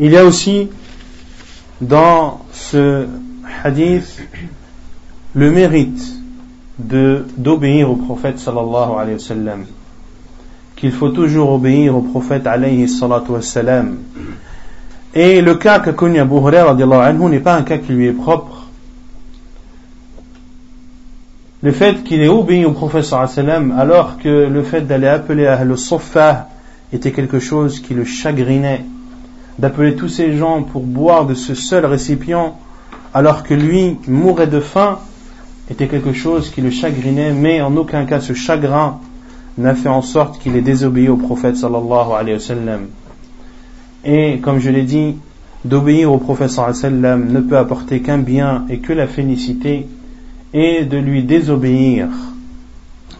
Il 0.00 0.10
y 0.10 0.16
a 0.16 0.24
aussi 0.24 0.70
dans 1.80 2.40
ce 2.52 3.06
hadith 3.62 4.22
le 5.34 5.50
mérite 5.50 6.02
d'obéir 6.78 7.90
au 7.90 7.96
prophète 7.96 8.38
sallallahu 8.38 8.98
alayhi 8.98 9.14
wa 9.14 9.18
sallam 9.18 9.64
qu'il 10.84 10.92
faut 10.92 11.08
toujours 11.08 11.50
obéir 11.50 11.96
au 11.96 12.02
prophète 12.02 12.46
alayhi 12.46 12.86
salatu 12.90 13.30
wassalam. 13.30 13.96
Et 15.14 15.40
le 15.40 15.54
cas 15.54 15.78
qu'a 15.78 15.94
connu 15.94 16.20
Abu 16.20 16.34
Hurairah 16.34 16.74
n'est 16.74 17.38
pas 17.38 17.54
un 17.54 17.62
cas 17.62 17.78
qui 17.78 17.92
lui 17.92 18.06
est 18.08 18.12
propre. 18.12 18.66
Le 21.62 21.72
fait 21.72 22.04
qu'il 22.04 22.20
ait 22.20 22.28
obéi 22.28 22.66
au 22.66 22.72
prophète 22.72 23.06
sallam 23.06 23.74
alors 23.78 24.18
que 24.18 24.28
le 24.28 24.62
fait 24.62 24.82
d'aller 24.82 25.06
appeler 25.06 25.46
à 25.46 25.64
le 25.64 25.78
sofa 25.78 26.50
était 26.92 27.12
quelque 27.12 27.38
chose 27.38 27.80
qui 27.80 27.94
le 27.94 28.04
chagrinait, 28.04 28.84
d'appeler 29.58 29.96
tous 29.96 30.08
ces 30.08 30.36
gens 30.36 30.64
pour 30.64 30.82
boire 30.82 31.24
de 31.24 31.32
ce 31.32 31.54
seul 31.54 31.86
récipient 31.86 32.58
alors 33.14 33.42
que 33.42 33.54
lui 33.54 33.96
mourait 34.06 34.48
de 34.48 34.60
faim 34.60 34.98
était 35.70 35.86
quelque 35.86 36.12
chose 36.12 36.50
qui 36.50 36.60
le 36.60 36.68
chagrinait, 36.68 37.32
mais 37.32 37.62
en 37.62 37.74
aucun 37.74 38.04
cas 38.04 38.20
ce 38.20 38.34
chagrin 38.34 38.98
n'a 39.58 39.74
fait 39.74 39.88
en 39.88 40.02
sorte 40.02 40.40
qu'il 40.40 40.56
ait 40.56 40.62
désobéi 40.62 41.08
au 41.08 41.16
prophète 41.16 41.56
sallallahu 41.56 42.12
alayhi 42.18 42.38
wa. 42.38 42.78
Et 44.04 44.38
comme 44.38 44.58
je 44.58 44.70
l'ai 44.70 44.82
dit, 44.82 45.16
d'obéir 45.64 46.12
au 46.12 46.18
prophète 46.18 46.50
sallallahu 46.50 46.84
alayhi 46.84 47.02
wa 47.02 47.16
ne 47.16 47.40
peut 47.40 47.58
apporter 47.58 48.00
qu'un 48.00 48.18
bien 48.18 48.64
et 48.68 48.78
que 48.78 48.92
la 48.92 49.06
félicité, 49.06 49.86
et 50.52 50.84
de 50.84 50.96
lui 50.96 51.22
désobéir 51.22 52.08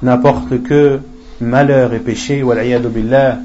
n'apporte 0.02 0.62
que 0.62 1.00
malheur 1.40 1.92
et 1.94 1.98
péché, 1.98 2.42
billah, 2.94 3.38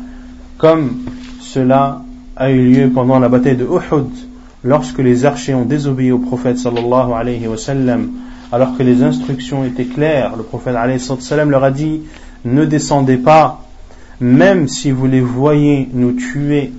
comme 0.57 0.97
cela 1.39 2.01
a 2.35 2.51
eu 2.51 2.71
lieu 2.71 2.89
pendant 2.89 3.19
la 3.19 3.29
bataille 3.29 3.57
de 3.57 3.65
Uhud, 3.65 4.09
lorsque 4.63 4.99
les 4.99 5.25
archers 5.25 5.55
ont 5.55 5.65
désobéi 5.65 6.11
au 6.11 6.19
prophète 6.19 6.57
sallallahu 6.57 7.13
alayhi 7.13 7.47
wa 7.47 7.57
sallam, 7.57 8.11
alors 8.51 8.77
que 8.77 8.83
les 8.83 9.03
instructions 9.03 9.63
étaient 9.63 9.85
claires, 9.85 10.35
le 10.37 10.43
prophète 10.43 10.75
alayhi 10.75 11.01
wa 11.09 11.17
sallam 11.19 11.49
leur 11.49 11.63
a 11.63 11.71
dit 11.71 12.01
ne 12.45 12.65
descendez 12.65 13.17
pas, 13.17 13.63
même 14.19 14.67
si 14.67 14.91
vous 14.91 15.07
les 15.07 15.21
voyez 15.21 15.89
nous 15.93 16.13
tuer. 16.13 16.71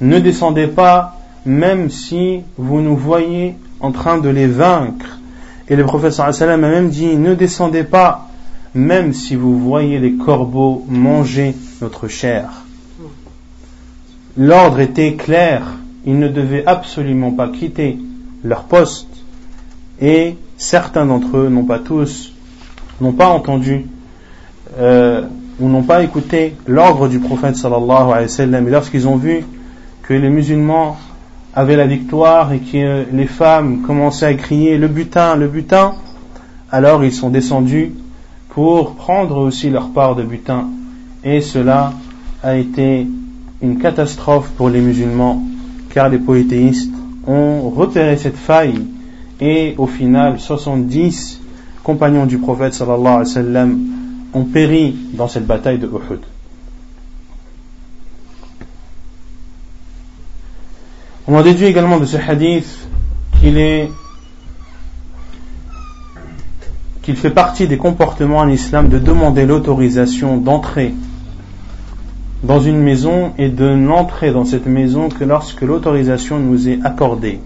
Ne 0.00 0.18
descendez 0.18 0.66
pas, 0.66 1.20
même 1.44 1.90
si 1.90 2.42
vous 2.56 2.80
nous 2.80 2.96
voyez 2.96 3.54
en 3.80 3.92
train 3.92 4.18
de 4.18 4.28
les 4.28 4.46
vaincre. 4.46 5.18
Et 5.68 5.76
le 5.76 5.84
prophète 5.84 6.18
a 6.18 6.56
même 6.56 6.90
dit, 6.90 7.16
ne 7.16 7.34
descendez 7.34 7.84
pas, 7.84 8.28
même 8.74 9.12
si 9.12 9.36
vous 9.36 9.58
voyez 9.58 9.98
les 9.98 10.14
corbeaux 10.14 10.84
manger 10.88 11.54
notre 11.80 12.08
chair. 12.08 12.64
L'ordre 14.36 14.80
était 14.80 15.14
clair, 15.14 15.62
ils 16.06 16.18
ne 16.18 16.28
devaient 16.28 16.64
absolument 16.66 17.32
pas 17.32 17.48
quitter 17.48 17.98
leur 18.42 18.64
poste, 18.64 19.08
et 20.00 20.36
certains 20.56 21.06
d'entre 21.06 21.36
eux, 21.36 21.48
non 21.48 21.64
pas 21.64 21.78
tous, 21.78 22.32
n'ont 23.00 23.12
pas 23.12 23.28
entendu 23.28 23.86
euh, 24.78 25.22
ou 25.58 25.68
n'ont 25.68 25.82
pas 25.82 26.02
écouté 26.02 26.54
l'ordre 26.66 27.08
du 27.08 27.18
prophète 27.18 27.56
sallallahu 27.56 28.10
alayhi 28.10 28.22
wa 28.22 28.28
sallam. 28.28 28.68
Et 28.68 28.70
lorsqu'ils 28.70 29.06
ont 29.08 29.16
vu 29.16 29.44
que 30.02 30.14
les 30.14 30.30
musulmans 30.30 30.96
avaient 31.54 31.76
la 31.76 31.86
victoire 31.86 32.52
et 32.52 32.60
que 32.60 33.04
les 33.12 33.26
femmes 33.26 33.82
commençaient 33.82 34.26
à 34.26 34.34
crier 34.34 34.78
le 34.78 34.88
butin, 34.88 35.36
le 35.36 35.48
butin, 35.48 35.94
alors 36.70 37.04
ils 37.04 37.12
sont 37.12 37.30
descendus 37.30 37.92
pour 38.50 38.94
prendre 38.94 39.36
aussi 39.36 39.70
leur 39.70 39.90
part 39.90 40.16
de 40.16 40.22
butin. 40.22 40.68
Et 41.24 41.40
cela 41.40 41.92
a 42.42 42.56
été 42.56 43.06
une 43.62 43.78
catastrophe 43.78 44.50
pour 44.56 44.70
les 44.70 44.80
musulmans, 44.80 45.42
car 45.92 46.08
les 46.08 46.18
polythéistes 46.18 46.92
ont 47.26 47.68
repéré 47.70 48.16
cette 48.16 48.36
faille 48.36 48.82
et 49.40 49.74
au 49.76 49.86
final 49.86 50.38
70 50.40 51.40
compagnons 51.82 52.26
du 52.26 52.38
prophète 52.38 52.74
sallallahu 52.74 53.24
alayhi 53.26 53.52
wa 53.52 53.99
ont 54.34 54.44
péri 54.44 54.96
dans 55.14 55.28
cette 55.28 55.46
bataille 55.46 55.78
de 55.78 55.86
Uhud. 55.86 56.20
On 61.26 61.36
en 61.36 61.42
déduit 61.42 61.66
également 61.66 61.98
de 61.98 62.06
ce 62.06 62.16
hadith 62.16 62.88
qu'il 63.40 63.56
est 63.56 63.90
qu'il 67.02 67.16
fait 67.16 67.30
partie 67.30 67.66
des 67.66 67.78
comportements 67.78 68.38
en 68.38 68.48
islam 68.48 68.88
de 68.88 68.98
demander 68.98 69.46
l'autorisation 69.46 70.36
d'entrer 70.36 70.92
dans 72.42 72.60
une 72.60 72.78
maison 72.78 73.32
et 73.38 73.48
de 73.48 73.74
n'entrer 73.74 74.32
dans 74.32 74.44
cette 74.44 74.66
maison 74.66 75.08
que 75.08 75.24
lorsque 75.24 75.62
l'autorisation 75.62 76.38
nous 76.38 76.68
est 76.68 76.78
accordée. 76.84 77.40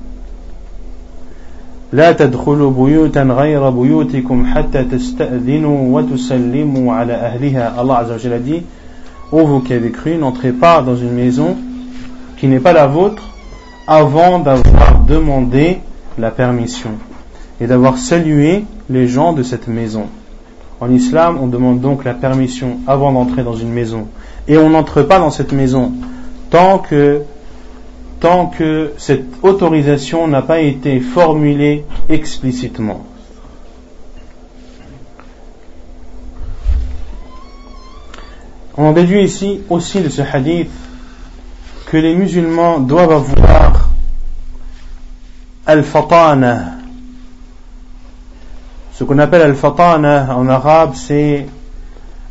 لا 1.93 2.11
تدخلوا 2.11 2.71
بيوتا 2.71 3.23
غير 3.23 3.69
بيوتكم 3.69 4.45
حتى 4.45 4.83
تستأذنوا 4.83 5.99
وتسلموا 5.99 6.93
على 6.93 7.13
أهلها 7.13 7.81
Allah 7.81 7.97
Azza 7.97 8.29
wa 8.29 8.37
dit 8.37 8.63
Ô 9.31 9.45
vous 9.45 9.59
qui 9.59 9.73
avez 9.73 9.91
cru, 9.91 10.15
n'entrez 10.17 10.51
pas 10.51 10.81
dans 10.81 10.95
une 10.95 11.13
maison 11.13 11.55
qui 12.37 12.47
n'est 12.47 12.59
pas 12.59 12.73
la 12.73 12.87
vôtre 12.87 13.23
avant 13.87 14.39
d'avoir 14.39 14.99
demandé 15.07 15.79
la 16.17 16.31
permission 16.31 16.91
et 17.61 17.67
d'avoir 17.67 17.97
salué 17.97 18.65
les 18.89 19.07
gens 19.07 19.33
de 19.33 19.43
cette 19.43 19.67
maison. 19.67 20.05
En 20.79 20.89
islam, 20.91 21.37
on 21.41 21.47
demande 21.47 21.81
donc 21.81 22.05
la 22.05 22.13
permission 22.13 22.77
avant 22.87 23.11
d'entrer 23.11 23.43
dans 23.43 23.55
une 23.55 23.71
maison. 23.71 24.07
Et 24.47 24.57
on 24.57 24.69
n'entre 24.69 25.01
pas 25.01 25.19
dans 25.19 25.29
cette 25.29 25.51
maison 25.51 25.91
tant 26.49 26.79
que 26.79 27.21
tant 28.24 28.46
que 28.46 28.94
cette 28.96 29.26
autorisation 29.42 30.26
n'a 30.26 30.40
pas 30.40 30.60
été 30.60 30.98
formulée 30.98 31.84
explicitement. 32.08 33.04
On 38.78 38.92
déduit 38.92 39.24
ici 39.24 39.60
aussi 39.68 40.00
de 40.00 40.08
ce 40.08 40.22
hadith 40.22 40.70
que 41.84 41.98
les 41.98 42.14
musulmans 42.14 42.78
doivent 42.78 43.12
avoir 43.12 43.90
al-fatana. 45.66 46.76
Ce 48.94 49.04
qu'on 49.04 49.18
appelle 49.18 49.42
al-fatana 49.42 50.34
en 50.34 50.48
arabe, 50.48 50.94
c'est 50.94 51.46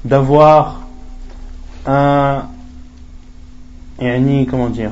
d'avoir 0.04 0.82
un, 1.86 2.46
comment 4.50 4.70
dire, 4.70 4.90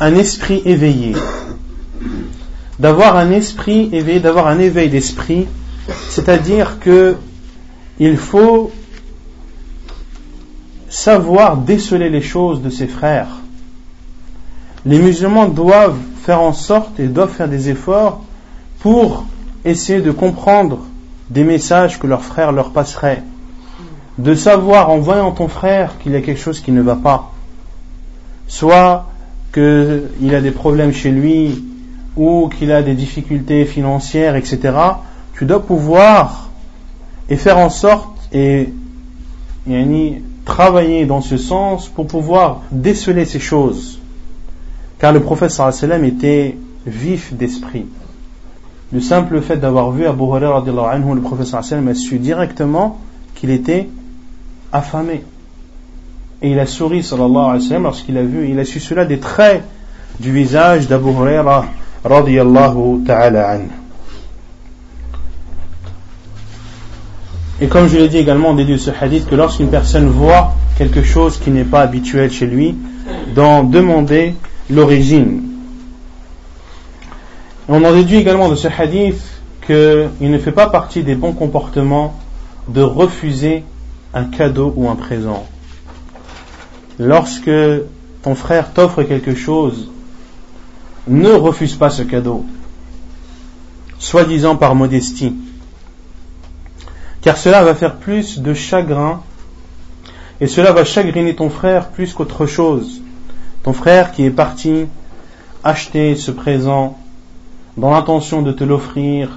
un 0.00 0.14
esprit 0.14 0.62
éveillé. 0.64 1.14
D'avoir 2.78 3.16
un 3.16 3.30
esprit 3.30 3.90
éveillé, 3.92 4.20
d'avoir 4.20 4.46
un 4.46 4.58
éveil 4.58 4.88
d'esprit, 4.88 5.46
c'est-à-dire 6.08 6.78
que 6.80 7.16
il 7.98 8.16
faut 8.16 8.72
savoir 10.88 11.58
déceler 11.58 12.08
les 12.08 12.22
choses 12.22 12.62
de 12.62 12.70
ses 12.70 12.86
frères. 12.86 13.28
Les 14.86 14.98
musulmans 14.98 15.48
doivent 15.48 15.98
faire 16.22 16.40
en 16.40 16.54
sorte 16.54 16.98
et 16.98 17.06
doivent 17.06 17.32
faire 17.32 17.48
des 17.48 17.68
efforts 17.68 18.22
pour 18.80 19.26
essayer 19.66 20.00
de 20.00 20.10
comprendre 20.10 20.78
des 21.28 21.44
messages 21.44 21.98
que 21.98 22.06
leurs 22.06 22.24
frères 22.24 22.52
leur 22.52 22.70
passeraient. 22.70 23.22
De 24.16 24.34
savoir 24.34 24.88
en 24.88 24.98
voyant 24.98 25.32
ton 25.32 25.48
frère 25.48 25.98
qu'il 25.98 26.12
y 26.12 26.16
a 26.16 26.22
quelque 26.22 26.40
chose 26.40 26.60
qui 26.60 26.72
ne 26.72 26.80
va 26.80 26.96
pas. 26.96 27.32
Soit 28.48 29.09
qu'il 29.52 30.34
a 30.34 30.40
des 30.40 30.50
problèmes 30.50 30.92
chez 30.92 31.10
lui 31.10 31.64
ou 32.16 32.48
qu'il 32.48 32.72
a 32.72 32.82
des 32.82 32.94
difficultés 32.94 33.64
financières, 33.64 34.36
etc., 34.36 34.58
tu 35.34 35.44
dois 35.46 35.64
pouvoir 35.64 36.50
et 37.28 37.36
faire 37.36 37.58
en 37.58 37.70
sorte 37.70 38.28
et 38.32 38.68
travailler 40.44 41.06
dans 41.06 41.20
ce 41.20 41.36
sens 41.36 41.88
pour 41.88 42.06
pouvoir 42.06 42.62
déceler 42.72 43.24
ces 43.24 43.38
choses. 43.38 44.00
Car 44.98 45.12
le 45.12 45.20
prophète 45.20 45.50
sallam 45.50 46.04
était 46.04 46.56
vif 46.86 47.32
d'esprit. 47.32 47.86
Le 48.92 49.00
simple 49.00 49.40
fait 49.40 49.56
d'avoir 49.56 49.92
vu 49.92 50.06
Abu 50.06 50.24
Hurairah 50.24 50.64
le 50.66 51.20
prophète 51.20 51.46
sallam 51.46 51.88
a 51.88 51.94
su 51.94 52.18
directement 52.18 52.98
qu'il 53.34 53.50
était 53.50 53.88
affamé. 54.72 55.22
Et 56.42 56.50
il 56.50 56.58
a 56.58 56.66
souri, 56.66 57.02
sallallahu 57.02 57.36
alayhi 57.36 57.62
wa 57.62 57.68
sallam, 57.68 57.82
lorsqu'il 57.84 58.16
a 58.16 58.22
vu, 58.22 58.48
il 58.48 58.58
a 58.58 58.64
su 58.64 58.80
cela 58.80 59.04
des 59.04 59.18
traits 59.18 59.62
du 60.18 60.32
visage 60.32 60.88
d'Abu 60.88 61.10
Huraira, 61.10 61.66
radiallahu 62.04 63.04
ta'ala 63.06 63.50
anhu. 63.50 63.68
Et 67.60 67.66
comme 67.66 67.88
je 67.88 67.98
l'ai 67.98 68.08
dit 68.08 68.16
également, 68.16 68.50
on 68.50 68.54
déduit 68.54 68.78
ce 68.78 68.90
hadith 68.90 69.28
que 69.28 69.34
lorsqu'une 69.34 69.68
personne 69.68 70.08
voit 70.08 70.54
quelque 70.78 71.02
chose 71.02 71.38
qui 71.38 71.50
n'est 71.50 71.64
pas 71.64 71.82
habituel 71.82 72.30
chez 72.30 72.46
lui, 72.46 72.74
d'en 73.34 73.62
demander 73.62 74.34
l'origine. 74.70 75.42
On 77.68 77.84
en 77.84 77.92
déduit 77.92 78.16
également 78.16 78.48
de 78.48 78.54
ce 78.54 78.68
hadith 78.68 79.20
qu'il 79.66 80.30
ne 80.30 80.38
fait 80.38 80.52
pas 80.52 80.70
partie 80.70 81.02
des 81.02 81.14
bons 81.14 81.32
comportements 81.32 82.14
de 82.68 82.80
refuser 82.80 83.62
un 84.14 84.24
cadeau 84.24 84.72
ou 84.76 84.88
un 84.88 84.96
présent 84.96 85.46
lorsque 87.00 87.50
ton 88.22 88.34
frère 88.34 88.74
t'offre 88.74 89.02
quelque 89.02 89.34
chose, 89.34 89.90
ne 91.08 91.30
refuse 91.30 91.74
pas 91.74 91.88
ce 91.88 92.02
cadeau, 92.02 92.44
soi-disant 93.98 94.54
par 94.54 94.74
modestie, 94.74 95.34
car 97.22 97.38
cela 97.38 97.64
va 97.64 97.74
faire 97.74 97.96
plus 97.96 98.38
de 98.38 98.52
chagrin 98.52 99.22
et 100.42 100.46
cela 100.46 100.72
va 100.72 100.84
chagriner 100.84 101.34
ton 101.34 101.48
frère 101.48 101.88
plus 101.88 102.12
qu'autre 102.12 102.46
chose. 102.46 103.00
Ton 103.62 103.72
frère 103.72 104.12
qui 104.12 104.24
est 104.24 104.30
parti 104.30 104.86
acheter 105.64 106.16
ce 106.16 106.30
présent 106.30 106.98
dans 107.76 107.90
l'intention 107.90 108.42
de 108.42 108.52
te 108.52 108.64
l'offrir 108.64 109.30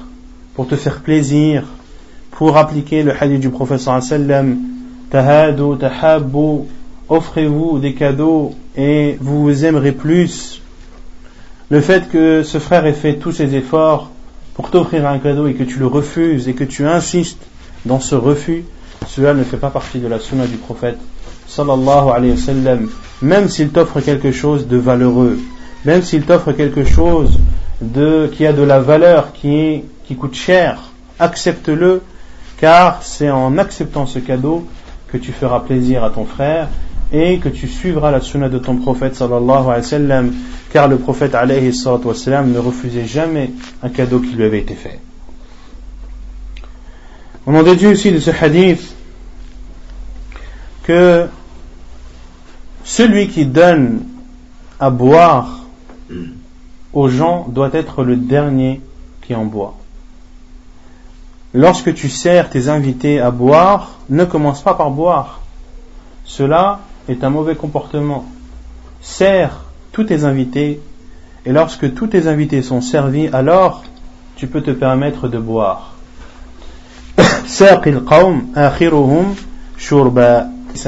pour 0.53 0.67
te 0.67 0.75
faire 0.75 1.01
plaisir, 1.01 1.63
pour 2.31 2.57
appliquer 2.57 3.03
le 3.03 3.13
hadith 3.17 3.39
du 3.39 3.49
professeur 3.49 4.01
sallam, 4.03 4.57
tahadu, 5.09 5.77
tahabbu, 5.77 6.67
offrez-vous 7.09 7.79
des 7.79 7.93
cadeaux 7.93 8.55
et 8.75 9.17
vous 9.19 9.43
vous 9.43 9.65
aimerez 9.65 9.91
plus. 9.91 10.61
Le 11.69 11.81
fait 11.81 12.09
que 12.09 12.43
ce 12.43 12.59
frère 12.59 12.85
ait 12.85 12.93
fait 12.93 13.15
tous 13.15 13.31
ses 13.31 13.55
efforts 13.55 14.09
pour 14.53 14.69
t'offrir 14.69 15.07
un 15.07 15.19
cadeau 15.19 15.47
et 15.47 15.53
que 15.53 15.63
tu 15.63 15.79
le 15.79 15.87
refuses 15.87 16.47
et 16.47 16.53
que 16.53 16.63
tu 16.63 16.85
insistes 16.85 17.41
dans 17.85 17.99
ce 17.99 18.15
refus, 18.15 18.63
cela 19.07 19.33
ne 19.33 19.43
fait 19.43 19.57
pas 19.57 19.69
partie 19.69 19.99
de 19.99 20.07
la 20.07 20.19
sunna 20.19 20.45
du 20.47 20.57
prophète 20.57 20.97
sallallahu 21.47 22.09
alayhi 22.13 22.31
wa 22.31 22.37
sallam. 22.37 22.89
Même 23.21 23.49
s'il 23.49 23.69
t'offre 23.69 24.01
quelque 24.01 24.31
chose 24.31 24.67
de 24.67 24.77
valeureux, 24.77 25.39
même 25.85 26.01
s'il 26.01 26.23
t'offre 26.23 26.51
quelque 26.51 26.85
chose 26.85 27.39
de, 27.81 28.29
qui 28.31 28.45
a 28.45 28.53
de 28.53 28.61
la 28.61 28.79
valeur, 28.79 29.33
qui, 29.33 29.83
qui 30.05 30.15
coûte 30.15 30.35
cher, 30.35 30.91
accepte-le, 31.19 32.01
car 32.57 33.03
c'est 33.03 33.29
en 33.29 33.57
acceptant 33.57 34.05
ce 34.05 34.19
cadeau 34.19 34.65
que 35.11 35.17
tu 35.17 35.31
feras 35.31 35.59
plaisir 35.59 36.03
à 36.03 36.09
ton 36.09 36.25
frère 36.25 36.69
et 37.13 37.37
que 37.37 37.47
tu 37.47 37.67
suivras 37.67 38.09
la 38.09 38.21
sunna 38.21 38.49
de 38.49 38.57
ton 38.57 38.77
prophète 38.77 39.15
sallallahu 39.15 39.69
alayhi 39.69 40.07
wa 40.07 40.23
car 40.71 40.87
le 40.87 40.97
prophète 40.97 41.35
alayhi 41.35 41.71
sallam 41.71 42.51
ne 42.51 42.57
refusait 42.57 43.05
jamais 43.05 43.51
un 43.83 43.89
cadeau 43.89 44.19
qui 44.19 44.33
lui 44.33 44.43
avait 44.43 44.59
été 44.59 44.73
fait. 44.73 44.99
On 47.45 47.55
en 47.55 47.61
déduit 47.61 47.87
aussi 47.87 48.11
de 48.11 48.19
ce 48.19 48.31
hadith 48.31 48.95
que 50.81 51.27
celui 52.83 53.27
qui 53.27 53.45
donne 53.45 54.05
à 54.79 54.89
boire 54.89 55.59
aux 56.93 57.09
gens 57.09 57.45
doit 57.47 57.69
être 57.73 58.03
le 58.03 58.15
dernier 58.15 58.81
qui 59.21 59.35
en 59.35 59.45
boit. 59.45 59.75
Lorsque 61.53 61.93
tu 61.93 62.09
sers 62.09 62.49
tes 62.49 62.69
invités 62.69 63.19
à 63.19 63.29
boire, 63.29 63.99
ne 64.09 64.25
commence 64.25 64.63
pas 64.63 64.73
par 64.73 64.89
boire. 64.89 65.41
Cela 66.25 66.79
est 67.09 67.23
un 67.23 67.29
mauvais 67.29 67.55
comportement. 67.55 68.25
Sers 69.01 69.65
tous 69.91 70.05
tes 70.05 70.23
invités, 70.23 70.81
et 71.45 71.51
lorsque 71.51 71.93
tous 71.93 72.07
tes 72.07 72.27
invités 72.27 72.61
sont 72.61 72.81
servis, 72.81 73.27
alors 73.33 73.83
tu 74.35 74.47
peux 74.47 74.61
te 74.61 74.71
permettre 74.71 75.27
de 75.27 75.37
boire. 75.37 75.93
C'est 77.45 77.69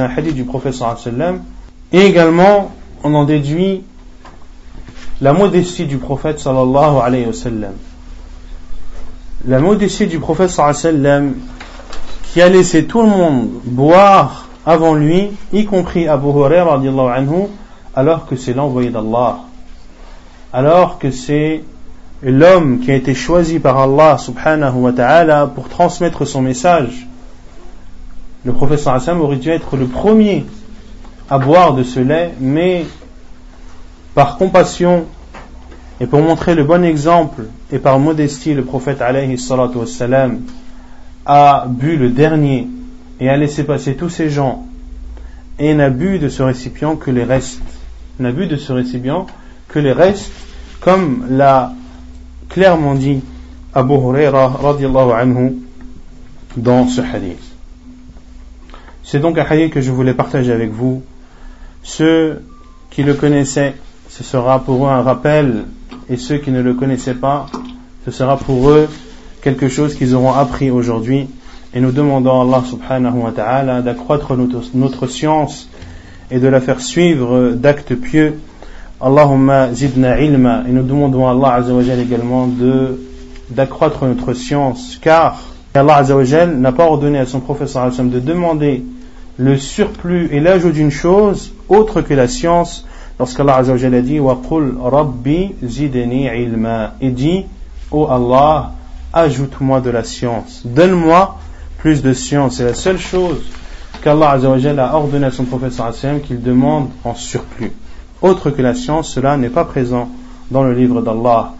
un 0.02 0.10
hadith 0.18 0.34
du 0.34 0.46
professeur. 0.46 0.98
Et 1.92 2.00
également, 2.00 2.72
on 3.04 3.14
en 3.14 3.26
déduit 3.26 3.84
la 5.22 5.34
modestie 5.34 5.86
du 5.86 5.98
prophète 5.98 6.40
sallallahu 6.40 6.98
alayhi 7.04 7.26
wa 7.28 7.34
sallam. 7.34 7.74
La 9.46 9.60
modestie 9.60 10.08
du 10.08 10.20
prophète 10.20 10.50
sallallahu 10.50 10.80
alayhi 10.80 10.96
wa 10.96 11.04
sallam 11.04 11.34
qui 12.34 12.42
a 12.42 12.50
laissé 12.50 12.86
tout 12.86 13.02
le 13.02 13.08
monde 13.08 13.50
boire 13.64 14.45
avant 14.66 14.96
lui, 14.96 15.32
y 15.54 15.66
compris 15.66 16.08
Abu 16.08 16.28
Huraira 16.28 16.76
anhu, 16.76 17.48
alors 17.96 18.26
que 18.26 18.36
c'est 18.36 18.54
l'envoyé 18.54 18.90
d'Allah, 18.90 19.38
alors 20.52 20.98
que 20.98 21.12
c'est 21.12 21.64
l'homme 22.22 22.80
qui 22.80 22.92
a 22.92 22.96
été 22.96 23.14
choisi 23.14 23.60
par 23.60 23.78
Allah 23.78 24.18
subhanahu 24.18 24.76
wa 24.76 24.92
ta'ala 24.92 25.48
pour 25.48 25.70
transmettre 25.70 26.26
son 26.26 26.42
message. 26.42 27.08
Le 28.44 28.54
professeur 28.54 28.94
Hassan 28.94 29.20
aurait 29.20 29.38
dû 29.38 29.50
être 29.50 29.78
le 29.78 29.86
premier 29.86 30.46
à 31.30 31.40
boire 31.40 31.74
de 31.74 31.84
ce 31.84 32.00
lait, 32.00 32.34
mais 32.40 32.86
par 34.14 34.38
compassion 34.38 35.06
et 36.00 36.08
pour 36.08 36.22
montrer 36.22 36.56
le 36.56 36.64
bon 36.64 36.84
exemple 36.84 37.46
et 37.72 37.80
par 37.80 38.00
modestie, 38.00 38.54
le 38.54 38.64
prophète 38.64 39.02
alayhi 39.02 39.38
salatu 39.38 39.78
a 41.26 41.66
bu 41.68 41.98
le 41.98 42.10
dernier 42.10 42.68
et 43.20 43.30
a 43.30 43.38
laissé 43.38 43.64
passer 43.64 43.96
tous 43.96 44.10
ces 44.10 44.30
gens 44.30 44.66
et 45.60 45.74
n'a 45.74 45.90
bu 45.90 46.20
de 46.20 46.30
ce 46.30 46.44
récipient 46.44 46.96
que 46.96 47.12
les 47.12 47.24
restes. 47.24 47.62
N'a 48.20 48.32
bu 48.32 48.48
de 48.48 48.56
ce 48.56 48.74
récipient 48.74 49.26
que 49.68 49.80
les 49.80 49.92
restes, 49.92 50.32
comme 50.82 51.26
l'a 51.30 51.74
clairement 52.50 52.96
dit 52.96 53.22
Abu 53.74 53.94
Huraira 53.94 54.58
anhu 55.20 55.56
dans 56.58 56.88
ce 56.88 57.02
hadith. 57.02 57.40
C'est 59.04 59.20
donc 59.20 59.38
un 59.38 59.46
hadith 59.48 59.72
que 59.72 59.82
je 59.82 59.92
voulais 59.92 60.14
partager 60.14 60.52
avec 60.52 60.72
vous. 60.72 61.04
Ceux 61.84 62.42
qui 62.90 63.04
le 63.04 63.14
connaissaient, 63.14 63.76
ce 64.10 64.24
sera 64.24 64.64
pour 64.64 64.88
eux 64.88 64.90
un 64.90 65.02
rappel, 65.02 65.66
et 66.10 66.18
ceux 66.18 66.38
qui 66.38 66.52
ne 66.52 66.62
le 66.62 66.74
connaissaient 66.74 67.14
pas, 67.16 67.48
ce 68.06 68.12
sera 68.12 68.38
pour 68.38 68.70
eux 68.70 68.88
quelque 69.42 69.68
chose 69.68 69.96
qu'ils 69.96 70.16
auront 70.16 70.34
appris 70.34 70.72
aujourd'hui 70.72 71.28
et 71.76 71.82
nous 71.82 71.92
demandons 71.92 72.40
à 72.40 72.44
Allah 72.44 72.64
subhanahu 72.66 73.18
wa 73.18 73.32
ta'ala 73.34 73.82
d'accroître 73.82 74.38
notre, 74.38 74.62
notre 74.76 75.08
science 75.08 75.68
et 76.32 76.40
de 76.40 76.48
la 76.48 76.62
faire 76.62 76.80
suivre 76.80 77.52
d'actes 77.52 77.96
pieux. 77.96 78.40
Allahumma 79.02 79.74
zidna 79.74 80.22
ilma. 80.22 80.64
Et 80.70 80.72
nous 80.72 80.84
demandons 80.84 81.28
à 81.28 81.32
Allah 81.32 81.56
azawajal 81.56 82.00
également 82.00 82.48
de, 82.48 82.98
d'accroître 83.50 84.06
notre 84.06 84.32
science 84.32 84.98
car 85.02 85.42
Allah 85.74 85.98
azawajal 85.98 86.56
n'a 86.56 86.72
pas 86.72 86.86
ordonné 86.86 87.20
à 87.20 87.26
son 87.26 87.42
professeur 87.42 87.92
de 87.92 88.20
demander 88.22 88.86
le 89.36 89.58
surplus 89.58 90.30
et 90.32 90.40
l'ajout 90.40 90.72
d'une 90.72 90.92
chose 90.92 91.52
autre 91.68 92.00
que 92.00 92.14
la 92.14 92.30
science 92.30 92.88
lorsqu'Allah 93.20 93.58
azawajal 93.58 93.96
a 93.96 94.02
dit 94.02 94.22
waqul 94.22 94.78
rabbi 94.82 95.54
zidni 95.62 96.28
ilma. 96.28 96.94
Et 97.02 97.10
dit, 97.10 97.44
ô 97.92 98.08
Allah, 98.08 98.72
ajoute-moi 99.12 99.82
de 99.82 99.90
la 99.90 100.06
science. 100.06 100.62
Donne-moi 100.64 101.38
plus 101.85 102.03
de 102.03 102.13
science. 102.13 102.57
C'est 102.57 102.65
la 102.65 102.75
seule 102.75 102.99
chose 102.99 103.43
qu'Allah 104.03 104.31
Azzawajal 104.33 104.79
a 104.79 104.95
ordonné 104.95 105.27
à 105.27 105.31
son 105.31 105.45
prophète 105.45 105.73
sallam 105.73 106.21
qu'il 106.21 106.43
demande 106.43 106.91
en 107.05 107.15
surplus. 107.15 107.73
Autre 108.23 108.51
que 108.51 108.63
la 108.63 108.75
science, 108.75 109.13
cela 109.13 109.37
n'est 109.37 109.49
pas 109.49 109.65
présent 109.65 110.09
dans 110.51 110.63
le 110.63 110.75
livre 110.75 111.03
d'Allah. 111.03 111.55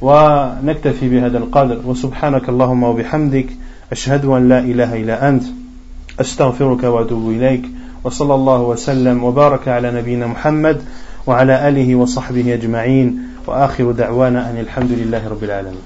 ونكتفي 0.00 1.08
بهذا 1.08 1.38
القدر 1.38 1.80
وسبحانك 1.86 2.48
اللهم 2.48 2.82
وبحمدك 2.82 3.46
أشهد 3.92 4.24
أن 4.24 4.48
لا 4.48 4.58
إله 4.58 5.02
إلا 5.02 5.28
أنت 5.28 5.44
أستغفرك 6.20 6.84
وأتوب 6.84 7.30
إليك 7.30 7.64
وصلى 8.04 8.34
الله 8.34 8.60
وسلم 8.60 9.24
وبارك 9.24 9.68
على 9.68 9.90
نبينا 9.90 10.26
محمد 10.26 10.82
وعلى 11.26 11.68
آله 11.68 11.94
وصحبه 11.94 12.54
أجمعين 12.54 13.20
وآخر 13.46 13.92
دعوانا 13.92 14.50
أن 14.50 14.58
الحمد 14.58 14.92
لله 14.92 15.28
رب 15.28 15.44
العالمين 15.44 15.82